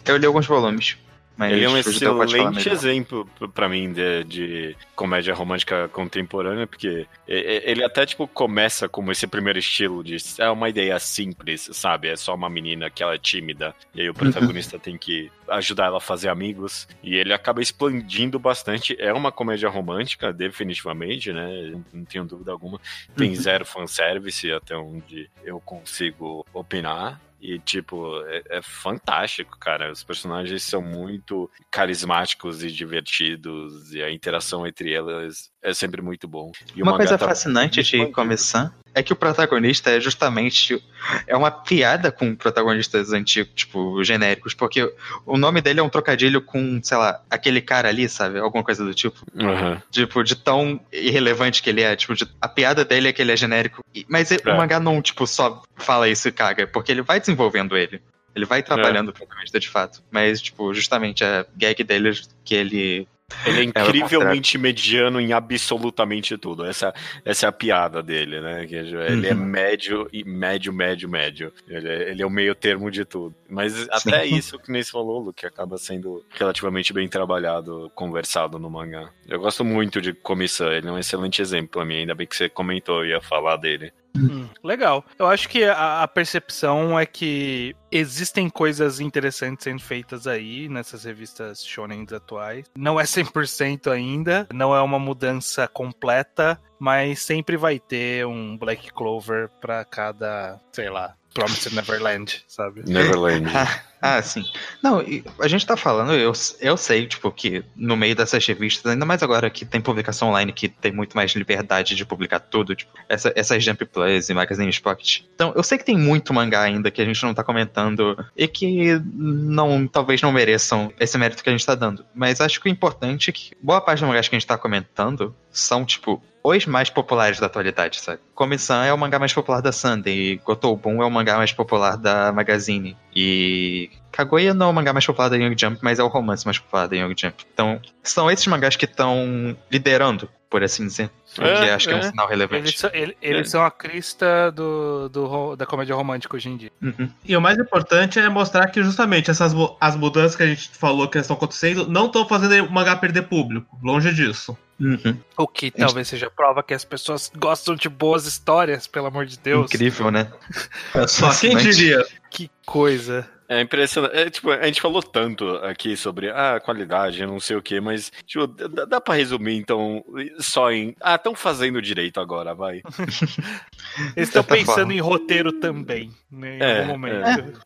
eu 0.06 0.16
li 0.16 0.26
alguns 0.26 0.46
volumes. 0.46 0.96
Mas 1.38 1.52
Ele 1.52 1.64
é 1.64 1.68
um 1.68 1.76
excelente 1.78 2.68
exemplo 2.72 3.24
p- 3.38 3.46
pra 3.48 3.68
mim 3.68 3.92
de, 3.92 4.24
de 4.24 4.76
comédia 4.96 5.32
romântica 5.32 5.86
contemporânea, 5.88 6.66
porque 6.66 7.06
ele 7.28 7.84
até 7.84 8.04
tipo 8.04 8.26
começa 8.26 8.88
como 8.88 9.12
esse 9.12 9.24
primeiro 9.24 9.56
estilo 9.58 10.02
de 10.02 10.16
é 10.38 10.50
uma 10.50 10.68
ideia 10.68 10.98
simples, 10.98 11.70
sabe? 11.72 12.08
É 12.08 12.16
só 12.16 12.34
uma 12.34 12.50
menina 12.50 12.90
que 12.90 13.04
ela 13.04 13.14
é 13.14 13.18
tímida 13.18 13.72
e 13.94 14.00
aí 14.00 14.10
o 14.10 14.14
protagonista 14.14 14.80
tem 14.80 14.98
que 14.98 15.30
ajudar 15.48 15.86
ela 15.86 15.98
a 15.98 16.00
fazer 16.00 16.28
amigos 16.28 16.88
e 17.04 17.14
ele 17.14 17.32
acaba 17.32 17.62
expandindo 17.62 18.36
bastante. 18.38 18.96
É 18.98 19.12
uma 19.12 19.30
comédia 19.30 19.68
romântica, 19.68 20.32
definitivamente, 20.32 21.32
né? 21.32 21.70
Não- 21.70 21.84
Não 21.92 22.04
tenho 22.04 22.24
dúvida 22.24 22.50
alguma. 22.50 22.80
Tem 23.16 23.32
zero 23.36 23.64
fanservice 23.64 24.50
até 24.50 24.76
onde 24.76 25.30
eu 25.44 25.60
consigo 25.60 26.44
opinar. 26.52 27.20
E, 27.40 27.58
tipo, 27.60 28.20
é, 28.26 28.42
é 28.58 28.62
fantástico, 28.62 29.58
cara. 29.58 29.92
Os 29.92 30.02
personagens 30.02 30.62
são 30.62 30.82
muito 30.82 31.50
carismáticos 31.70 32.64
e 32.64 32.70
divertidos. 32.70 33.94
E 33.94 34.02
a 34.02 34.10
interação 34.10 34.66
entre 34.66 34.92
elas 34.92 35.50
é 35.62 35.74
sempre 35.74 36.00
muito 36.02 36.26
bom. 36.28 36.52
E 36.74 36.82
Uma 36.82 36.96
coisa 36.96 37.18
tá 37.18 37.26
fascinante 37.26 37.82
de. 37.82 38.06
Comissão 38.12 38.70
é 38.94 39.02
que 39.02 39.12
o 39.12 39.16
protagonista 39.16 39.90
é 39.90 40.00
justamente 40.00 40.82
é 41.26 41.36
uma 41.36 41.50
piada 41.50 42.10
com 42.10 42.34
protagonistas 42.34 43.12
antigos, 43.12 43.52
tipo, 43.54 44.02
genéricos, 44.02 44.54
porque 44.54 44.92
o 45.24 45.36
nome 45.38 45.60
dele 45.60 45.78
é 45.78 45.82
um 45.82 45.88
trocadilho 45.88 46.40
com, 46.42 46.80
sei 46.82 46.96
lá, 46.96 47.22
aquele 47.30 47.60
cara 47.60 47.88
ali, 47.88 48.08
sabe? 48.08 48.38
Alguma 48.38 48.64
coisa 48.64 48.84
do 48.84 48.92
tipo. 48.94 49.20
Aham. 49.38 49.80
Tipo, 49.90 50.24
de 50.24 50.34
tão 50.34 50.80
irrelevante 50.92 51.62
que 51.62 51.70
ele 51.70 51.82
é. 51.82 51.94
Tipo, 51.94 52.14
de- 52.14 52.26
a 52.40 52.48
piada 52.48 52.84
dele 52.84 53.08
é 53.08 53.12
que 53.12 53.22
ele 53.22 53.32
é 53.32 53.36
genérico. 53.36 53.84
Mas 54.08 54.32
É. 54.32 54.36
o 54.46 54.56
mangá 54.56 54.80
não, 54.80 55.00
tipo, 55.00 55.26
só 55.26 55.62
fala 55.76 56.08
isso 56.08 56.26
e 56.28 56.32
caga, 56.32 56.66
porque 56.66 56.90
ele 56.90 57.02
vai 57.02 57.20
desenvolvendo 57.20 57.76
ele. 57.76 58.00
Ele 58.34 58.44
vai 58.44 58.62
trabalhando 58.62 59.08
o 59.08 59.12
protagonista 59.12 59.58
de 59.58 59.68
fato. 59.68 60.02
Mas, 60.10 60.40
tipo, 60.40 60.72
justamente 60.72 61.24
a 61.24 61.44
gag 61.56 61.82
dele 61.84 62.10
é 62.10 62.12
que 62.44 62.54
ele. 62.54 63.08
Ele 63.46 63.58
é 63.58 63.60
É, 63.60 63.64
incrivelmente 63.64 64.56
mediano 64.56 65.20
em 65.20 65.32
absolutamente 65.32 66.36
tudo. 66.38 66.64
Essa, 66.64 66.94
essa 67.24 67.46
é 67.46 67.48
a 67.48 67.52
piada 67.52 68.02
dele, 68.02 68.40
né? 68.40 68.66
Que 68.66 68.74
ele 68.74 69.26
é 69.26 69.32
Uhum. 69.34 69.44
médio 69.44 70.08
e 70.12 70.24
médio, 70.24 70.72
médio, 70.72 71.08
médio. 71.08 71.52
Ele 71.68 71.88
é, 71.88 72.10
ele 72.10 72.22
é 72.22 72.26
o 72.26 72.30
meio 72.30 72.54
termo 72.54 72.90
de 72.90 73.04
tudo. 73.04 73.34
Mas 73.48 73.86
até 73.90 74.24
Sim. 74.26 74.34
isso 74.36 74.58
que 74.58 74.72
nem 74.72 74.82
se 74.82 74.90
falou, 74.90 75.20
Lu, 75.20 75.32
que 75.32 75.46
acaba 75.46 75.76
sendo 75.76 76.24
relativamente 76.30 76.92
bem 76.92 77.06
trabalhado, 77.08 77.90
conversado 77.94 78.58
no 78.58 78.70
mangá. 78.70 79.10
Eu 79.26 79.38
gosto 79.40 79.64
muito 79.64 80.00
de 80.00 80.12
Comissão, 80.14 80.72
ele 80.72 80.88
é 80.88 80.92
um 80.92 80.98
excelente 80.98 81.42
exemplo 81.42 81.68
pra 81.68 81.84
mim. 81.84 81.96
Ainda 81.98 82.14
bem 82.14 82.26
que 82.26 82.34
você 82.36 82.48
comentou 82.48 83.04
e 83.04 83.10
ia 83.10 83.20
falar 83.20 83.56
dele. 83.56 83.92
Hum, 84.16 84.48
legal. 84.64 85.04
Eu 85.18 85.26
acho 85.26 85.48
que 85.48 85.64
a, 85.64 86.02
a 86.02 86.08
percepção 86.08 86.98
é 86.98 87.06
que 87.06 87.74
existem 87.90 88.48
coisas 88.48 89.00
interessantes 89.00 89.64
sendo 89.64 89.80
feitas 89.80 90.26
aí 90.26 90.68
nessas 90.68 91.04
revistas 91.04 91.64
shonen 91.64 92.06
atuais. 92.14 92.66
Não 92.76 92.98
é 92.98 93.04
100% 93.04 93.90
ainda, 93.90 94.46
não 94.52 94.74
é 94.74 94.80
uma 94.80 94.98
mudança 94.98 95.66
completa, 95.68 96.60
mas 96.78 97.20
sempre 97.20 97.56
vai 97.56 97.78
ter 97.78 98.26
um 98.26 98.56
Black 98.56 98.92
Clover 98.92 99.50
pra 99.60 99.84
cada, 99.84 100.60
sei 100.72 100.88
lá, 100.88 101.14
Promised 101.34 101.74
Neverland, 101.74 102.42
sabe? 102.46 102.82
Neverland. 102.86 103.48
Ah, 104.00 104.22
sim. 104.22 104.44
Não, 104.82 105.02
a 105.40 105.48
gente 105.48 105.66
tá 105.66 105.76
falando, 105.76 106.12
eu, 106.12 106.32
eu 106.60 106.76
sei, 106.76 107.06
tipo, 107.06 107.30
que 107.32 107.64
no 107.74 107.96
meio 107.96 108.14
dessas 108.14 108.46
revistas, 108.46 108.92
ainda 108.92 109.04
mais 109.04 109.22
agora 109.22 109.50
que 109.50 109.64
tem 109.64 109.80
publicação 109.80 110.28
online, 110.28 110.52
que 110.52 110.68
tem 110.68 110.92
muito 110.92 111.16
mais 111.16 111.32
liberdade 111.32 111.96
de 111.96 112.06
publicar 112.06 112.38
tudo, 112.38 112.76
tipo, 112.76 112.92
essa, 113.08 113.32
essas 113.34 113.62
Jump 113.62 113.84
Plus 113.86 114.28
e 114.28 114.34
Magazine 114.34 114.72
Pocket. 114.80 115.22
Então, 115.34 115.52
eu 115.56 115.62
sei 115.62 115.78
que 115.78 115.84
tem 115.84 115.98
muito 115.98 116.32
mangá 116.32 116.62
ainda 116.62 116.90
que 116.90 117.02
a 117.02 117.04
gente 117.04 117.22
não 117.24 117.34
tá 117.34 117.42
comentando 117.42 118.16
e 118.36 118.46
que 118.46 119.00
não, 119.14 119.86
talvez 119.88 120.22
não 120.22 120.30
mereçam 120.30 120.92
esse 121.00 121.18
mérito 121.18 121.42
que 121.42 121.48
a 121.48 121.52
gente 121.52 121.66
tá 121.66 121.74
dando. 121.74 122.04
Mas 122.14 122.40
acho 122.40 122.60
que 122.60 122.68
o 122.68 122.70
importante 122.70 123.30
é 123.30 123.32
que 123.32 123.52
boa 123.60 123.80
parte 123.80 124.00
dos 124.00 124.08
mangás 124.08 124.28
que 124.28 124.36
a 124.36 124.38
gente 124.38 124.46
tá 124.46 124.56
comentando 124.56 125.34
são, 125.50 125.84
tipo, 125.84 126.22
os 126.48 126.66
mais 126.66 126.90
populares 126.90 127.38
da 127.38 127.46
atualidade, 127.46 128.00
sabe? 128.00 128.20
Comissão 128.34 128.82
é 128.82 128.92
o 128.92 128.98
mangá 128.98 129.18
mais 129.18 129.32
popular 129.32 129.60
da 129.60 129.72
Sunday, 129.72 130.14
e 130.14 130.36
Gotobun 130.36 131.02
é 131.02 131.06
o 131.06 131.10
mangá 131.10 131.36
mais 131.36 131.52
popular 131.52 131.96
da 131.96 132.32
Magazine. 132.32 132.96
E 133.14 133.90
Kaguya 134.12 134.54
não 134.54 134.66
é 134.66 134.70
o 134.70 134.72
mangá 134.72 134.92
mais 134.92 135.06
popular 135.06 135.28
da 135.28 135.36
Young 135.36 135.54
Jump, 135.58 135.78
mas 135.82 135.98
é 135.98 136.02
o 136.02 136.08
romance 136.08 136.44
mais 136.44 136.58
popular 136.58 136.86
da 136.88 136.96
Young 136.96 137.14
Jump. 137.16 137.44
Então, 137.52 137.80
são 138.02 138.30
esses 138.30 138.46
mangás 138.46 138.74
que 138.76 138.84
estão 138.84 139.56
liderando, 139.70 140.28
por 140.50 140.62
assim 140.64 140.86
dizer. 140.86 141.10
O 141.38 141.42
É, 141.42 141.64
que 141.64 141.70
acho 141.70 141.86
que 141.88 141.92
é 141.94 141.96
um 141.96 142.00
é. 142.00 142.02
sinal 142.10 142.26
relevante. 142.26 142.62
Eles, 142.62 142.78
são- 142.80 142.90
ele- 142.92 143.16
eles 143.20 143.50
são 143.50 143.62
a 143.64 143.70
crista 143.70 144.50
do, 144.50 145.08
do 145.08 145.56
da 145.56 145.66
comédia 145.66 145.94
romântica 145.94 146.34
hoje 146.36 146.48
em 146.48 146.56
dia. 146.56 146.72
Uhum. 146.82 147.08
E 147.24 147.36
o 147.36 147.40
mais 147.40 147.58
importante 147.58 148.18
é 148.18 148.28
mostrar 148.28 148.66
que 148.68 148.82
justamente 148.82 149.30
essas 149.30 149.52
as 149.80 149.94
mudanças 149.94 150.34
que 150.34 150.42
a 150.42 150.46
gente 150.46 150.70
falou 150.70 151.06
que 151.06 151.18
estão 151.18 151.36
acontecendo 151.36 151.86
não 151.88 152.06
estão 152.06 152.26
fazendo 152.26 152.66
o 152.66 152.72
mangá 152.72 152.96
perder 152.96 153.22
público. 153.22 153.78
Longe 153.82 154.12
disso. 154.12 154.56
Uhum. 154.80 155.18
O 155.36 155.46
que 155.46 155.70
talvez 155.70 156.08
seja 156.08 156.30
prova 156.30 156.62
que 156.62 156.72
as 156.72 156.84
pessoas 156.84 157.30
gostam 157.36 157.74
de 157.74 157.88
boas 157.88 158.26
histórias, 158.26 158.86
pelo 158.86 159.06
amor 159.08 159.26
de 159.26 159.38
Deus. 159.38 159.66
Incrível, 159.72 160.10
né? 160.10 160.28
Só 161.08 161.32
quem 161.34 161.56
diria. 161.56 162.04
Que 162.30 162.50
coisa. 162.64 163.28
É 163.48 163.60
impressionante. 163.62 164.14
É, 164.16 164.28
tipo, 164.30 164.50
a 164.50 164.66
gente 164.66 164.80
falou 164.80 165.02
tanto 165.02 165.48
aqui 165.58 165.96
sobre 165.96 166.28
ah, 166.30 166.60
qualidade, 166.62 167.24
não 167.26 167.40
sei 167.40 167.56
o 167.56 167.62
que, 167.62 167.80
mas 167.80 168.12
tipo, 168.26 168.46
dá, 168.46 168.84
dá 168.84 169.00
pra 169.00 169.14
resumir, 169.14 169.56
então, 169.56 170.04
só 170.38 170.70
em. 170.70 170.94
Ah, 171.00 171.14
estão 171.14 171.34
fazendo 171.34 171.80
direito 171.80 172.20
agora, 172.20 172.54
vai. 172.54 172.82
Eles 174.16 174.28
estão 174.28 174.44
pensando 174.44 174.76
forma. 174.76 174.92
em 174.94 175.00
roteiro 175.00 175.52
também, 175.52 176.10
né, 176.30 176.58
em 176.58 176.62
É, 176.62 176.78
algum 176.80 176.88
momento. 176.92 177.60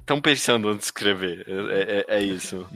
Estão 0.00 0.20
pensando 0.20 0.68
antes 0.68 0.80
de 0.80 0.84
escrever. 0.86 1.44
É, 1.48 2.04
é- 2.08 2.16
é 2.18 2.22
isso. 2.22 2.66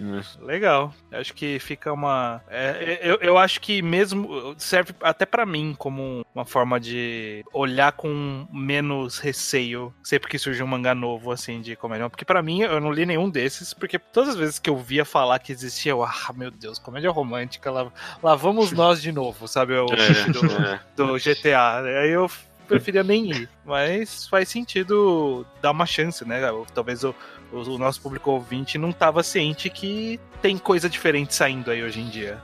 Legal. 0.41 0.95
Acho 1.13 1.35
que 1.35 1.59
fica 1.59 1.93
uma. 1.93 2.43
é, 2.49 3.01
eu, 3.03 3.19
eu 3.21 3.39
acho 3.39 3.61
que 3.61 3.83
mesmo 3.83 4.55
serve 4.59 4.95
até 5.03 5.27
pra 5.27 5.45
mim 5.45 5.75
como 5.79 6.25
uma 6.35 6.45
forma 6.45 6.81
de 6.81 7.45
olhar 7.53 7.93
com 7.93 8.47
menos 8.53 9.19
receio 9.19 9.95
sempre 10.03 10.29
que 10.31 10.39
surge 10.39 10.63
um 10.63 10.67
mangá 10.67 10.95
novo, 10.95 11.31
assim, 11.31 11.61
de 11.61 11.77
comédia. 11.77 12.09
Porque 12.09 12.25
pra 12.25 12.43
mim, 12.47 12.61
eu 12.61 12.81
não 12.81 12.93
li 12.93 13.05
nenhum 13.05 13.29
desses, 13.29 13.75
porque 13.75 13.99
todas 13.99 14.31
as 14.31 14.37
vezes 14.37 14.59
que 14.59 14.71
eu 14.71 14.77
via 14.79 15.05
falar 15.05 15.39
que 15.39 15.53
existia, 15.53 15.93
eu, 15.93 16.03
ah, 16.03 16.33
meu 16.35 16.51
Deus, 16.51 16.79
comédia 16.79 17.11
romântica, 17.11 17.71
lá, 17.71 17.93
lá 18.23 18.35
vamos 18.35 18.71
nós 18.73 19.03
de 19.03 19.13
novo, 19.13 19.49
sabe? 19.49 19.75
O 19.75 19.87
É, 19.87 20.25
do, 20.33 20.47
é. 20.47 20.81
do 20.97 21.15
GTA. 21.19 21.81
Aí 21.81 22.11
eu 22.11 22.31
preferia 22.67 23.03
nem 23.03 23.31
ir. 23.31 23.49
Mas 23.65 24.27
faz 24.29 24.49
sentido 24.49 25.47
dar 25.61 25.73
uma 25.73 25.87
chance, 25.87 26.25
né? 26.25 26.41
Talvez 26.75 27.05
o, 27.05 27.15
o, 27.53 27.59
o 27.59 27.79
nosso 27.79 28.01
público 28.01 28.31
ouvinte 28.31 28.77
não 28.79 28.93
tava 28.93 29.23
ciente 29.23 29.69
que 29.71 30.19
tem 30.43 30.59
coisa 30.59 30.89
diferente 30.89 31.35
saindo 31.35 31.71
aí 31.71 31.83
hoje 31.83 32.01
em 32.01 32.09
dia. 32.09 32.39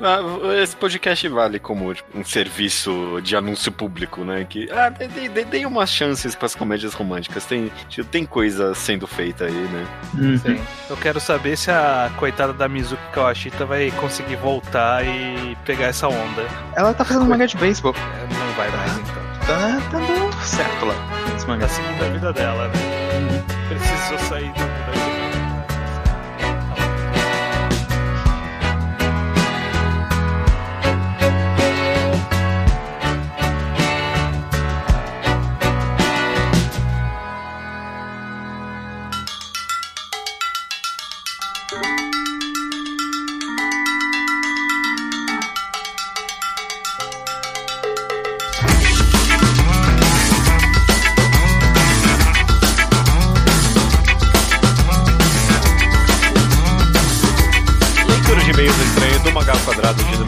Ah, 0.00 0.18
Esse 0.62 0.74
podcast 0.74 1.28
vale 1.28 1.58
como 1.58 1.94
tipo, 1.94 2.18
um 2.18 2.24
serviço 2.24 3.20
de 3.22 3.36
anúncio 3.36 3.70
público, 3.70 4.24
né? 4.24 4.44
Que 4.48 4.68
ah, 4.72 4.88
dê, 4.88 5.06
dê- 5.06 5.28
dê- 5.28 5.44
dê 5.44 5.66
umas 5.66 5.90
chances 5.90 6.34
pras 6.34 6.54
comédias 6.54 6.94
românticas. 6.94 7.44
Tem, 7.44 7.70
tipo, 7.88 8.08
tem 8.08 8.24
coisa 8.24 8.74
sendo 8.74 9.06
feita 9.06 9.44
aí, 9.44 9.52
né? 9.52 9.86
Uhum. 10.14 10.38
Sim. 10.38 10.60
Eu 10.88 10.96
quero 10.96 11.20
saber 11.20 11.56
se 11.56 11.70
a 11.70 12.10
coitada 12.18 12.52
da 12.52 12.68
Mizuki 12.68 13.02
Kawashita 13.12 13.64
vai 13.66 13.90
conseguir 13.92 14.36
voltar 14.36 15.04
e 15.06 15.56
pegar 15.64 15.86
essa 15.86 16.08
onda. 16.08 16.46
Ela 16.74 16.94
tá 16.94 17.04
fazendo 17.04 17.26
mangá 17.26 17.46
de 17.46 17.56
beisebol. 17.56 17.94
É, 17.94 18.34
Não 18.34 18.52
vai 18.54 18.70
mais 18.70 18.92
então. 18.98 19.26
Tá, 19.46 19.78
tá 19.92 19.98
dando 19.98 20.42
certo 20.44 20.86
lá. 20.86 20.94
Esse 21.36 21.46
mangá. 21.46 21.66
Tá 21.66 21.72
seguindo 21.74 22.02
a 22.04 22.08
vida 22.08 22.32
dela, 22.32 22.68
né? 22.68 23.55
Precisou 23.68 24.18
sair 24.28 24.52
do 24.52 24.60
mundo 24.60 24.86
da 24.86 24.92
Leitura 24.92 25.15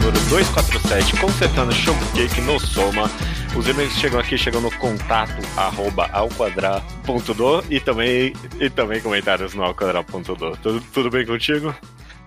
número 0.09 0.25
247, 0.29 1.17
consertando 1.17 1.71
Showcake 1.71 2.41
no 2.41 2.59
Soma. 2.59 3.09
Os 3.55 3.67
e-mails 3.67 3.93
chegam 3.93 4.19
aqui, 4.19 4.37
chegam 4.37 4.59
no 4.61 4.71
contato 4.77 5.31
arroba 5.55 6.09
alquadra.do 6.11 7.63
e 7.69 7.79
também, 7.79 8.33
e 8.59 8.69
também 8.69 9.01
comentários 9.01 9.53
no 9.53 9.63
alquadra.do. 9.63 10.57
Tudo, 10.57 10.81
tudo 10.93 11.09
bem 11.11 11.25
contigo? 11.25 11.75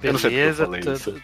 Beleza, 0.01 0.67
tudo, 0.67 1.23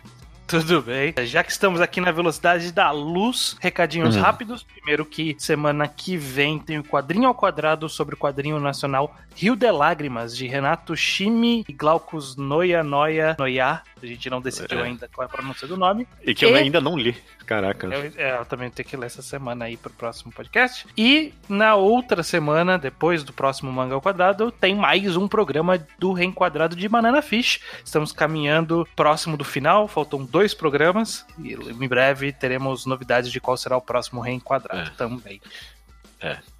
tudo 0.48 0.82
bem. 0.82 1.14
Já 1.26 1.44
que 1.44 1.52
estamos 1.52 1.80
aqui 1.80 2.00
na 2.00 2.10
velocidade 2.10 2.72
da 2.72 2.90
luz, 2.90 3.56
recadinhos 3.60 4.16
Uhum. 4.16 4.22
rápidos. 4.22 4.62
Primeiro 4.62 5.04
que 5.04 5.36
semana 5.38 5.86
que 5.86 6.16
vem 6.16 6.58
tem 6.58 6.78
o 6.78 6.84
quadrinho 6.84 7.28
ao 7.28 7.34
quadrado 7.34 7.88
sobre 7.88 8.14
o 8.14 8.18
quadrinho 8.18 8.58
nacional 8.58 9.14
Rio 9.36 9.54
de 9.54 9.70
Lágrimas, 9.70 10.36
de 10.36 10.46
Renato 10.46 10.96
Chimi 10.96 11.64
e 11.68 11.72
Glaucus 11.72 12.34
Noia 12.34 12.82
Noia 12.82 13.36
Noia. 13.38 13.82
A 14.02 14.06
gente 14.06 14.28
não 14.30 14.40
decidiu 14.40 14.78
É. 14.80 14.82
ainda 14.84 15.08
qual 15.12 15.24
é 15.24 15.26
a 15.26 15.28
pronúncia 15.28 15.66
do 15.66 15.76
nome. 15.76 16.06
E 16.22 16.34
que 16.34 16.44
eu 16.44 16.50
E- 16.50 16.54
ainda 16.54 16.80
não 16.80 16.96
li. 16.96 17.16
Caraca. 17.46 17.86
Eu, 17.86 18.12
é, 18.16 18.38
eu 18.38 18.44
também 18.44 18.70
tenho 18.70 18.88
que 18.88 18.96
ler 18.96 19.06
essa 19.06 19.22
semana 19.22 19.64
aí 19.64 19.76
pro 19.76 19.90
próximo 19.92 20.30
podcast. 20.32 20.86
E 20.96 21.32
na 21.48 21.74
outra 21.74 22.22
semana, 22.22 22.78
depois 22.78 23.22
do 23.24 23.32
próximo 23.32 23.72
Manga 23.72 23.94
ao 23.94 24.02
Quadrado, 24.02 24.50
tem 24.52 24.74
mais 24.74 25.16
um 25.16 25.26
programa 25.26 25.78
do 25.98 26.12
Reenquadrado 26.12 26.76
de 26.76 26.88
Banana 26.88 27.22
Fish. 27.22 27.60
Estamos 27.84 28.12
caminhando 28.12 28.86
próximo 28.94 29.36
do 29.36 29.44
final, 29.44 29.88
faltam 29.88 30.24
dois 30.24 30.52
programas. 30.54 31.24
E 31.42 31.54
em 31.54 31.88
breve 31.88 32.32
teremos 32.32 32.84
novidades 32.86 33.30
de 33.32 33.40
qual 33.40 33.56
será 33.56 33.76
o 33.76 33.80
próximo 33.82 34.20
Reenquadrado 34.20 34.90
É. 34.90 34.94
também. 34.94 35.40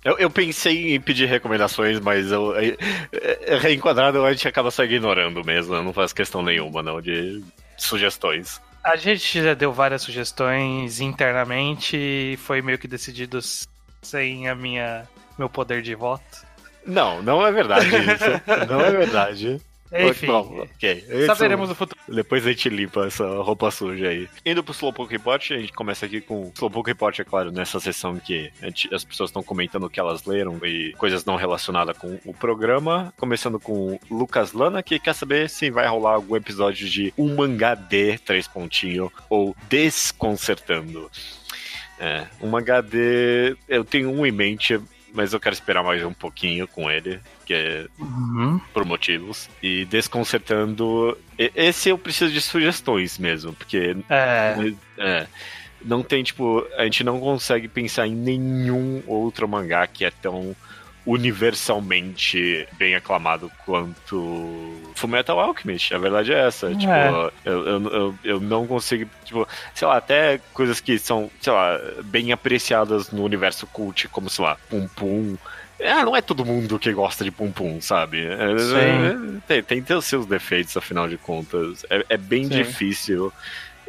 Eu, 0.04 0.16
eu 0.18 0.30
pensei 0.30 0.94
em 0.94 1.00
pedir 1.00 1.26
recomendações, 1.26 1.98
mas 2.00 2.30
eu, 2.30 2.56
é, 2.56 2.76
é, 3.12 3.58
reenquadrado 3.58 4.24
a 4.24 4.32
gente 4.32 4.46
acaba 4.46 4.70
só 4.70 4.84
ignorando 4.84 5.44
mesmo. 5.44 5.74
Eu 5.74 5.82
não 5.82 5.92
faço 5.92 6.14
questão 6.14 6.42
nenhuma, 6.42 6.82
não, 6.82 7.00
de 7.00 7.42
sugestões. 7.76 8.60
A 8.82 8.96
gente 8.96 9.42
já 9.42 9.54
deu 9.54 9.72
várias 9.72 10.02
sugestões 10.02 11.00
internamente 11.00 11.96
e 11.96 12.36
foi 12.38 12.62
meio 12.62 12.78
que 12.78 12.88
decidido 12.88 13.40
sem 14.02 14.48
a 14.48 14.54
minha 14.54 15.06
meu 15.38 15.48
poder 15.48 15.82
de 15.82 15.94
voto. 15.94 16.46
Não, 16.86 17.22
não 17.22 17.46
é 17.46 17.52
verdade 17.52 17.88
isso. 17.88 18.42
não 18.68 18.80
é 18.80 18.90
verdade. 18.90 19.60
Enfim, 19.92 20.26
Bom, 20.26 20.66
ok. 20.74 21.04
Isso- 21.08 21.26
saberemos 21.26 21.68
no 21.68 21.74
futuro. 21.74 21.98
Depois 22.08 22.46
a 22.46 22.50
gente 22.50 22.68
limpa 22.68 23.06
essa 23.06 23.26
roupa 23.42 23.70
suja 23.70 24.08
aí. 24.08 24.28
Indo 24.44 24.62
pro 24.64 24.72
Slowpoke 24.74 25.12
Report, 25.12 25.50
a 25.50 25.58
gente 25.58 25.72
começa 25.72 26.06
aqui 26.06 26.20
com 26.20 26.50
Slowpoke 26.54 26.90
Report, 26.90 27.18
é 27.18 27.24
claro, 27.24 27.50
nessa 27.52 27.78
sessão 27.80 28.16
que 28.18 28.50
gente- 28.62 28.92
as 28.94 29.04
pessoas 29.04 29.30
estão 29.30 29.42
comentando 29.42 29.84
o 29.84 29.90
que 29.90 29.98
elas 30.00 30.24
leram 30.24 30.58
e 30.64 30.92
coisas 30.98 31.24
não 31.24 31.36
relacionadas 31.36 31.96
com 31.96 32.18
o 32.24 32.34
programa. 32.34 33.12
Começando 33.16 33.58
com 33.60 33.72
o 33.94 34.00
Lucas 34.10 34.52
Lana, 34.52 34.82
que 34.82 34.98
quer 34.98 35.14
saber 35.14 35.48
se 35.48 35.70
vai 35.70 35.86
rolar 35.86 36.14
algum 36.14 36.36
episódio 36.36 36.88
de 36.88 37.12
Um 37.16 37.34
Mangá 37.36 37.74
D, 37.74 38.18
três 38.18 38.46
pontinho, 38.48 39.10
ou 39.30 39.54
Desconcertando. 39.68 41.10
É, 42.00 42.26
um 42.40 42.48
mangá 42.48 42.80
D, 42.80 43.56
eu 43.68 43.84
tenho 43.84 44.10
um 44.10 44.24
em 44.24 44.30
mente, 44.30 44.78
mas 45.14 45.32
eu 45.32 45.40
quero 45.40 45.54
esperar 45.54 45.82
mais 45.82 46.04
um 46.04 46.12
pouquinho 46.12 46.66
com 46.68 46.90
ele, 46.90 47.20
que 47.46 47.54
é 47.54 47.86
Uhum. 47.98 48.60
por 48.72 48.84
motivos. 48.84 49.48
E 49.62 49.84
desconcertando. 49.86 51.16
Esse 51.38 51.88
eu 51.88 51.98
preciso 51.98 52.32
de 52.32 52.40
sugestões 52.40 53.18
mesmo, 53.18 53.52
porque 53.52 53.96
É. 54.08 54.54
é, 54.98 55.26
não 55.84 56.02
tem, 56.02 56.22
tipo, 56.22 56.66
a 56.76 56.84
gente 56.84 57.04
não 57.04 57.18
consegue 57.20 57.68
pensar 57.68 58.06
em 58.06 58.14
nenhum 58.14 59.02
outro 59.06 59.48
mangá 59.48 59.86
que 59.86 60.04
é 60.04 60.10
tão 60.10 60.54
universalmente 61.08 62.68
bem 62.74 62.94
aclamado 62.94 63.50
quanto 63.64 64.92
Fullmetal 64.94 65.40
Alchemist. 65.40 65.94
A 65.94 65.98
verdade 65.98 66.32
é 66.32 66.46
essa. 66.46 66.74
Tipo, 66.74 66.92
É. 66.92 67.30
eu, 67.44 67.66
eu, 67.66 67.88
eu, 67.90 68.18
eu 68.24 68.40
não 68.40 68.66
consigo, 68.66 69.08
tipo, 69.24 69.48
sei 69.74 69.88
lá, 69.88 69.96
até 69.96 70.38
coisas 70.52 70.80
que 70.80 70.98
são, 70.98 71.30
sei 71.40 71.52
lá, 71.52 71.80
bem 72.04 72.30
apreciadas 72.32 73.10
no 73.10 73.24
universo 73.24 73.66
cult, 73.66 74.06
como, 74.08 74.28
sei 74.28 74.44
lá, 74.44 74.56
Pum 74.68 74.86
Pum. 74.88 75.36
Ah, 75.80 76.04
não 76.04 76.16
é 76.16 76.20
todo 76.20 76.44
mundo 76.44 76.78
que 76.78 76.92
gosta 76.92 77.22
de 77.24 77.30
Pum 77.30 77.52
Pum, 77.52 77.80
sabe? 77.80 78.26
É, 78.26 78.58
Sim. 78.58 79.40
é, 79.48 79.62
tem, 79.62 79.80
tem, 79.82 80.00
seus 80.02 80.26
defeitos, 80.26 80.76
afinal 80.76 81.08
de 81.08 81.16
contas. 81.16 81.86
É, 81.88 82.04
é 82.10 82.16
bem 82.16 82.44
Sim. 82.44 82.50
difícil 82.50 83.32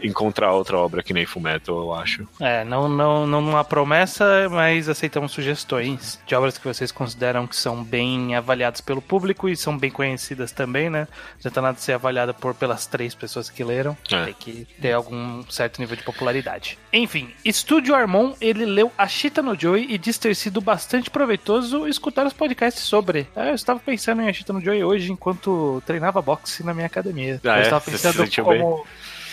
encontrar 0.03 0.51
outra 0.53 0.77
obra 0.77 1.03
que 1.03 1.13
nem 1.13 1.25
Fumeto, 1.25 1.71
eu 1.71 1.93
acho. 1.93 2.27
É, 2.39 2.63
não, 2.63 2.87
não, 2.87 3.25
não 3.25 3.57
há 3.57 3.63
promessa, 3.63 4.47
mas 4.49 4.89
aceitamos 4.89 5.31
sugestões 5.31 6.19
de 6.25 6.35
obras 6.35 6.57
que 6.57 6.67
vocês 6.67 6.91
consideram 6.91 7.47
que 7.47 7.55
são 7.55 7.83
bem 7.83 8.35
avaliadas 8.35 8.81
pelo 8.81 9.01
público 9.01 9.49
e 9.49 9.55
são 9.55 9.77
bem 9.77 9.91
conhecidas 9.91 10.51
também, 10.51 10.89
né? 10.89 11.07
Já 11.39 11.49
tá 11.49 11.61
nada 11.61 11.75
de 11.75 11.81
ser 11.83 11.93
avaliada 11.93 12.33
por 12.33 12.53
pelas 12.53 12.85
três 12.85 13.13
pessoas 13.15 13.49
que 13.49 13.63
leram. 13.63 13.97
É. 14.11 14.25
Tem 14.25 14.33
que 14.33 14.67
ter 14.81 14.93
algum 14.93 15.43
certo 15.49 15.79
nível 15.79 15.95
de 15.95 16.03
popularidade. 16.03 16.77
Enfim, 16.91 17.31
Estúdio 17.43 17.95
Armon, 17.95 18.33
ele 18.41 18.65
leu 18.65 18.91
Ashita 18.97 19.41
no 19.41 19.59
Joy 19.59 19.87
e 19.89 19.97
diz 19.97 20.17
ter 20.17 20.35
sido 20.35 20.61
bastante 20.61 21.09
proveitoso 21.09 21.87
escutar 21.87 22.25
os 22.25 22.33
podcasts 22.33 22.83
sobre. 22.83 23.27
É, 23.35 23.49
Eu 23.49 23.55
estava 23.55 23.79
pensando 23.79 24.21
em 24.21 24.29
Ashita 24.29 24.53
no 24.53 24.61
Joy 24.61 24.83
hoje 24.83 25.11
enquanto 25.11 25.81
treinava 25.85 26.21
boxe 26.21 26.63
na 26.63 26.73
minha 26.73 26.87
academia. 26.87 27.39
Ah, 27.43 27.49
eu 27.49 27.53
é? 27.53 27.61
estava 27.61 27.83
Você 27.83 27.97
se 27.97 27.97
pensando 27.97 28.23
sentiu 28.23 28.45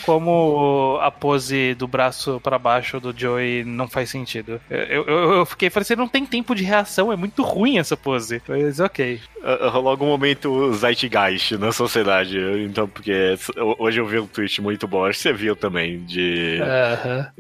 como, 0.05 0.99
a 1.01 1.11
pose 1.11 1.75
do 1.75 1.87
braço 1.87 2.41
pra 2.43 2.59
baixo 2.59 3.01
do 3.01 3.15
Joey 3.17 3.65
não 3.65 3.89
faz 3.89 4.11
sentido. 4.11 4.61
Eu, 4.71 5.05
eu, 5.05 5.33
eu 5.35 5.47
fiquei 5.47 5.71
falei, 5.71 5.85
você 5.85 5.97
não 5.97 6.09
tem 6.09 6.27
tempo 6.27 6.55
de 6.55 6.65
reação, 6.65 7.13
é 7.13 7.17
muito 7.17 7.43
ruim 7.43 7.79
essa 7.79 7.97
pose. 7.97 8.43
Mas 8.49 8.81
ok. 8.81 9.21
Uh, 9.39 9.69
Rolou 9.69 9.91
algum 9.91 10.07
momento 10.07 10.73
Zeitgeist 10.75 11.57
na 11.57 11.73
sociedade, 11.73 12.39
então, 12.65 12.89
porque 12.89 13.37
hoje 13.79 14.01
eu 14.01 14.07
vi 14.07 14.19
um 14.19 14.27
tweet 14.27 14.61
muito 14.61 14.87
bom, 14.89 15.05
acho 15.05 15.19
que 15.19 15.23
você 15.23 15.33
viu 15.33 15.55
também, 15.55 16.05
de 16.05 16.59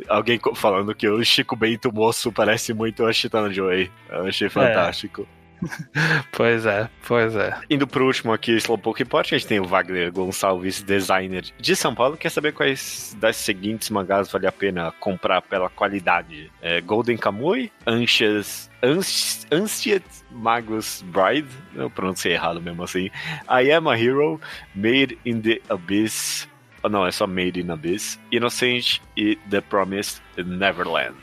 alguém 0.08 0.38
falando 0.54 0.94
que 0.94 1.08
o 1.08 1.24
Chico 1.24 1.56
Bento 1.56 1.92
moço 1.92 2.30
parece 2.30 2.72
muito 2.72 3.02
o 3.02 3.06
Ashitano 3.06 3.52
Joey. 3.52 3.90
Eu 4.10 4.26
achei 4.26 4.48
fantástico. 4.48 5.26
Pois 6.32 6.66
é, 6.66 6.88
pois 7.06 7.34
é. 7.34 7.58
Indo 7.70 7.86
pro 7.86 8.06
último 8.06 8.32
aqui, 8.32 8.52
Slowpoke 8.52 8.98
Report, 9.02 9.26
a 9.32 9.38
gente 9.38 9.46
tem 9.48 9.60
o 9.60 9.64
Wagner 9.64 10.12
Gonçalves, 10.12 10.82
designer 10.82 11.44
de 11.58 11.74
São 11.76 11.94
Paulo, 11.94 12.16
quer 12.16 12.30
saber 12.30 12.52
quais 12.52 13.16
das 13.18 13.36
seguintes 13.36 13.88
mangás 13.90 14.30
vale 14.30 14.46
a 14.46 14.52
pena 14.52 14.92
comprar 15.00 15.40
pela 15.42 15.68
qualidade. 15.70 16.50
É, 16.60 16.80
Golden 16.80 17.16
Kamuy, 17.16 17.72
Anxious, 17.86 18.70
Anx- 18.82 19.46
Ancient 19.50 20.04
Magus 20.30 21.02
Bride, 21.06 21.48
eu 21.74 21.88
pronunciei 21.88 22.34
errado 22.34 22.60
mesmo 22.60 22.82
assim, 22.82 23.10
I 23.48 23.72
Am 23.72 23.88
a 23.88 23.98
Hero, 23.98 24.40
Made 24.74 25.18
in 25.24 25.40
the 25.40 25.60
Abyss, 25.70 26.46
oh, 26.82 26.88
não, 26.88 27.06
é 27.06 27.10
só 27.10 27.26
Made 27.26 27.60
in 27.60 27.70
Abyss, 27.70 28.20
Innocent 28.30 29.00
e 29.16 29.36
The 29.50 29.60
Promised 29.62 30.20
Neverland. 30.36 31.16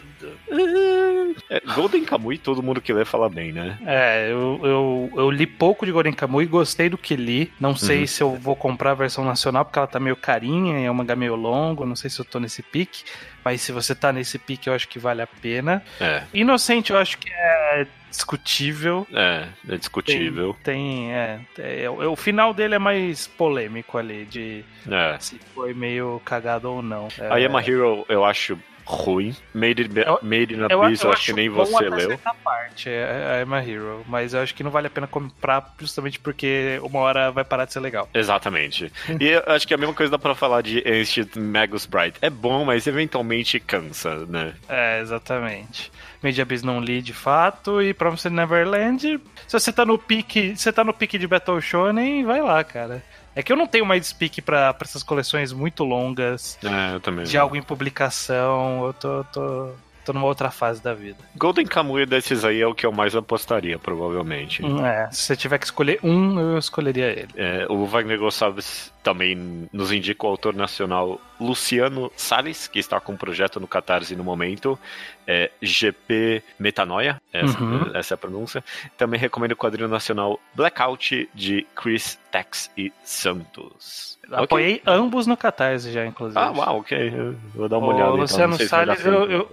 É, 1.49 1.59
Golden 1.75 2.03
Kamuy, 2.05 2.37
todo 2.37 2.61
mundo 2.63 2.81
que 2.81 2.93
lê 2.93 3.03
fala 3.05 3.29
bem, 3.29 3.51
né? 3.51 3.77
É, 3.85 4.29
eu, 4.31 4.59
eu, 4.63 5.11
eu 5.15 5.31
li 5.31 5.45
pouco 5.47 5.85
de 5.85 5.91
Goren 5.91 6.13
Kamui, 6.13 6.45
gostei 6.45 6.89
do 6.89 6.97
que 6.97 7.15
li. 7.15 7.51
Não 7.59 7.75
sei 7.75 8.01
Uhum. 8.01 8.07
se 8.07 8.23
eu 8.23 8.35
vou 8.35 8.55
comprar 8.55 8.91
a 8.91 8.95
versão 8.95 9.23
nacional, 9.25 9.65
porque 9.65 9.77
ela 9.79 9.87
tá 9.87 9.99
meio 9.99 10.15
carinha, 10.15 10.85
é 10.85 10.89
um 10.89 10.93
mangá 10.93 11.15
meio 11.15 11.35
longo, 11.35 11.85
não 11.85 11.95
sei 11.95 12.09
se 12.09 12.19
eu 12.19 12.25
tô 12.25 12.39
nesse 12.39 12.61
pique. 12.61 13.03
Mas 13.43 13.61
se 13.61 13.71
você 13.71 13.93
tá 13.93 14.11
nesse 14.13 14.39
pique, 14.39 14.67
eu 14.69 14.73
acho 14.73 14.87
que 14.87 14.97
vale 14.99 15.21
a 15.21 15.27
pena. 15.27 15.83
É, 15.99 16.23
Inocente, 16.33 16.91
eu 16.91 16.97
acho 16.97 17.17
que 17.17 17.29
é 17.31 17.85
discutível. 18.09 19.05
é, 19.11 19.47
é 19.67 19.77
discutível. 19.77 20.55
Tem, 20.63 21.11
é, 21.13 21.39
é, 21.57 21.89
o 21.89 22.15
final 22.15 22.53
dele 22.53 22.75
é 22.75 22.79
mais 22.79 23.27
polêmico 23.27 23.97
ali, 23.97 24.25
de 24.25 24.63
É. 24.89 25.17
se 25.19 25.39
foi 25.53 25.73
meio 25.73 26.21
cagado 26.23 26.69
ou 26.71 26.81
não. 26.81 27.07
É, 27.19 27.27
A 27.27 27.37
Yama 27.37 27.59
Hero 27.61 28.05
eu 28.07 28.23
acho 28.23 28.57
ruim. 28.85 29.35
Made 29.53 29.81
in, 29.83 29.89
Eu- 29.99 30.19
Made 30.21 30.53
in 30.53 30.59
eu, 30.69 30.83
Abyss 30.83 31.03
eu, 31.03 31.11
acho 31.11 31.25
que 31.25 31.33
nem 31.33 31.49
você 31.49 31.89
leu. 31.89 32.17
parte, 32.43 32.89
é, 32.89 33.41
é 33.41 33.45
My 33.45 33.57
Hero, 33.69 34.03
mas 34.07 34.33
eu 34.33 34.41
acho 34.41 34.53
que 34.53 34.63
não 34.63 34.71
vale 34.71 34.87
a 34.87 34.89
pena 34.89 35.07
comprar 35.07 35.73
justamente 35.79 36.19
porque 36.19 36.79
uma 36.83 36.99
hora 36.99 37.31
vai 37.31 37.43
parar 37.43 37.65
de 37.65 37.73
ser 37.73 37.79
legal. 37.79 38.09
Exatamente. 38.13 38.91
E 39.19 39.27
eu 39.27 39.43
acho 39.47 39.67
que 39.67 39.73
a 39.73 39.77
mesma 39.77 39.93
coisa 39.93 40.11
dá 40.11 40.19
pra 40.19 40.35
falar 40.35 40.61
de 40.61 40.83
Ancient 40.87 41.35
Magus 41.35 41.85
Bride. 41.85 42.15
É 42.21 42.29
bom, 42.29 42.65
mas 42.65 42.87
eventualmente 42.87 43.59
cansa, 43.59 44.25
né? 44.25 44.53
É, 44.67 44.99
exatamente. 45.01 45.91
Made 46.21 46.41
Abyss 46.41 46.63
não 46.63 46.79
li 46.79 47.01
de 47.01 47.13
fato 47.13 47.81
e 47.81 47.93
Promised 47.93 48.31
Neverland, 48.33 49.19
se 49.47 49.59
você 49.59 49.73
tá 49.73 49.85
no 49.85 49.97
pique, 49.97 50.55
você 50.55 50.71
tá 50.71 50.83
no 50.83 50.93
pique 50.93 51.17
de 51.17 51.27
Battle 51.27 51.59
Shonen, 51.61 52.23
vai 52.23 52.41
lá, 52.41 52.63
cara. 52.63 53.03
É 53.35 53.41
que 53.41 53.51
eu 53.51 53.57
não 53.57 53.65
tenho 53.67 53.85
mais 53.85 54.01
pra, 54.41 54.73
pra 54.73 54.85
essas 54.87 55.01
coleções 55.03 55.51
muito 55.51 55.83
longas, 55.83 56.57
É, 56.63 56.95
eu 56.95 56.99
também. 56.99 57.25
de 57.25 57.37
algo 57.37 57.55
em 57.55 57.61
publicação, 57.63 58.85
eu 58.85 58.93
tô, 58.93 59.23
tô, 59.25 59.69
tô 60.05 60.13
numa 60.13 60.25
outra 60.25 60.51
fase 60.51 60.81
da 60.83 60.93
vida. 60.93 61.17
Golden 61.35 61.65
Kamuy 61.65 62.05
desses 62.05 62.43
aí 62.45 62.61
é 62.61 62.67
o 62.67 62.73
que 62.75 62.85
eu 62.85 62.91
mais 62.91 63.15
apostaria, 63.15 63.77
provavelmente. 63.79 64.63
Hum, 64.65 64.85
É, 64.85 65.09
se 65.11 65.23
você 65.23 65.35
tiver 65.35 65.57
que 65.57 65.65
escolher 65.65 65.99
um, 66.03 66.39
eu 66.39 66.57
escolheria 66.57 67.07
ele. 67.07 67.29
É, 67.35 67.65
o 67.69 67.85
Wagner 67.85 68.19
Gonçalves 68.19 68.91
também 69.03 69.67
nos 69.73 69.91
indica 69.91 70.25
o 70.25 70.29
autor 70.29 70.53
nacional 70.55 71.19
Luciano 71.39 72.11
Salles, 72.15 72.67
que 72.67 72.79
está 72.79 72.99
com 72.99 73.13
um 73.13 73.17
projeto 73.17 73.59
no 73.59 73.67
Catarse 73.67 74.15
no 74.15 74.23
momento. 74.23 74.79
É 75.27 75.51
GP 75.61 76.41
Metanoia, 76.59 77.21
essa, 77.31 77.59
Uhum. 77.61 77.91
essa 77.93 78.13
é 78.13 78.15
a 78.15 78.17
pronúncia. 78.17 78.63
Também 78.97 79.19
recomendo 79.19 79.53
o 79.53 79.55
quadrinho 79.57 79.87
nacional 79.89 80.39
Blackout 80.53 81.29
de 81.33 81.65
Chris 81.75 82.17
Tex 82.31 82.69
e 82.77 82.91
Santos. 83.03 84.17
Apoiei 84.31 84.81
ambos 84.85 85.27
no 85.27 85.35
Catarse 85.37 85.91
já, 85.91 86.05
inclusive. 86.05 86.39
Ah, 86.39 86.51
uau, 86.51 86.79
ok. 86.79 87.13
Eu 87.15 87.35
vou 87.53 87.69
dar 87.69 87.77
uma 87.77 87.87
O 87.87 87.89
olhada. 87.89 88.07
então, 88.09 88.17
Luciano 88.21 88.55
se 88.55 88.63
a 88.63 88.67
Salles, 88.67 89.01
pena. 89.01 89.15
eu, 89.15 89.31
eu- 89.31 89.49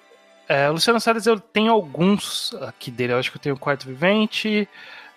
é, 0.51 0.69
Luciano 0.69 1.01
Salles, 1.01 1.27
eu 1.27 1.39
tenho 1.39 1.71
alguns 1.71 2.53
aqui 2.63 2.91
dele. 2.91 3.13
Eu 3.13 3.19
acho 3.19 3.31
que 3.31 3.37
eu 3.37 3.41
tenho 3.41 3.55
o 3.55 3.59
Quarto 3.59 3.87
Vivente, 3.87 4.69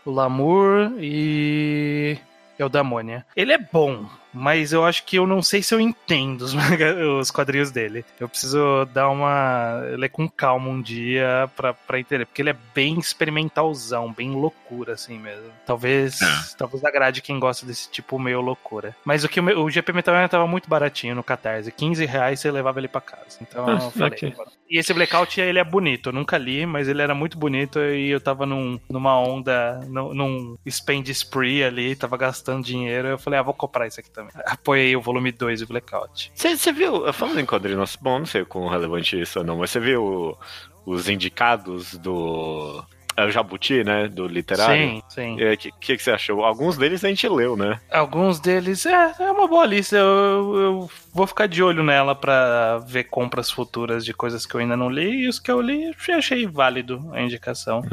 o 0.06 0.12
Lamour 0.12 0.94
e. 1.00 2.20
É 2.60 2.64
o 2.64 2.70
Damônia. 2.70 3.26
Ele 3.36 3.52
é 3.52 3.58
bom, 3.58 4.06
mas 4.34 4.74
eu 4.74 4.84
acho 4.86 5.06
que 5.06 5.18
eu 5.18 5.28
não 5.28 5.42
sei 5.42 5.62
se 5.64 5.74
eu 5.76 5.80
entendo 5.80 6.42
os, 6.42 6.54
os 7.20 7.32
quadrinhos 7.32 7.72
dele. 7.72 8.04
Eu 8.20 8.28
preciso 8.30 8.86
dar 8.94 9.10
uma. 9.10 9.80
ler 9.98 10.10
com 10.10 10.28
calma 10.30 10.70
um 10.70 10.82
dia 10.82 11.50
pra, 11.56 11.74
pra 11.74 12.00
entender, 12.00 12.26
porque 12.26 12.42
ele 12.42 12.50
é 12.50 12.58
bem 12.74 12.98
experimentalzão, 13.00 14.12
bem 14.14 14.32
loucura, 14.32 14.94
assim 14.94 15.18
mesmo. 15.20 15.50
Talvez. 15.66 16.22
É. 16.22 16.26
Talvez 16.58 16.84
agrade 16.84 17.22
quem 17.22 17.40
gosta 17.40 17.66
desse 17.66 17.90
tipo 17.90 18.18
meio 18.20 18.42
loucura. 18.42 18.96
Mas 19.06 19.24
o 19.24 19.30
que 19.30 19.40
o, 19.40 19.44
meu- 19.44 19.64
o 19.64 19.70
GP 19.70 19.94
Metal 19.94 20.30
tava 20.30 20.48
muito 20.48 20.70
baratinho 20.70 21.16
no 21.16 21.24
Catarse. 21.24 21.72
15 21.72 22.06
reais 22.06 22.40
você 22.40 22.52
levava 22.52 22.80
ele 22.80 22.88
pra 22.88 23.02
casa. 23.02 23.38
Então 23.42 23.66
Ah, 23.68 23.72
eu 23.84 23.92
falei. 23.92 24.08
ok. 24.14 24.34
E 24.70 24.80
esse 24.80 24.94
Blackout, 24.94 25.40
ele 25.40 25.60
é 25.60 25.64
bonito. 25.64 26.10
Eu 26.10 26.14
nunca 26.14 26.38
li, 26.38 26.66
mas 26.66 26.88
ele 26.88 27.02
era 27.02 27.14
muito 27.14 27.38
bonito 27.38 27.80
e 27.80 28.10
eu 28.10 28.20
tava 28.20 28.46
num, 28.46 28.80
numa 28.90 29.18
onda, 29.20 29.80
num, 29.88 30.14
num 30.14 30.58
spend 30.70 31.10
spree 31.12 31.64
ali, 31.64 31.96
tava 31.96 32.18
gastando 32.18 32.64
dinheiro. 32.64 33.08
Eu 33.10 33.20
falei, 33.20 33.40
ah, 33.40 33.44
vou 33.44 33.54
comprar 33.54 33.86
isso 33.88 34.00
aqui 34.00 34.10
também. 34.10 34.23
Apoiei 34.46 34.96
o 34.96 35.02
volume 35.02 35.32
2 35.32 35.62
do 35.62 35.68
Blackout. 35.68 36.32
Você 36.36 36.72
viu, 36.72 37.12
falando 37.14 37.40
em 37.40 37.46
quadrinhos, 37.46 37.96
bom, 37.96 38.20
não 38.20 38.26
sei 38.26 38.46
quão 38.46 38.68
relevante 38.68 39.20
isso 39.20 39.40
ou 39.40 39.46
não, 39.46 39.58
mas 39.58 39.72
você 39.72 39.80
viu 39.80 40.38
os 40.86 41.10
indicados 41.10 41.96
do. 41.98 42.84
É 43.16 43.26
o 43.26 43.30
Jabuti, 43.30 43.84
né? 43.84 44.08
Do 44.08 44.26
literário? 44.28 44.76
Sim, 44.76 45.04
sim. 45.08 45.34
O 45.36 45.58
que, 45.58 45.72
que, 45.80 45.98
que 45.98 46.04
você 46.04 46.12
achou? 46.12 46.44
Alguns 46.44 46.78
deles 46.78 47.06
a 47.06 47.10
gente 47.10 47.30
leu, 47.30 47.56
né? 47.56 47.80
Alguns 47.92 48.40
deles, 48.40 48.88
é, 48.88 49.14
é 49.20 49.32
uma 49.32 49.48
boa 49.48 49.68
lista. 49.68 49.96
Eu, 49.96 50.56
eu 50.56 50.90
vou 51.14 51.28
ficar 51.28 51.48
de 51.48 51.62
olho 51.62 51.84
nela 51.84 52.16
pra 52.16 52.80
ver 52.80 53.04
compras 53.04 53.52
futuras 53.52 54.04
de 54.04 54.16
coisas 54.16 54.48
que 54.48 54.56
eu 54.56 54.62
ainda 54.62 54.76
não 54.76 54.90
li. 54.90 55.26
E 55.26 55.28
os 55.28 55.40
que 55.40 55.52
eu 55.52 55.62
li, 55.62 55.94
eu 56.08 56.18
achei 56.18 56.48
válido 56.48 57.08
a 57.14 57.22
indicação. 57.22 57.84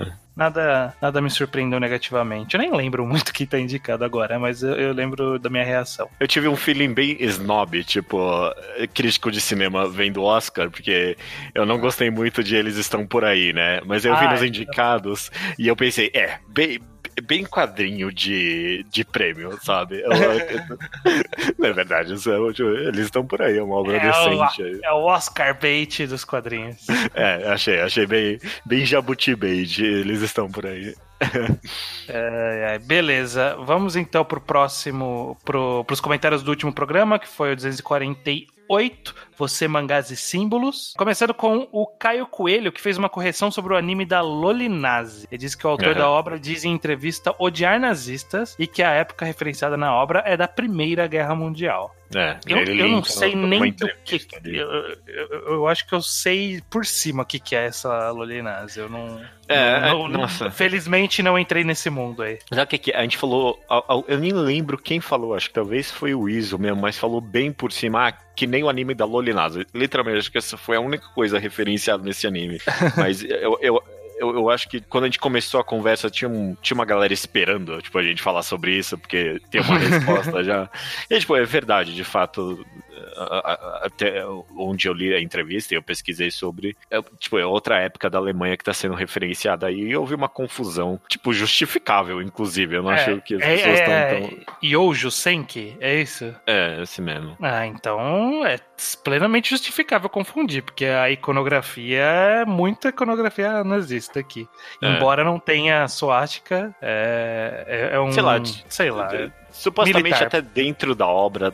Nada, 0.41 0.95
nada 1.03 1.21
me 1.21 1.29
surpreendeu 1.29 1.79
negativamente. 1.79 2.55
Eu 2.55 2.61
nem 2.63 2.73
lembro 2.75 3.05
muito 3.07 3.31
quem 3.31 3.47
tá 3.47 3.61
indicado 3.61 4.03
agora, 4.07 4.39
mas 4.39 4.63
eu, 4.63 4.73
eu 4.73 4.95
lembro 4.95 5.39
da 5.39 5.51
minha 5.51 5.65
reação. 5.65 6.09
Eu 6.19 6.27
tive 6.27 6.49
um 6.49 6.57
feeling 6.57 6.95
bem 6.95 7.15
snob, 7.21 7.85
tipo, 7.85 8.19
crítico 8.95 9.31
de 9.31 9.39
cinema 9.39 9.87
vendo 9.87 10.23
Oscar, 10.23 10.71
porque 10.71 11.15
eu 11.55 11.67
não 11.67 11.79
gostei 11.79 12.11
muito 12.11 12.43
de 12.43 12.57
Eles 12.57 12.77
Estão 12.77 13.07
Por 13.07 13.23
Aí, 13.23 13.53
né? 13.53 13.83
Mas 13.85 14.07
eu 14.07 14.17
vi 14.17 14.25
Ah, 14.25 14.33
nos 14.33 14.43
é. 14.43 14.47
indicados 14.47 15.31
e 15.59 15.69
eu 15.69 15.77
pensei, 15.77 16.11
é, 16.15 16.39
bem, 16.49 16.81
bem 17.21 17.45
quadrinho 17.45 18.13
de, 18.13 18.85
de 18.91 19.05
prêmio, 19.05 19.59
sabe? 19.63 20.03
É 21.63 21.73
verdade, 21.73 22.13
é, 22.13 22.89
Eles 22.89 23.05
Estão 23.07 23.25
Por 23.27 23.43
Aí, 23.43 23.59
é 23.59 23.63
uma 23.63 23.77
obra 23.77 23.97
É 23.97 24.11
o- 24.11 24.39
decente. 24.39 24.81
É 24.85 24.93
o 24.93 25.05
Oscar 25.05 25.59
bait 25.61 26.07
dos 26.07 26.25
quadrinhos. 26.25 26.87
É, 27.15 27.49
achei, 27.53 27.81
achei 27.81 28.07
bem, 28.07 28.39
bem 28.65 28.85
jabuti 28.85 29.35
bait, 29.35 29.79
Eles 29.83 30.23
Estão 30.23 30.51
Por 30.51 30.67
Aí. 30.67 30.95
É, 32.09 32.75
é, 32.75 32.79
beleza, 32.79 33.55
vamos 33.65 33.95
então 33.95 34.25
pro 34.25 34.41
próximo, 34.41 35.37
pro, 35.45 35.85
pros 35.85 36.01
comentários 36.01 36.43
do 36.43 36.51
último 36.51 36.73
programa, 36.73 37.19
que 37.21 37.29
foi 37.29 37.53
o 37.53 37.57
248, 37.57 39.15
Você, 39.41 39.67
Mangás 39.67 40.11
e 40.11 40.17
Símbolos. 40.17 40.93
Começando 40.99 41.33
com 41.33 41.67
o 41.73 41.87
Caio 41.87 42.27
Coelho, 42.27 42.71
que 42.71 42.81
fez 42.81 42.99
uma 42.99 43.09
correção 43.09 43.51
sobre 43.51 43.73
o 43.73 43.77
anime 43.77 44.05
da 44.05 44.21
Lolinazi. 44.21 45.27
Ele 45.33 45.39
disse 45.39 45.57
que 45.57 45.67
o 45.67 45.71
autor 45.71 45.89
Aham. 45.93 45.99
da 45.99 46.11
obra 46.11 46.39
diz 46.39 46.63
em 46.63 46.73
entrevista 46.73 47.35
odiar 47.39 47.81
nazistas 47.81 48.55
e 48.59 48.67
que 48.67 48.83
a 48.83 48.91
época 48.91 49.25
referenciada 49.25 49.79
na 49.79 49.95
obra 49.95 50.23
é 50.27 50.37
da 50.37 50.47
Primeira 50.47 51.07
Guerra 51.07 51.35
Mundial. 51.35 51.95
É, 52.15 52.39
Eu, 52.45 52.59
eu 52.65 52.89
não 52.89 53.05
sei 53.05 53.37
nem 53.37 53.71
do 53.73 53.89
que. 54.05 54.21
Eu, 54.45 54.69
eu- 55.07 55.43
eu 55.47 55.69
acho 55.69 55.87
que 55.87 55.95
eu 55.95 56.03
sei 56.03 56.61
por 56.69 56.85
cima 56.85 57.23
o 57.23 57.27
que, 57.27 57.39
que 57.39 57.55
é 57.55 57.67
essa 57.67 58.11
Lolinazi. 58.11 58.81
Eu 58.81 58.89
não. 58.89 59.21
É, 59.49 59.81
não- 59.81 59.87
é, 59.87 59.91
não- 59.93 60.09
nossa. 60.09 60.51
Felizmente 60.51 61.23
não 61.23 61.39
entrei 61.39 61.63
nesse 61.63 61.89
mundo 61.89 62.23
aí. 62.23 62.41
Já 62.53 62.67
que 62.67 62.75
aqui, 62.77 62.93
a 62.93 63.03
gente 63.03 63.17
falou, 63.17 63.61
eu 64.09 64.19
nem 64.19 64.33
lembro 64.33 64.77
quem 64.77 65.01
falou, 65.01 65.35
acho 65.37 65.49
que 65.49 65.55
talvez 65.55 65.89
foi 65.89 66.13
o 66.13 66.29
Iso 66.29 66.59
mesmo, 66.59 66.81
mas 66.81 66.99
falou 66.99 67.21
bem 67.21 67.53
por 67.53 67.71
cima, 67.71 68.09
ah, 68.09 68.13
que 68.35 68.45
nem 68.47 68.65
o 68.65 68.69
anime 68.69 68.93
da 68.93 69.05
Loli 69.05 69.30
disciplinado. 69.31 69.67
Literalmente, 69.75 70.19
acho 70.19 70.33
que 70.33 70.39
essa 70.39 70.57
foi 70.57 70.77
a 70.77 70.81
única 70.81 71.07
coisa 71.09 71.39
referenciada 71.39 72.03
nesse 72.03 72.27
anime. 72.27 72.61
Mas 72.97 73.23
eu, 73.23 73.59
eu, 73.61 73.83
eu, 74.19 74.35
eu, 74.35 74.51
acho 74.51 74.69
que 74.69 74.81
quando 74.81 75.05
a 75.05 75.07
gente 75.07 75.19
começou 75.19 75.61
a 75.61 75.65
conversa, 75.65 76.11
tinha, 76.11 76.29
um, 76.29 76.57
tinha 76.61 76.75
uma 76.75 76.85
galera 76.85 77.13
esperando, 77.13 77.81
tipo, 77.81 77.97
a 77.99 78.03
gente 78.03 78.23
falar 78.23 78.43
sobre 78.43 78.77
isso, 78.77 78.99
porque 78.99 79.41
tem 79.51 79.61
uma 79.61 79.79
resposta 79.79 80.45
já. 80.45 80.69
E, 81.09 81.19
tipo, 81.19 81.37
é 81.37 81.45
verdade, 81.45 81.95
de 81.95 82.05
fato, 82.05 82.65
até 83.83 84.25
onde 84.57 84.89
eu 84.89 84.93
li 84.93 85.15
a 85.15 85.21
entrevista 85.21 85.75
e 85.75 85.77
eu 85.77 85.83
pesquisei 85.83 86.31
sobre, 86.31 86.77
é, 86.91 87.01
tipo, 87.19 87.39
é 87.39 87.45
outra 87.45 87.79
época 87.79 88.09
da 88.09 88.19
Alemanha 88.19 88.57
que 88.57 88.63
está 88.63 88.73
sendo 88.73 88.95
referenciada 88.95 89.67
aí 89.67 89.81
e 89.81 89.97
houve 89.97 90.15
uma 90.15 90.29
confusão, 90.29 91.01
tipo, 91.09 91.33
justificável, 91.33 92.21
inclusive. 92.23 92.77
Eu 92.77 92.83
não 92.83 92.93
é, 92.93 92.95
acho 92.95 93.21
que 93.23 93.35
as 93.35 93.43
é, 93.43 93.57
pessoas 93.57 93.79
estão 93.79 93.93
é, 93.93 94.21
tão. 94.21 94.39
Yojo 94.63 95.11
Senki, 95.11 95.77
é 95.81 96.01
isso? 96.01 96.35
É, 96.47 96.83
esse 96.83 97.01
mesmo. 97.01 97.37
Ah, 97.41 97.67
então 97.67 98.45
é 98.45 98.57
plenamente 99.03 99.51
justificável 99.51 100.09
confundir, 100.09 100.63
porque 100.63 100.87
a 100.87 101.11
iconografia 101.11 102.01
é 102.01 102.45
muita 102.45 102.89
iconografia 102.89 103.63
nazista 103.65 104.21
aqui. 104.21 104.49
É. 104.83 104.89
Embora 104.89 105.25
não 105.25 105.39
tenha 105.39 105.87
suástica, 105.89 106.75
é, 106.81 107.65
é, 107.67 107.97
é 107.97 108.01
um. 108.01 108.13
Sei 108.13 108.23
lá, 108.23 108.41
sei 108.69 108.91
lá. 108.91 109.09
Supostamente 109.51 110.05
militar. 110.05 110.27
até 110.27 110.41
dentro 110.41 110.95
da 110.95 111.07
obra 111.07 111.53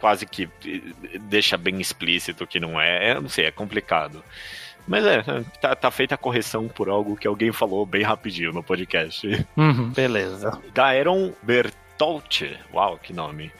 quase 0.00 0.26
que 0.26 0.44
é, 0.44 1.18
deixa 1.18 1.56
bem 1.56 1.80
explícito 1.80 2.46
que 2.46 2.60
não 2.60 2.80
é. 2.80 3.12
Eu 3.12 3.22
não 3.22 3.28
sei, 3.28 3.46
é 3.46 3.50
complicado. 3.50 4.22
Mas 4.86 5.04
é, 5.06 5.22
tá, 5.60 5.74
tá, 5.74 5.90
feita 5.90 6.14
a 6.14 6.18
correção 6.18 6.68
por 6.68 6.88
algo 6.88 7.16
que 7.16 7.26
alguém 7.26 7.52
falou 7.52 7.86
bem 7.86 8.02
rapidinho 8.02 8.52
no 8.52 8.62
podcast. 8.62 9.26
Uhum, 9.56 9.90
beleza. 9.90 10.60
Daeron 10.74 11.32
Bertolti, 11.42 12.58
uau, 12.72 12.98
que 12.98 13.12
nome, 13.12 13.50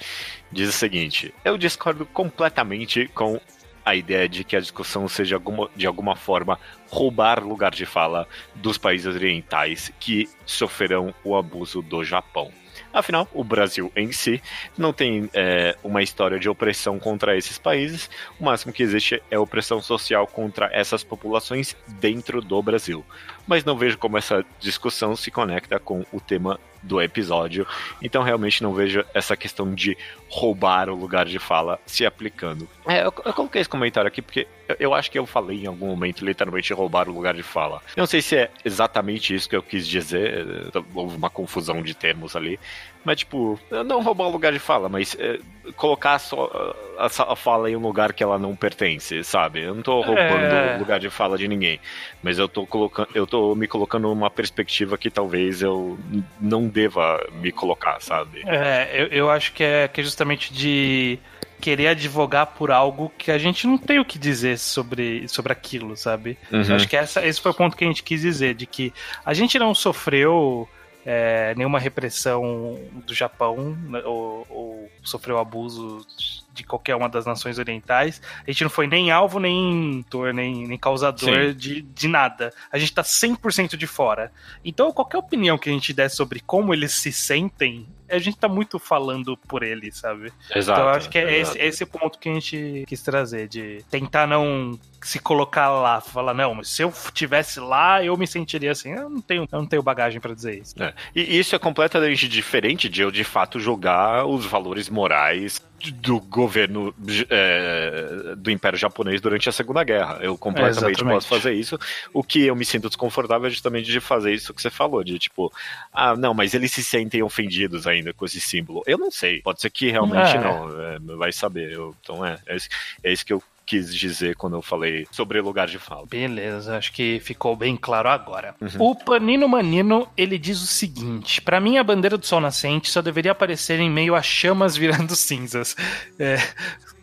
diz 0.51 0.69
o 0.69 0.73
seguinte: 0.73 1.33
Eu 1.45 1.57
discordo 1.57 2.05
completamente 2.07 3.09
com 3.15 3.41
a 3.85 3.95
ideia 3.95 4.29
de 4.29 4.45
que 4.45 4.57
a 4.57 4.61
discussão 4.61 5.07
seja 5.07 5.37
alguma, 5.37 5.69
de 5.77 5.87
alguma 5.87 6.17
forma 6.17 6.59
roubar 6.89 7.45
lugar 7.45 7.73
de 7.73 7.85
fala 7.85 8.27
dos 8.55 8.79
países 8.79 9.07
orientais 9.07 9.93
que 10.01 10.29
sofrerão 10.47 11.15
o 11.23 11.37
abuso 11.37 11.83
do 11.83 12.03
Japão. 12.03 12.51
Afinal, 12.95 13.27
o 13.35 13.43
Brasil 13.43 13.91
em 13.97 14.13
si 14.13 14.41
não 14.79 14.93
tem 14.93 15.29
é, 15.35 15.77
uma 15.83 16.01
história 16.01 16.39
de 16.39 16.49
opressão 16.49 16.97
contra 16.97 17.37
esses 17.37 17.59
países. 17.59 18.09
O 18.39 18.45
máximo 18.45 18.73
que 18.73 18.85
existe 18.85 19.21
é 19.29 19.37
opressão 19.37 19.83
social 19.83 20.29
contra 20.29 20.71
essas 20.73 21.03
populações 21.03 21.77
dentro 22.01 22.41
do 22.41 22.63
Brasil. 22.63 23.05
Mas 23.49 23.65
não 23.65 23.77
vejo 23.77 23.99
como 23.99 24.17
essa 24.17 24.45
discussão 24.61 25.17
se 25.17 25.29
conecta 25.29 25.81
com 25.81 26.07
o 26.13 26.21
tema 26.21 26.61
do 26.85 27.01
episódio. 27.01 27.67
Então 28.01 28.23
realmente 28.23 28.63
não 28.63 28.73
vejo 28.73 29.05
essa 29.13 29.37
questão 29.37 29.75
de 29.75 29.97
roubar 30.29 30.89
o 30.89 30.95
lugar 30.95 31.27
de 31.27 31.39
fala 31.39 31.79
se 31.87 32.05
aplicando. 32.05 32.69
É, 32.87 33.01
eu, 33.01 33.13
eu 33.25 33.33
coloquei 33.33 33.61
esse 33.61 33.71
comentário 33.71 34.09
aqui 34.09 34.21
porque 34.21 34.47
eu, 34.69 34.77
eu, 34.79 34.95
acho 34.95 35.11
que 35.11 35.19
eu 35.19 35.27
falei 35.27 35.65
em 35.65 35.67
algum 35.67 35.87
momento 35.87 36.25
literalmente 36.25 36.73
roubar 36.73 37.09
o 37.09 37.13
lugar 37.13 37.35
de 37.35 37.43
fala. 37.43 37.81
Eu 37.97 38.03
não 38.03 38.07
sei 38.07 38.21
se 38.21 38.37
é 38.37 38.51
exatamente 38.65 39.35
isso 39.35 39.49
que 39.49 39.57
eu 39.57 39.63
quis 39.63 39.87
dizer, 39.87 40.47
houve 40.95 41.17
uma 41.17 41.31
confusão 41.31 41.83
de 41.83 41.95
termos 41.95 42.37
ali. 42.37 42.59
Mas, 43.05 43.19
tipo, 43.19 43.59
não 43.87 44.03
roubar 44.03 44.27
o 44.27 44.31
lugar 44.31 44.53
de 44.53 44.59
fala, 44.59 44.89
mas 44.89 45.17
é, 45.19 45.39
colocar 45.77 46.19
só 46.19 46.51
a, 46.99 47.07
a, 47.07 47.37
fala 47.37 47.71
em 47.71 47.77
um 47.77 47.81
lugar 47.81 48.13
que 48.13 48.23
ela 48.23 48.39
não 48.39 48.57
pertence, 48.57 49.23
sabe? 49.23 49.63
Eu 49.63 49.75
não 49.75 49.83
tô 49.83 50.01
roubando 50.01 50.45
é... 50.45 50.77
o 50.77 50.79
lugar 50.79 50.99
de 50.99 51.11
fala 51.11 51.37
de 51.37 51.47
ninguém. 51.47 51.81
Mas 52.23 52.39
eu 52.39 52.49
tô 52.49 52.67
colocando. 52.67 53.09
Eu 53.15 53.27
tô 53.27 53.55
me 53.55 53.69
colocando 53.69 54.09
numa 54.09 54.31
perspectiva 54.31 54.97
que 54.97 55.11
talvez 55.11 55.61
eu 55.61 55.99
não 56.41 56.67
deva 56.67 57.23
me 57.35 57.53
colocar, 57.53 58.01
sabe? 58.01 58.43
É, 58.47 58.91
eu, 58.95 59.07
eu 59.09 59.31
acho 59.31 59.53
que 59.53 59.63
é, 59.63 59.87
que 59.89 60.01
é 60.01 60.05
justamente 60.05 60.53
de 60.53 61.19
querer 61.61 61.89
advogar 61.89 62.49
por 62.49 62.71
algo 62.71 63.11
que 63.17 63.31
a 63.31 63.39
gente 63.39 63.67
não 63.67 63.79
tem 63.79 63.99
o 63.99 64.05
que 64.05 64.19
dizer 64.19 64.59
sobre, 64.59 65.27
sobre 65.29 65.53
aquilo, 65.53 65.97
sabe? 65.97 66.37
Uhum. 66.53 66.75
Acho 66.75 66.87
que 66.87 66.97
essa, 66.97 67.25
esse 67.25 67.41
foi 67.41 67.53
o 67.53 67.55
ponto 67.55 67.75
que 67.75 67.85
a 67.85 67.87
gente 67.87 68.03
quis 68.03 68.21
dizer, 68.21 68.55
de 68.55 68.67
que 68.67 68.93
a 69.25 69.33
gente 69.33 69.59
não 69.59 69.75
sofreu 69.75 70.69
é, 71.05 71.55
nenhuma 71.55 71.79
repressão 71.79 72.79
do 73.07 73.15
Japão 73.15 73.77
né, 73.89 74.01
ou, 74.05 74.47
ou, 74.49 74.91
sofreu 75.03 75.39
abuso 75.39 76.05
de 76.53 76.65
qualquer 76.65 76.95
uma 76.97 77.09
das 77.09 77.27
nações 77.27 77.59
orientais. 77.59 78.23
A 78.47 78.51
gente 78.51 78.63
não 78.63 78.71
foi 78.71 78.87
nem 78.87 79.11
alvo, 79.11 79.39
nem 79.39 80.05
nem, 80.35 80.67
nem 80.67 80.79
causador 80.79 81.53
de, 81.53 81.83
de 81.83 82.09
nada. 82.09 82.53
A 82.73 82.79
gente 82.79 82.95
tá 82.95 83.03
100% 83.03 83.77
de 83.77 83.87
fora. 83.87 84.33
Então, 84.65 84.93
qualquer 84.93 85.19
opinião 85.19 85.59
que 85.59 85.69
a 85.69 85.73
gente 85.73 85.93
der 85.93 86.09
sobre 86.09 86.41
como 86.41 86.73
eles 86.73 86.93
se 86.93 87.13
sentem, 87.13 87.87
a 88.09 88.19
gente 88.19 88.37
tá 88.37 88.49
muito 88.49 88.79
falando 88.79 89.37
por 89.37 89.63
eles, 89.63 89.97
sabe? 89.97 90.33
Exato. 90.55 90.81
Então, 90.81 90.91
eu 90.91 90.97
acho 90.97 91.09
que 91.09 91.19
é 91.19 91.39
esse, 91.39 91.59
esse 91.59 91.85
o 91.85 91.87
ponto 91.87 92.19
que 92.19 92.29
a 92.29 92.35
gente 92.35 92.85
quis 92.87 93.03
trazer, 93.03 93.49
de 93.49 93.85
tentar 93.91 94.27
não 94.27 94.79
se 95.05 95.19
colocar 95.19 95.69
lá, 95.69 96.01
falar, 96.01 96.33
não, 96.33 96.55
mas 96.55 96.69
se 96.69 96.83
eu 96.83 96.93
tivesse 97.13 97.61
lá, 97.61 98.03
eu 98.03 98.17
me 98.17 98.27
sentiria 98.27 98.73
assim. 98.73 98.93
Eu 98.93 99.11
não 99.11 99.21
tenho, 99.21 99.43
eu 99.51 99.59
não 99.59 99.67
tenho 99.67 99.83
bagagem 99.83 100.19
para 100.21 100.35
dizer 100.35 100.59
isso. 100.59 100.83
É. 100.83 100.95
E 101.15 101.39
isso 101.39 101.55
é 101.55 101.59
completamente 101.59 102.27
diferente 102.27 102.89
de 102.89 103.03
eu, 103.03 103.11
de 103.11 103.23
fato, 103.23 103.61
jogar 103.61 104.25
os 104.25 104.47
valores 104.47 104.89
morais 104.89 105.61
do 105.93 106.19
governo 106.21 106.95
é, 107.29 108.35
do 108.37 108.51
Império 108.51 108.79
Japonês 108.79 109.21
durante 109.21 109.49
a 109.49 109.53
Segunda 109.53 109.85
Guerra. 109.85 110.19
Eu 110.23 110.39
completamente 110.39 111.03
é, 111.03 111.05
posso 111.05 111.29
fazer 111.29 111.53
isso. 111.53 111.79
O 112.13 112.23
que 112.23 112.47
eu 112.47 112.57
me 112.57 112.65
sinto 112.65 112.89
desconfortável 112.89 113.47
é 113.47 113.51
justamente 113.51 113.91
de 113.91 114.01
fazer 114.01 114.33
isso 114.33 114.55
que 114.55 114.63
você 114.63 114.71
falou, 114.71 115.05
de 115.05 115.19
tipo, 115.19 115.53
ah, 115.93 116.17
não, 116.17 116.33
mas 116.33 116.55
eles 116.55 116.73
se 116.73 116.83
sentem 116.83 117.23
ofendidos 117.23 117.87
ainda 117.95 118.13
com 118.13 118.25
esse 118.25 118.41
símbolo. 118.41 118.83
Eu 118.87 118.99
não 118.99 119.11
sei, 119.11 119.41
pode 119.41 119.61
ser 119.61 119.71
que 119.71 119.91
realmente 119.91 120.37
é. 120.37 120.41
não, 120.41 121.15
é, 121.15 121.17
vai 121.17 121.33
saber. 121.33 121.73
Eu, 121.73 121.95
então 122.01 122.25
é, 122.25 122.39
é 122.47 122.57
isso, 122.57 122.69
é 123.03 123.13
isso 123.13 123.25
que 123.25 123.33
eu 123.33 123.43
quis 123.67 123.95
dizer 123.95 124.37
quando 124.37 124.57
eu 124.57 124.63
falei 124.63 125.07
sobre 125.11 125.41
lugar 125.41 125.67
de 125.67 125.79
fala. 125.79 126.07
Beleza, 126.07 126.77
acho 126.77 126.93
que 126.93 127.21
ficou 127.21 127.57
bem 127.57 127.77
claro 127.77 128.09
agora. 128.09 128.55
Uhum. 128.61 128.91
O 128.91 128.95
Panino 128.95 129.49
Manino, 129.49 130.09
ele 130.17 130.39
diz 130.39 130.61
o 130.63 130.67
seguinte: 130.67 131.41
para 131.41 131.61
mim 131.61 131.79
a 131.79 131.85
bandeira 131.85 132.19
do 132.19 132.27
sol 132.27 132.41
nascente 132.41 132.91
só 132.91 133.01
deveria 133.01 133.33
aparecer 133.33 133.81
em 133.81 133.91
meio 133.91 134.15
a 134.15 134.23
chamas 134.23 134.77
virando 134.77 135.17
cinzas. 135.17 135.75
É, 136.19 136.37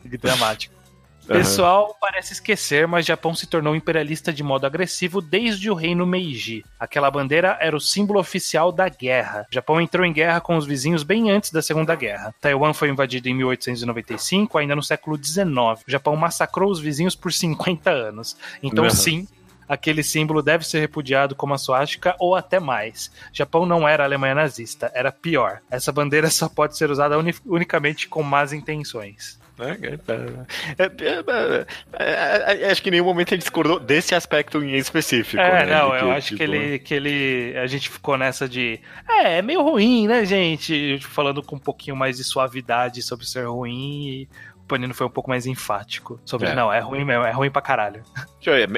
dramático. 0.19 0.80
Pessoal 1.27 1.95
parece 1.99 2.33
esquecer, 2.33 2.87
mas 2.87 3.05
Japão 3.05 3.33
se 3.33 3.47
tornou 3.47 3.75
imperialista 3.75 4.33
de 4.33 4.43
modo 4.43 4.65
agressivo 4.65 5.21
desde 5.21 5.69
o 5.69 5.73
reino 5.73 6.05
Meiji. 6.05 6.65
Aquela 6.79 7.11
bandeira 7.11 7.57
era 7.61 7.75
o 7.75 7.79
símbolo 7.81 8.19
oficial 8.19 8.71
da 8.71 8.89
guerra. 8.89 9.45
O 9.49 9.53
Japão 9.53 9.79
entrou 9.79 10.05
em 10.05 10.13
guerra 10.13 10.41
com 10.41 10.57
os 10.57 10.65
vizinhos 10.65 11.03
bem 11.03 11.29
antes 11.29 11.51
da 11.51 11.61
Segunda 11.61 11.95
Guerra. 11.95 12.33
Taiwan 12.41 12.73
foi 12.73 12.89
invadido 12.89 13.29
em 13.29 13.33
1895, 13.35 14.57
ainda 14.57 14.75
no 14.75 14.83
século 14.83 15.17
XIX. 15.21 15.45
O 15.87 15.91
Japão 15.91 16.15
massacrou 16.15 16.71
os 16.71 16.79
vizinhos 16.79 17.15
por 17.15 17.31
50 17.31 17.89
anos. 17.89 18.35
Então, 18.61 18.85
uhum. 18.85 18.89
sim, 18.89 19.27
aquele 19.67 20.03
símbolo 20.03 20.41
deve 20.41 20.67
ser 20.67 20.79
repudiado 20.79 21.35
como 21.35 21.53
a 21.53 21.57
suástica 21.57 22.15
ou 22.19 22.35
até 22.35 22.59
mais. 22.59 23.11
Japão 23.31 23.65
não 23.65 23.87
era 23.87 24.03
Alemanha 24.03 24.35
nazista, 24.35 24.91
era 24.93 25.11
pior. 25.11 25.61
Essa 25.69 25.91
bandeira 25.91 26.29
só 26.29 26.49
pode 26.49 26.77
ser 26.77 26.91
usada 26.91 27.17
unicamente 27.45 28.07
com 28.07 28.21
más 28.21 28.51
intenções. 28.51 29.39
É, 29.61 29.77
é, 31.93 32.63
é, 32.63 32.71
acho 32.71 32.81
que 32.81 32.89
em 32.89 32.91
nenhum 32.91 33.05
momento 33.05 33.31
ele 33.31 33.39
discordou 33.39 33.79
desse 33.79 34.15
aspecto 34.15 34.63
em 34.63 34.75
específico. 34.75 35.41
É, 35.41 35.65
né? 35.65 35.77
não, 35.77 35.95
eu 35.95 36.07
que, 36.07 36.11
acho 36.11 36.27
tipo... 36.29 36.37
que, 36.37 36.43
ele, 36.43 36.79
que 36.79 36.93
ele. 36.93 37.57
A 37.57 37.67
gente 37.67 37.89
ficou 37.89 38.17
nessa 38.17 38.49
de. 38.49 38.79
É, 39.07 39.37
é 39.37 39.41
meio 39.41 39.61
ruim, 39.61 40.07
né, 40.07 40.25
gente? 40.25 40.99
Falando 41.01 41.43
com 41.43 41.55
um 41.55 41.59
pouquinho 41.59 41.95
mais 41.95 42.17
de 42.17 42.23
suavidade 42.23 43.01
sobre 43.03 43.25
ser 43.25 43.47
ruim. 43.47 44.07
E 44.07 44.29
o 44.57 44.67
Panino 44.67 44.93
foi 44.93 45.05
um 45.05 45.11
pouco 45.11 45.29
mais 45.29 45.45
enfático 45.45 46.19
sobre. 46.25 46.47
É. 46.47 46.55
Não, 46.55 46.73
é 46.73 46.79
ruim 46.79 47.05
mesmo, 47.05 47.23
é 47.23 47.31
ruim 47.31 47.51
pra 47.51 47.61
caralho. 47.61 48.03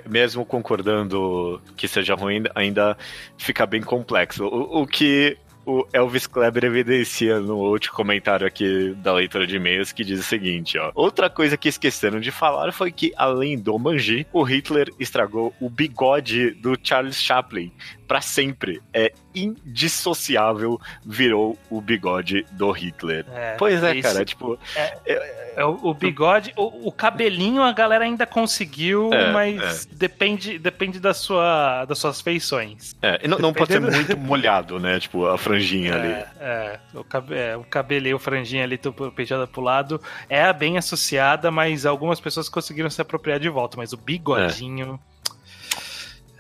Mesmo 0.10 0.46
concordando 0.46 1.62
que 1.78 1.88
seja 1.88 2.16
ruim, 2.16 2.44
ainda 2.54 2.98
fica 3.38 3.66
bem 3.66 3.82
complexo. 3.82 4.46
O, 4.46 4.82
o 4.82 4.88
que 4.88 5.38
o 5.66 5.86
Elvis 5.94 6.28
Kleber 6.28 6.66
evidencia 6.66 7.40
no 7.40 7.58
último 7.58 7.96
comentário 7.96 8.46
aqui 8.46 8.94
da 8.98 9.14
leitura 9.14 9.48
de 9.48 9.56
e-mails 9.56 9.92
que 9.92 10.04
diz 10.04 10.20
o 10.20 10.24
seguinte, 10.24 10.78
ó. 10.78 10.92
Outra 10.94 11.30
coisa 11.30 11.58
que 11.58 11.70
esqueceram 11.70 12.20
de 12.20 12.32
falar 12.32 12.72
foi 12.72 12.92
que, 12.92 13.14
além 13.16 13.58
do 13.58 13.78
Manji, 13.78 14.26
o 14.32 14.44
Hitler 14.44 14.90
estragou 15.00 15.54
o 15.60 15.70
bigode 15.70 16.52
do 16.52 16.78
Charles 16.82 17.22
Chaplin 17.22 17.72
para 18.08 18.22
sempre. 18.22 18.82
É 18.94 19.12
indissociável, 19.34 20.80
virou 21.06 21.58
o 21.70 21.82
bigode 21.82 22.46
do 22.52 22.72
Hitler. 22.72 23.26
É, 23.34 23.56
pois 23.58 23.84
é, 23.84 23.96
isso, 23.96 24.08
cara, 24.08 24.26
tipo... 24.26 24.60
É, 24.76 24.98
é, 25.06 25.54
é 25.56 25.66
o, 25.66 25.94
bigode, 25.94 26.52
o, 26.56 26.88
o, 26.88 26.92
cabelinho 26.92 27.62
a 27.62 27.72
galera 27.72 28.06
ainda 28.06 28.26
conseguiu, 28.26 29.14
é, 29.14 29.32
mas 29.32 29.86
é. 29.86 29.96
depende, 29.96 30.58
depende 30.58 31.00
da 31.00 31.14
sua, 31.14 31.86
das 31.86 32.00
suas 32.00 32.22
feições. 32.22 32.96
É, 33.02 33.28
não, 33.28 33.38
não 33.38 33.54
pode 33.54 33.72
ser 33.72 33.80
muito 33.80 34.18
molhado, 34.18 34.80
né, 34.80 35.00
tipo, 35.00 35.26
a 35.28 35.38
franjinha 35.38 35.96
ali. 35.96 36.26
É, 36.40 36.80
o, 36.94 37.04
cabe, 37.04 37.36
o 37.56 37.64
cabelinho, 37.64 38.16
a 38.16 38.20
franjinha 38.20 38.64
ali, 38.64 38.80
penteada 39.16 39.46
pro 39.46 39.62
lado, 39.62 40.02
é 40.28 40.52
bem 40.52 40.78
associada, 40.78 41.52
mas 41.52 41.86
algumas 41.86 42.20
pessoas 42.20 42.50
conseguiram 42.50 42.90
se 42.90 43.02
apropriar 43.02 43.40
de 43.40 43.50
volta, 43.50 43.78
mas 43.78 43.94
o 43.94 43.98
bigodinho... 43.98 45.00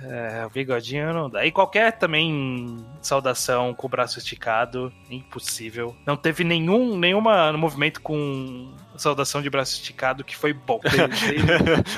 É, 0.04 0.46
o 0.46 0.50
bigodinho 0.50 1.14
não 1.14 1.30
dá. 1.30 1.46
E 1.46 1.52
qualquer 1.52 1.94
também 1.94 2.86
saudação 3.02 3.74
com 3.74 3.88
o 3.88 3.90
braço 3.90 4.20
esticado, 4.20 4.92
impossível. 5.10 5.96
Não 6.06 6.18
teve 6.18 6.44
nenhum 6.44 6.98
nenhuma 6.98 7.54
movimento 7.54 8.02
com 8.02 8.72
Saudação 9.04 9.42
de 9.42 9.50
braço 9.50 9.74
esticado, 9.74 10.24
que 10.24 10.36
foi 10.36 10.54
bom. 10.54 10.80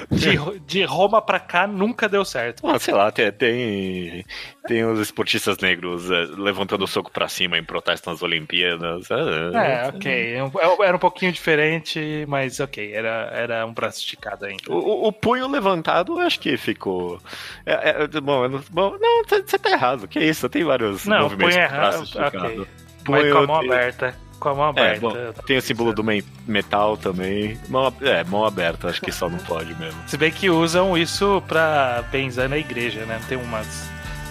De, 0.10 0.38
de, 0.38 0.60
de 0.60 0.84
Roma 0.84 1.22
pra 1.22 1.40
cá 1.40 1.68
nunca 1.68 2.10
deu 2.10 2.26
certo. 2.26 2.68
Ah, 2.68 2.80
sei 2.80 2.94
lá, 2.94 3.12
tem, 3.12 3.32
tem, 3.32 4.26
tem 4.68 4.84
os 4.86 5.00
esportistas 5.00 5.58
negros 5.60 6.10
é, 6.10 6.26
levantando 6.38 6.84
o 6.84 6.88
soco 6.88 7.12
pra 7.12 7.28
cima 7.28 7.58
em 7.58 7.64
protesto 7.64 8.10
nas 8.10 8.22
Olimpíadas. 8.22 9.10
É, 9.12 9.88
ok. 9.90 10.36
Era 10.84 10.96
um 10.96 11.00
pouquinho 11.00 11.32
diferente, 11.32 12.26
mas 12.28 12.60
ok. 12.60 12.94
Era, 12.94 13.30
era 13.34 13.66
um 13.66 13.74
braço 13.74 14.00
esticado 14.00 14.46
ainda. 14.46 14.64
O, 14.70 15.08
o 15.08 15.12
punho 15.12 15.48
levantado, 15.48 16.20
acho 16.20 16.40
que 16.40 16.58
ficou. 16.58 17.20
É, 17.66 18.04
é, 18.04 18.08
bom, 18.22 18.62
bom, 18.72 18.98
não, 19.00 19.24
você 19.24 19.60
tá 19.60 19.72
errado. 19.72 20.08
Que 20.08 20.20
isso? 20.20 20.50
Tem 20.50 20.64
vários 20.64 21.06
não, 21.06 21.24
movimentos 21.24 21.56
punho 21.56 21.66
errado. 21.66 22.04
Ok. 22.16 22.68
Punho 23.04 23.32
com 23.32 23.38
a 23.38 23.48
mão 23.48 23.56
aberta. 23.58 24.25
Com 24.40 24.50
a 24.50 24.56
mão 24.56 24.66
aberta. 24.66 24.98
É, 24.98 25.00
bom, 25.00 25.14
tem 25.46 25.58
o 25.58 25.62
símbolo 25.62 25.94
do 25.94 26.04
metal 26.46 26.98
também. 26.98 27.58
Mão, 27.70 27.94
é, 28.02 28.24
mão 28.24 28.46
aberta, 28.46 28.90
acho 28.90 29.02
que 29.02 29.12
só 29.12 29.30
não 29.30 29.38
pode 29.40 29.74
mesmo. 29.76 30.00
Se 30.08 30.18
bem 30.18 30.32
que 30.32 30.50
usam 30.50 30.98
isso 30.98 31.42
pra 31.48 32.04
benzer 32.12 32.50
na 32.50 32.58
igreja, 32.58 33.06
né? 33.06 33.20
Tem 33.28 33.38
umas. 33.38 33.90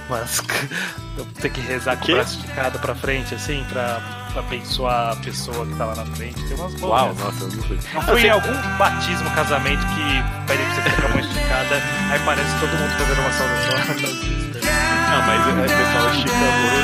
umas 0.09 0.43
tem 1.41 1.51
que 1.51 1.61
rezar 1.61 1.97
com 1.97 2.13
o 2.13 2.15
braço 2.15 2.39
esticado 2.39 2.79
pra 2.79 2.95
frente, 2.95 3.35
assim, 3.35 3.65
pra, 3.71 4.01
pra 4.33 4.41
abençoar 4.41 5.13
a 5.13 5.17
pessoa 5.17 5.67
que 5.67 5.75
tá 5.77 5.87
lá 5.87 5.95
na 5.95 6.07
frente. 6.07 6.43
Tem 6.47 6.57
umas 6.57 6.75
boas. 6.75 7.03
Uau, 7.03 7.15
nossa, 7.15 7.45
não 7.45 7.63
sei. 7.63 7.79
Não 7.95 8.03
foi 8.03 8.23
em 8.23 8.31
algum 8.31 8.79
batismo, 8.79 9.31
casamento 9.31 9.85
que 9.87 10.47
pede 10.47 10.63
pra 10.63 10.75
você 10.75 10.83
ficar 10.83 11.03
com 11.03 11.07
a 11.07 11.11
mão 11.11 11.21
esticada, 11.21 11.75
aí 12.11 12.21
parece 12.25 12.61
todo 12.61 12.71
mundo 12.71 12.91
fazendo 12.93 13.21
uma 13.21 13.33
saudação 13.33 13.79
Não, 15.11 15.23
mas 15.27 15.47
o 15.47 15.77
pessoal 15.77 16.11
estica 16.11 16.75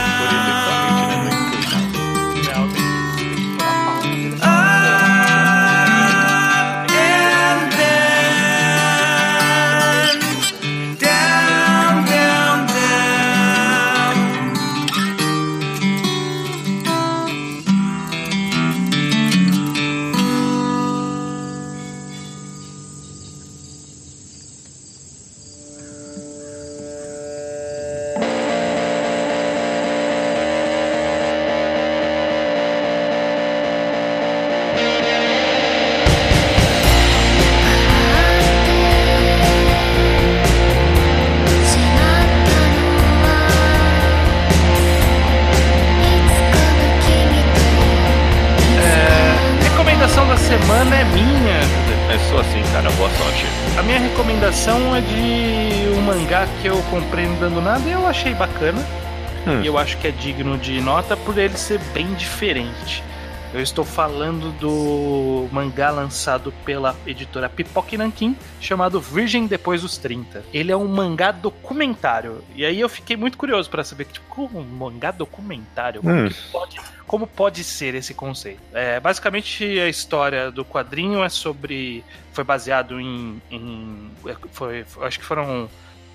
horizontalmente, 56.91 57.30
né? 57.30 57.36
dando 57.41 57.61
nada 57.61 57.88
e 57.88 57.93
eu 57.93 58.07
achei 58.07 58.34
bacana. 58.34 58.80
Hum. 59.47 59.62
E 59.62 59.66
eu 59.66 59.78
acho 59.78 59.97
que 59.99 60.09
é 60.09 60.11
digno 60.11 60.59
de 60.59 60.80
nota 60.80 61.16
por 61.16 61.38
ele 61.38 61.57
ser 61.57 61.78
bem 61.95 62.12
diferente. 62.14 63.03
Eu 63.53 63.61
estou 63.61 63.84
falando 63.84 64.53
do 64.61 65.49
mangá 65.51 65.91
lançado 65.91 66.53
pela 66.64 66.95
editora 67.05 67.49
Pipoque 67.49 67.97
Nankin, 67.97 68.36
chamado 68.61 69.01
Virgem 69.01 69.47
Depois 69.49 69.82
dos 69.82 69.99
30. 69.99 70.45
Ele 70.53 70.70
é 70.70 70.76
um 70.76 70.86
mangá 70.86 71.32
documentário. 71.32 72.45
E 72.55 72.64
aí 72.64 72.78
eu 72.78 72.88
fiquei 72.88 73.16
muito 73.16 73.36
curioso 73.36 73.68
para 73.68 73.82
saber, 73.82 74.05
tipo, 74.05 74.24
como 74.28 74.61
um 74.61 74.64
mangá 74.64 75.11
documentário? 75.11 76.01
Como, 76.01 76.14
hum. 76.14 76.30
pode, 76.53 76.80
como 77.09 77.26
pode 77.26 77.64
ser 77.64 77.97
esse 77.97 78.14
conceito? 78.14 78.61
É, 78.72 79.01
basicamente, 79.01 79.64
a 79.80 79.88
história 79.88 80.53
do 80.53 80.64
quadrinho 80.64 81.24
é 81.24 81.28
sobre. 81.28 82.05
Foi 82.32 82.45
baseado 82.45 83.01
em. 83.01 83.43
em 83.51 84.11
foi, 84.53 84.84
acho 85.01 85.18
que 85.18 85.24
foram 85.24 85.68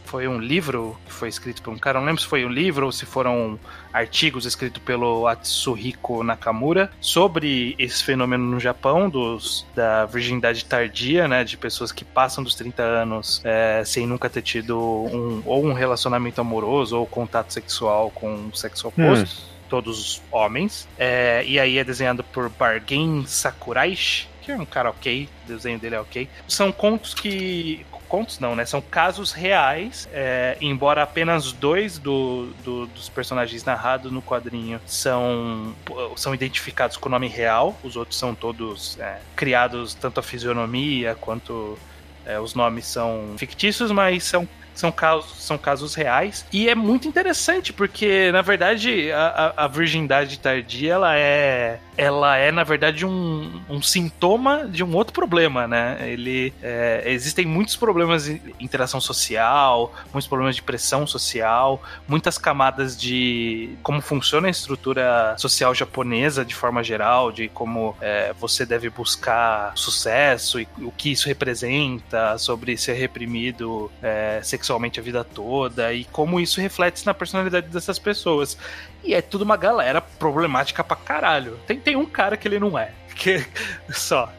foi 0.05 0.27
um 0.27 0.39
livro 0.39 0.97
que 1.05 1.11
foi 1.11 1.29
escrito 1.29 1.61
por 1.61 1.73
um 1.73 1.77
cara, 1.77 1.99
não 1.99 2.05
lembro 2.05 2.21
se 2.21 2.27
foi 2.27 2.45
um 2.45 2.49
livro 2.49 2.85
ou 2.85 2.91
se 2.91 3.05
foram 3.05 3.59
artigos 3.91 4.45
escritos 4.45 4.81
pelo 4.83 5.27
Atsuhiko 5.27 6.23
Nakamura 6.23 6.91
sobre 6.99 7.75
esse 7.79 8.03
fenômeno 8.03 8.43
no 8.43 8.59
Japão, 8.59 9.09
dos, 9.09 9.65
da 9.75 10.05
virgindade 10.05 10.65
tardia, 10.65 11.27
né, 11.27 11.43
de 11.43 11.57
pessoas 11.57 11.91
que 11.91 12.05
passam 12.05 12.43
dos 12.43 12.55
30 12.55 12.83
anos 12.83 13.41
é, 13.43 13.83
sem 13.85 14.05
nunca 14.05 14.29
ter 14.29 14.41
tido 14.41 14.79
um, 14.79 15.41
ou 15.45 15.65
um 15.65 15.73
relacionamento 15.73 16.39
amoroso 16.39 16.97
ou 16.97 17.05
contato 17.05 17.51
sexual 17.51 18.11
com 18.11 18.49
o 18.51 18.55
sexo 18.55 18.87
oposto. 18.87 19.41
Hum. 19.41 19.55
Todos 19.67 20.21
homens. 20.31 20.87
É, 20.97 21.43
e 21.45 21.59
aí 21.59 21.79
é 21.79 21.83
desenhado 21.83 22.23
por 22.23 22.49
Bargain 22.49 23.25
Sakuraishi, 23.25 24.27
que 24.43 24.51
é 24.51 24.55
um 24.55 24.65
cara 24.65 24.91
ok, 24.91 25.27
o 25.43 25.47
desenho 25.47 25.79
dele 25.79 25.95
é 25.95 25.99
ok. 25.99 26.29
São 26.47 26.71
contos 26.71 27.15
que 27.15 27.83
contos 28.05 28.39
não, 28.39 28.55
né? 28.55 28.65
São 28.65 28.81
casos 28.81 29.31
reais, 29.31 30.07
é, 30.13 30.57
embora 30.61 31.03
apenas 31.03 31.51
dois 31.51 31.97
do, 31.97 32.47
do, 32.63 32.87
dos 32.87 33.09
personagens 33.09 33.63
narrados 33.63 34.11
no 34.11 34.21
quadrinho 34.21 34.79
são, 34.85 35.75
são 36.15 36.33
identificados 36.33 36.97
com 36.97 37.09
o 37.09 37.11
nome 37.11 37.27
real, 37.27 37.77
os 37.83 37.95
outros 37.95 38.17
são 38.17 38.33
todos 38.33 38.97
é, 38.99 39.19
criados, 39.35 39.93
tanto 39.93 40.19
a 40.19 40.23
fisionomia 40.23 41.15
quanto 41.15 41.77
é, 42.25 42.39
os 42.39 42.53
nomes 42.55 42.85
são 42.85 43.35
fictícios, 43.37 43.91
mas 43.91 44.23
são 44.23 44.47
são 44.75 44.91
casos, 44.91 45.43
são 45.43 45.57
casos 45.57 45.95
reais. 45.95 46.45
E 46.51 46.69
é 46.69 46.75
muito 46.75 47.07
interessante, 47.07 47.71
porque, 47.71 48.31
na 48.31 48.41
verdade, 48.41 49.11
a, 49.11 49.53
a, 49.55 49.67
virgindade 49.67 50.37
tardia, 50.37 50.93
ela 50.93 51.17
é, 51.17 51.79
ela 51.97 52.37
é, 52.37 52.51
na 52.51 52.63
verdade, 52.63 53.05
um, 53.05 53.61
um 53.69 53.81
sintoma 53.81 54.67
de 54.67 54.83
um 54.83 54.93
outro 54.95 55.13
problema, 55.13 55.67
né? 55.67 55.97
Ele, 56.01 56.53
é, 56.61 57.03
existem 57.05 57.45
muitos 57.45 57.75
problemas 57.75 58.25
de 58.25 58.41
interação 58.59 58.99
social, 58.99 59.93
muitos 60.11 60.27
problemas 60.27 60.55
de 60.55 60.61
pressão 60.61 61.07
social, 61.07 61.81
muitas 62.07 62.37
camadas 62.37 62.97
de 62.97 63.69
como 63.81 64.01
funciona 64.01 64.47
a 64.47 64.51
estrutura 64.51 65.35
social 65.37 65.73
japonesa 65.73 66.43
de 66.43 66.53
forma 66.53 66.83
geral, 66.83 67.31
de 67.31 67.47
como 67.49 67.95
é, 68.01 68.33
você 68.33 68.65
deve 68.65 68.89
buscar 68.89 69.71
sucesso 69.75 70.59
e 70.59 70.67
o 70.79 70.91
que 70.91 71.11
isso 71.11 71.27
representa, 71.27 72.37
sobre 72.37 72.75
ser 72.77 72.93
reprimido 72.93 73.91
é, 74.01 74.39
sexualmente 74.43 74.64
a 74.99 75.03
vida 75.03 75.23
toda 75.23 75.93
e 75.93 76.05
como 76.05 76.39
isso 76.39 76.59
reflete 76.59 77.05
na 77.05 77.13
personalidade 77.13 77.67
dessas 77.67 77.99
pessoas. 77.99 78.57
E 79.03 79.13
é 79.13 79.21
tudo 79.21 79.43
uma 79.43 79.57
galera 79.57 80.01
problemática 80.01 80.83
pra 80.83 80.95
caralho. 80.95 81.59
Tem, 81.67 81.79
tem 81.79 81.95
um 81.95 82.05
cara 82.05 82.35
que 82.37 82.47
ele 82.47 82.59
não 82.59 82.77
é. 82.77 82.91
Que, 83.15 83.45
só. 83.91 84.29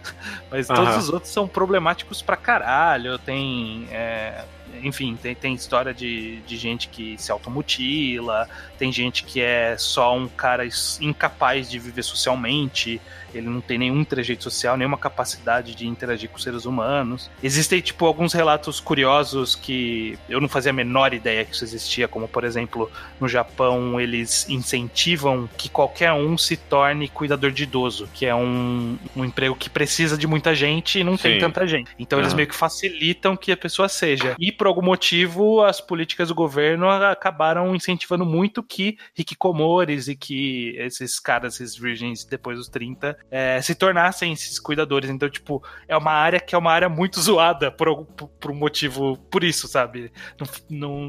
Mas 0.51 0.67
todos 0.67 0.93
uhum. 0.93 0.99
os 0.99 1.09
outros 1.09 1.33
são 1.33 1.49
problemáticos 1.49 2.21
pra 2.21 2.37
caralho. 2.37 3.19
Tem. 3.19 3.89
É, 3.91 4.45
enfim, 4.83 5.17
tem, 5.17 5.35
tem 5.35 5.55
história 5.55 5.95
de, 5.95 6.41
de 6.43 6.57
gente 6.57 6.89
que 6.89 7.17
se 7.19 7.33
automutila, 7.33 8.49
tem 8.79 8.93
gente 8.93 9.25
que 9.25 9.41
é 9.41 9.77
só 9.79 10.15
um 10.15 10.29
cara 10.29 10.65
incapaz 11.01 11.71
de 11.71 11.79
viver 11.79 12.03
socialmente, 12.03 13.01
ele 13.37 13.49
não 13.49 13.61
tem 13.61 13.79
nenhum 13.79 14.05
trejeito 14.05 14.43
social, 14.43 14.77
nenhuma 14.77 14.99
capacidade 14.99 15.75
de 15.75 15.87
interagir 15.87 16.29
com 16.29 16.39
seres 16.39 16.65
humanos. 16.65 17.31
Existem, 17.43 17.81
tipo, 17.81 18.07
alguns 18.07 18.33
relatos 18.33 18.81
curiosos 18.81 19.55
que 19.55 20.19
eu 20.29 20.41
não 20.41 20.49
fazia 20.49 20.71
a 20.71 20.73
menor 20.73 21.15
ideia 21.15 21.45
que 21.45 21.55
isso 21.55 21.65
existia, 21.65 22.09
como, 22.09 22.29
por 22.29 22.45
exemplo, 22.45 22.91
no 23.21 23.29
Japão, 23.29 24.01
eles 24.01 24.49
incentivam 24.49 25.49
que 25.57 25.69
qualquer 25.69 26.13
um 26.13 26.37
se 26.37 26.57
torne 26.57 27.09
cuidador 27.09 27.51
de 27.51 27.65
idoso, 27.65 28.09
que 28.13 28.27
é 28.27 28.35
um, 28.35 28.99
um 29.15 29.25
emprego 29.25 29.55
que 29.55 29.69
precisa 29.69 30.17
de 30.17 30.27
muita 30.27 30.55
gente 30.55 30.99
e 30.99 31.05
não 31.05 31.17
Sim. 31.17 31.23
tem 31.23 31.39
tanta 31.39 31.67
gente. 31.67 31.91
Então, 31.99 32.19
uhum. 32.19 32.25
eles 32.25 32.35
meio 32.35 32.49
que 32.49 32.55
facilitam 32.55 33.37
que 33.37 33.53
a 33.53 33.57
pessoa 33.57 33.89
seja. 33.89 34.35
E, 34.39 34.51
por 34.53 34.67
algum 34.67 34.83
motivo, 34.83 35.63
as 35.63 35.81
políticas 35.81 36.29
do 36.29 36.35
governo 36.35 36.89
acabaram 36.89 37.75
incentivando 37.75 38.25
muito 38.25 38.63
que 38.63 38.99
hikikomores 39.17 40.09
e 40.09 40.17
que 40.17 40.75
esses 40.79 41.19
caras, 41.19 41.61
esses 41.61 41.77
virgens 41.77 42.25
depois 42.25 42.59
dos 42.59 42.69
30, 42.69 43.17
é, 43.31 43.61
se 43.61 43.75
tornassem 43.75 44.33
esses 44.33 44.59
cuidadores. 44.59 45.11
Então, 45.11 45.29
tipo, 45.29 45.63
é 45.89 45.97
uma 45.97 46.13
área 46.13 46.41
que 46.41 46.55
é 46.55 46.59
uma 46.59 46.73
área 46.73 46.89
muito 46.89 47.21
zoada 47.21 47.71
por, 47.71 48.05
por, 48.05 48.29
por 48.29 48.51
um 48.51 48.55
motivo, 48.55 49.17
por 49.31 49.43
isso, 49.45 49.67
sabe? 49.69 50.13
Num, 50.39 50.47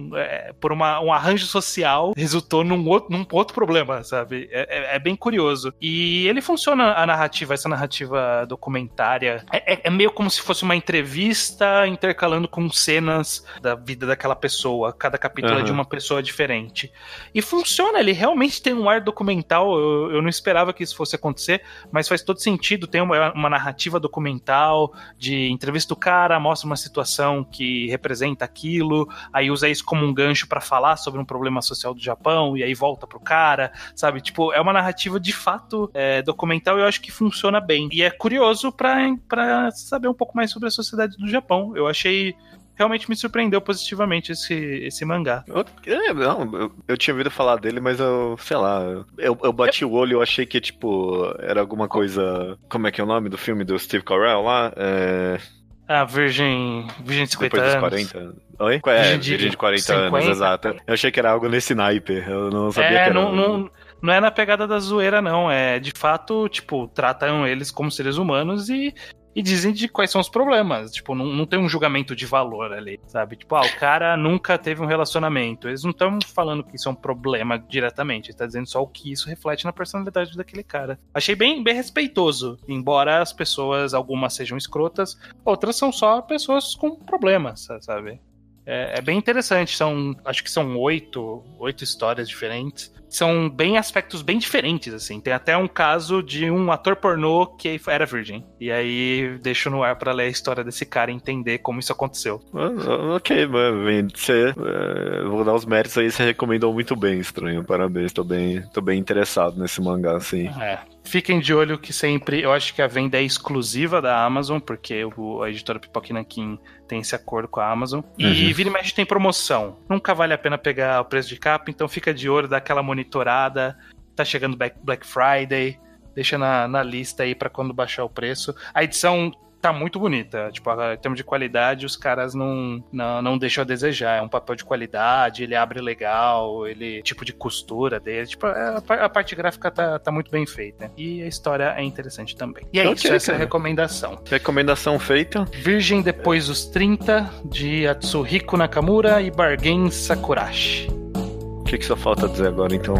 num, 0.09 0.17
é, 0.17 0.53
por 0.59 0.71
uma, 0.71 0.99
um 0.99 1.11
arranjo 1.11 1.45
social 1.45 2.13
resultou 2.15 2.63
num 2.63 2.87
outro, 2.87 3.11
num 3.11 3.25
outro 3.31 3.53
problema, 3.53 4.03
sabe? 4.03 4.49
É, 4.51 4.93
é, 4.93 4.95
é, 4.95 4.99
bem 4.99 5.15
curioso. 5.15 5.73
E 5.79 6.27
ele 6.27 6.41
funciona, 6.41 6.93
a 6.93 7.05
narrativa, 7.05 7.53
essa 7.53 7.69
narrativa 7.69 8.45
documentária, 8.47 9.45
é, 9.51 9.73
é, 9.73 9.81
é 9.83 9.89
meio 9.89 10.11
como 10.11 10.29
se 10.29 10.41
fosse 10.41 10.63
uma 10.63 10.75
entrevista 10.75 11.87
intercalando 11.87 12.47
com 12.47 12.69
cenas 12.69 13.45
da 13.61 13.75
vida 13.75 14.05
daquela 14.05 14.35
pessoa. 14.35 14.93
Cada 14.93 15.17
capítulo 15.17 15.55
uhum. 15.55 15.61
é 15.61 15.63
de 15.63 15.71
uma 15.71 15.85
pessoa 15.85 16.21
diferente. 16.23 16.91
E 17.33 17.41
funciona, 17.41 17.99
ele 17.99 18.11
realmente 18.11 18.61
tem 18.61 18.73
um 18.73 18.89
ar 18.89 19.01
documental. 19.01 19.77
Eu, 19.77 20.11
eu 20.13 20.21
não 20.21 20.29
esperava 20.29 20.73
que 20.73 20.83
isso 20.83 20.95
fosse 20.95 21.15
acontecer, 21.15 21.61
mas 21.91 22.06
mas 22.07 22.09
faz 22.09 22.21
todo 22.21 22.39
sentido. 22.39 22.87
Tem 22.87 23.01
uma, 23.01 23.33
uma 23.33 23.49
narrativa 23.49 23.99
documental 23.99 24.93
de 25.17 25.49
entrevista 25.49 25.93
do 25.93 25.99
cara, 25.99 26.39
mostra 26.39 26.65
uma 26.65 26.75
situação 26.75 27.43
que 27.43 27.87
representa 27.87 28.45
aquilo, 28.45 29.07
aí 29.31 29.51
usa 29.51 29.67
isso 29.67 29.83
como 29.83 30.05
um 30.05 30.13
gancho 30.13 30.47
para 30.47 30.61
falar 30.61 30.95
sobre 30.97 31.19
um 31.19 31.25
problema 31.25 31.61
social 31.61 31.93
do 31.93 32.01
Japão 32.01 32.55
e 32.55 32.63
aí 32.63 32.73
volta 32.73 33.05
pro 33.05 33.19
cara, 33.19 33.71
sabe? 33.95 34.21
Tipo, 34.21 34.53
é 34.53 34.61
uma 34.61 34.73
narrativa 34.73 35.19
de 35.19 35.33
fato 35.33 35.89
é, 35.93 36.21
documental 36.21 36.77
e 36.77 36.81
eu 36.81 36.85
acho 36.87 37.01
que 37.01 37.11
funciona 37.11 37.59
bem. 37.59 37.89
E 37.91 38.01
é 38.01 38.09
curioso 38.09 38.71
para 38.71 39.71
saber 39.71 40.07
um 40.07 40.13
pouco 40.13 40.35
mais 40.35 40.51
sobre 40.51 40.67
a 40.67 40.71
sociedade 40.71 41.17
do 41.17 41.27
Japão. 41.27 41.75
Eu 41.75 41.87
achei 41.87 42.35
realmente 42.77 43.09
me 43.09 43.15
surpreendeu 43.15 43.59
positivamente 43.59 44.31
esse, 44.31 44.53
esse 44.53 45.03
mangá. 45.03 45.43
Eu, 45.47 45.65
é, 45.85 46.13
não, 46.13 46.55
eu, 46.55 46.71
eu, 46.87 46.97
tinha 46.97 47.13
ouvido 47.13 47.31
falar 47.31 47.57
dele, 47.57 47.79
mas 47.79 47.99
eu, 47.99 48.37
sei 48.39 48.57
lá, 48.57 48.81
eu, 49.17 49.37
eu 49.43 49.51
bati 49.51 49.83
o 49.83 49.91
olho 49.91 50.11
e 50.11 50.13
eu 50.13 50.21
achei 50.21 50.45
que, 50.45 50.61
tipo, 50.61 51.33
era 51.39 51.59
alguma 51.59 51.87
coisa. 51.87 52.57
Como 52.69 52.87
é 52.87 52.91
que 52.91 53.01
é 53.01 53.03
o 53.03 53.07
nome 53.07 53.29
do 53.29 53.37
filme 53.37 53.63
do 53.63 53.77
Steve 53.79 54.03
Carell 54.03 54.43
lá? 54.43 54.71
É... 54.75 55.39
Ah, 55.87 56.03
Virgem. 56.03 56.85
Virgem 57.03 57.25
de 57.25 57.31
50 57.31 57.55
Depois 57.55 57.75
anos. 57.75 58.03
dos 58.03 58.11
40. 58.11 58.35
Oi? 58.59 58.81
É, 58.85 59.01
Virgem 59.01 59.19
de, 59.19 59.29
Virgem 59.31 59.49
de 59.51 59.57
40 59.57 59.81
50. 59.81 60.05
anos, 60.05 60.27
exato. 60.27 60.67
Eu 60.85 60.93
achei 60.93 61.11
que 61.11 61.19
era 61.19 61.31
algo 61.31 61.47
nesse 61.47 61.73
naipe. 61.73 62.23
Eu 62.27 62.49
não 62.51 62.71
sabia 62.71 62.89
é, 62.89 63.03
que 63.05 63.09
era. 63.09 63.13
Não, 63.13 63.33
não, 63.33 63.71
não 64.01 64.13
é 64.13 64.19
na 64.19 64.29
pegada 64.29 64.67
da 64.67 64.79
zoeira, 64.79 65.21
não. 65.21 65.49
É 65.49 65.79
de 65.79 65.91
fato, 65.95 66.49
tipo, 66.49 66.87
tratam 66.89 67.47
eles 67.47 67.71
como 67.71 67.89
seres 67.89 68.17
humanos 68.17 68.69
e 68.69 68.93
e 69.37 69.43
dizem 69.43 69.71
de 69.71 69.87
quais 69.87 70.09
são 70.09 70.19
os 70.19 70.27
problemas. 70.27 70.91
Tipo, 70.91 71.13
não, 71.13 71.27
não 71.27 71.45
tem 71.45 71.59
um 71.59 71.69
julgamento 71.69 72.15
de 72.15 72.25
valor 72.25 72.73
ali, 72.73 72.99
sabe? 73.05 73.35
Tipo, 73.35 73.53
ah, 73.53 73.61
o 73.61 73.79
cara 73.79 74.17
nunca 74.17 74.57
teve 74.57 74.81
um 74.81 74.87
relacionamento. 74.87 75.67
Eles 75.67 75.83
não 75.83 75.91
estão 75.91 76.17
falando 76.33 76.63
que 76.63 76.75
isso 76.75 76.89
é 76.89 76.91
um 76.91 76.95
problema 76.95 77.59
diretamente, 77.59 78.31
está 78.31 78.47
dizendo 78.47 78.67
só 78.67 78.81
o 78.81 78.87
que 78.87 79.11
isso 79.11 79.29
reflete 79.29 79.63
na 79.63 79.71
personalidade 79.71 80.35
daquele 80.35 80.63
cara. 80.63 80.99
Achei 81.13 81.35
bem, 81.35 81.63
bem 81.63 81.75
respeitoso, 81.75 82.57
embora 82.67 83.21
as 83.21 83.31
pessoas, 83.31 83.93
algumas 83.93 84.33
sejam 84.33 84.57
escrotas, 84.57 85.15
outras 85.45 85.75
são 85.75 85.91
só 85.91 86.19
pessoas 86.19 86.73
com 86.73 86.95
problemas, 86.95 87.67
sabe? 87.81 88.19
É, 88.67 88.99
é, 88.99 89.01
bem 89.01 89.17
interessante. 89.17 89.75
São, 89.75 90.13
acho 90.25 90.43
que 90.43 90.51
são 90.51 90.77
oito, 90.77 91.41
oito 91.57 91.83
histórias 91.85 92.27
diferentes. 92.27 92.93
São 93.09 93.49
bem 93.49 93.77
aspectos 93.77 94.21
bem 94.21 94.37
diferentes, 94.37 94.93
assim. 94.93 95.21
Tem 95.21 95.31
até 95.31 95.55
um 95.55 95.67
caso 95.67 96.21
de 96.21 96.51
um 96.51 96.69
ator 96.69 96.97
pornô 96.97 97.47
que 97.47 97.79
era 97.87 98.05
virgem. 98.05 98.43
E 98.59 98.69
aí 98.69 99.39
deixo 99.41 99.69
no 99.69 99.81
ar 99.81 99.95
para 99.95 100.11
ler 100.11 100.25
a 100.25 100.27
história 100.27 100.61
desse 100.61 100.85
cara 100.85 101.09
e 101.09 101.15
entender 101.15 101.59
como 101.59 101.79
isso 101.79 101.93
aconteceu. 101.93 102.41
Ah, 102.53 103.15
ok, 103.15 103.47
mano. 103.47 104.09
Você, 104.13 104.53
é, 104.53 105.23
vou 105.23 105.45
dar 105.45 105.53
os 105.53 105.65
méritos 105.65 105.97
aí. 105.97 106.11
Você 106.11 106.25
recomendou 106.25 106.73
muito 106.73 106.97
bem, 106.97 107.19
estranho. 107.19 107.63
Parabéns. 107.63 108.11
Tô 108.11 108.25
bem, 108.25 108.61
tô 108.73 108.81
bem 108.81 108.99
interessado 108.99 109.57
nesse 109.57 109.81
mangá, 109.81 110.17
assim. 110.17 110.47
É. 110.59 110.79
Fiquem 111.07 111.39
de 111.39 111.53
olho 111.53 111.79
que 111.79 111.93
sempre. 111.93 112.41
Eu 112.41 112.51
acho 112.51 112.73
que 112.73 112.81
a 112.81 112.87
venda 112.87 113.17
é 113.17 113.23
exclusiva 113.23 114.01
da 114.01 114.25
Amazon, 114.25 114.59
porque 114.59 115.05
o, 115.05 115.41
a 115.41 115.49
editora 115.49 115.79
Pipoque 115.79 116.11
Nankin 116.11 116.59
tem 116.85 116.99
esse 116.99 117.15
acordo 117.15 117.47
com 117.47 117.61
a 117.61 117.71
Amazon. 117.71 118.01
Uhum. 118.01 118.27
E 118.27 118.51
vira 118.51 118.69
e 118.69 118.71
mexe 118.73 118.93
tem 118.93 119.05
promoção. 119.05 119.77
Nunca 119.89 120.13
vale 120.13 120.33
a 120.33 120.37
pena 120.37 120.57
pegar 120.57 120.99
o 120.99 121.05
preço 121.05 121.29
de 121.29 121.37
capa, 121.37 121.71
então 121.71 121.87
fica 121.87 122.13
de 122.13 122.29
olho, 122.29 122.49
dá 122.49 122.57
aquela 122.57 122.83
monitorada. 122.83 123.77
Tá 124.17 124.25
chegando 124.25 124.57
Black 124.57 125.07
Friday. 125.07 125.79
Deixa 126.13 126.37
na, 126.37 126.67
na 126.67 126.83
lista 126.83 127.23
aí 127.23 127.33
para 127.33 127.49
quando 127.49 127.73
baixar 127.73 128.03
o 128.03 128.09
preço. 128.09 128.53
A 128.73 128.83
edição 128.83 129.31
tá 129.61 129.73
muito 129.73 129.99
bonita. 129.99 130.49
Tipo, 130.51 130.71
em 130.71 130.97
termos 130.97 131.17
de 131.17 131.23
qualidade, 131.23 131.85
os 131.85 131.95
caras 131.95 132.33
não, 132.33 132.83
não, 132.91 133.21
não 133.21 133.37
deixam 133.37 133.63
a 133.63 133.65
desejar. 133.65 134.17
É 134.17 134.21
um 134.21 134.29
papel 134.29 134.55
de 134.55 134.63
qualidade, 134.63 135.43
ele 135.43 135.55
abre 135.55 135.81
legal, 135.81 136.67
ele 136.67 137.01
tipo 137.01 137.25
de 137.25 137.33
costura 137.33 137.99
dele. 137.99 138.27
Tipo, 138.27 138.45
a, 138.47 138.77
a 138.77 139.09
parte 139.09 139.35
gráfica 139.35 139.69
tá, 139.71 139.99
tá 139.99 140.11
muito 140.11 140.31
bem 140.31 140.45
feita. 140.45 140.91
E 140.97 141.21
a 141.21 141.27
história 141.27 141.73
é 141.77 141.83
interessante 141.83 142.35
também. 142.35 142.65
E 142.71 142.79
é 142.79 142.83
okay, 142.83 142.93
isso, 142.93 143.13
essa 143.13 143.31
é 143.31 143.35
a 143.35 143.37
recomendação. 143.37 144.21
Recomendação 144.29 144.99
feita. 144.99 145.45
Virgem 145.53 146.01
depois 146.01 146.47
dos 146.47 146.65
30, 146.65 147.29
de 147.45 147.87
Atsuhiko 147.87 148.57
Nakamura 148.57 149.21
e 149.21 149.31
Bargain 149.31 149.89
Sakurashi. 149.89 150.87
O 150.89 151.63
que, 151.63 151.77
que 151.77 151.85
só 151.85 151.95
falta 151.95 152.27
dizer 152.29 152.47
agora, 152.47 152.73
então? 152.73 152.95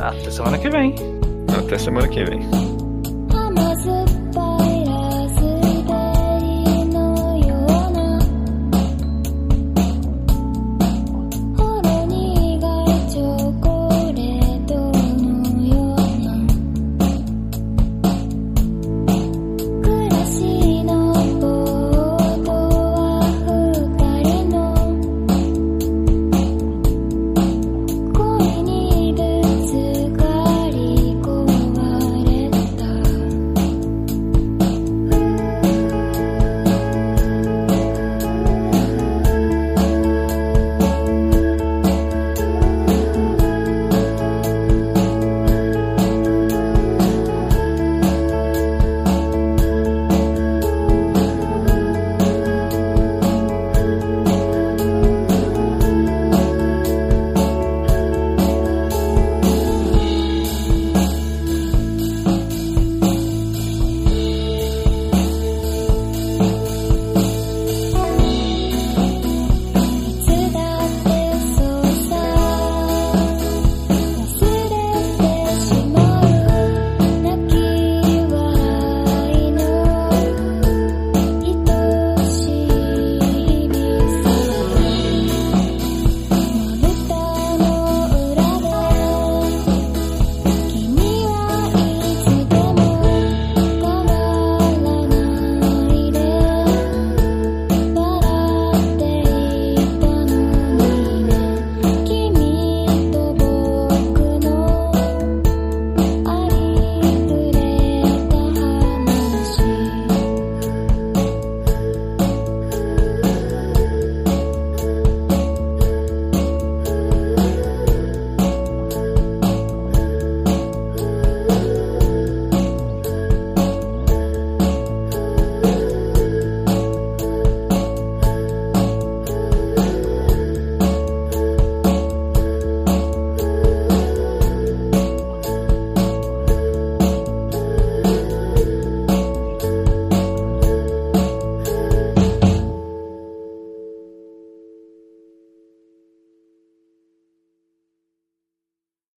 Até 0.00 0.30
semana 0.30 0.58
que 0.58 0.68
vem. 0.68 0.94
Até 1.58 1.78
semana 1.78 2.06
que 2.06 2.22
vem. 2.24 2.67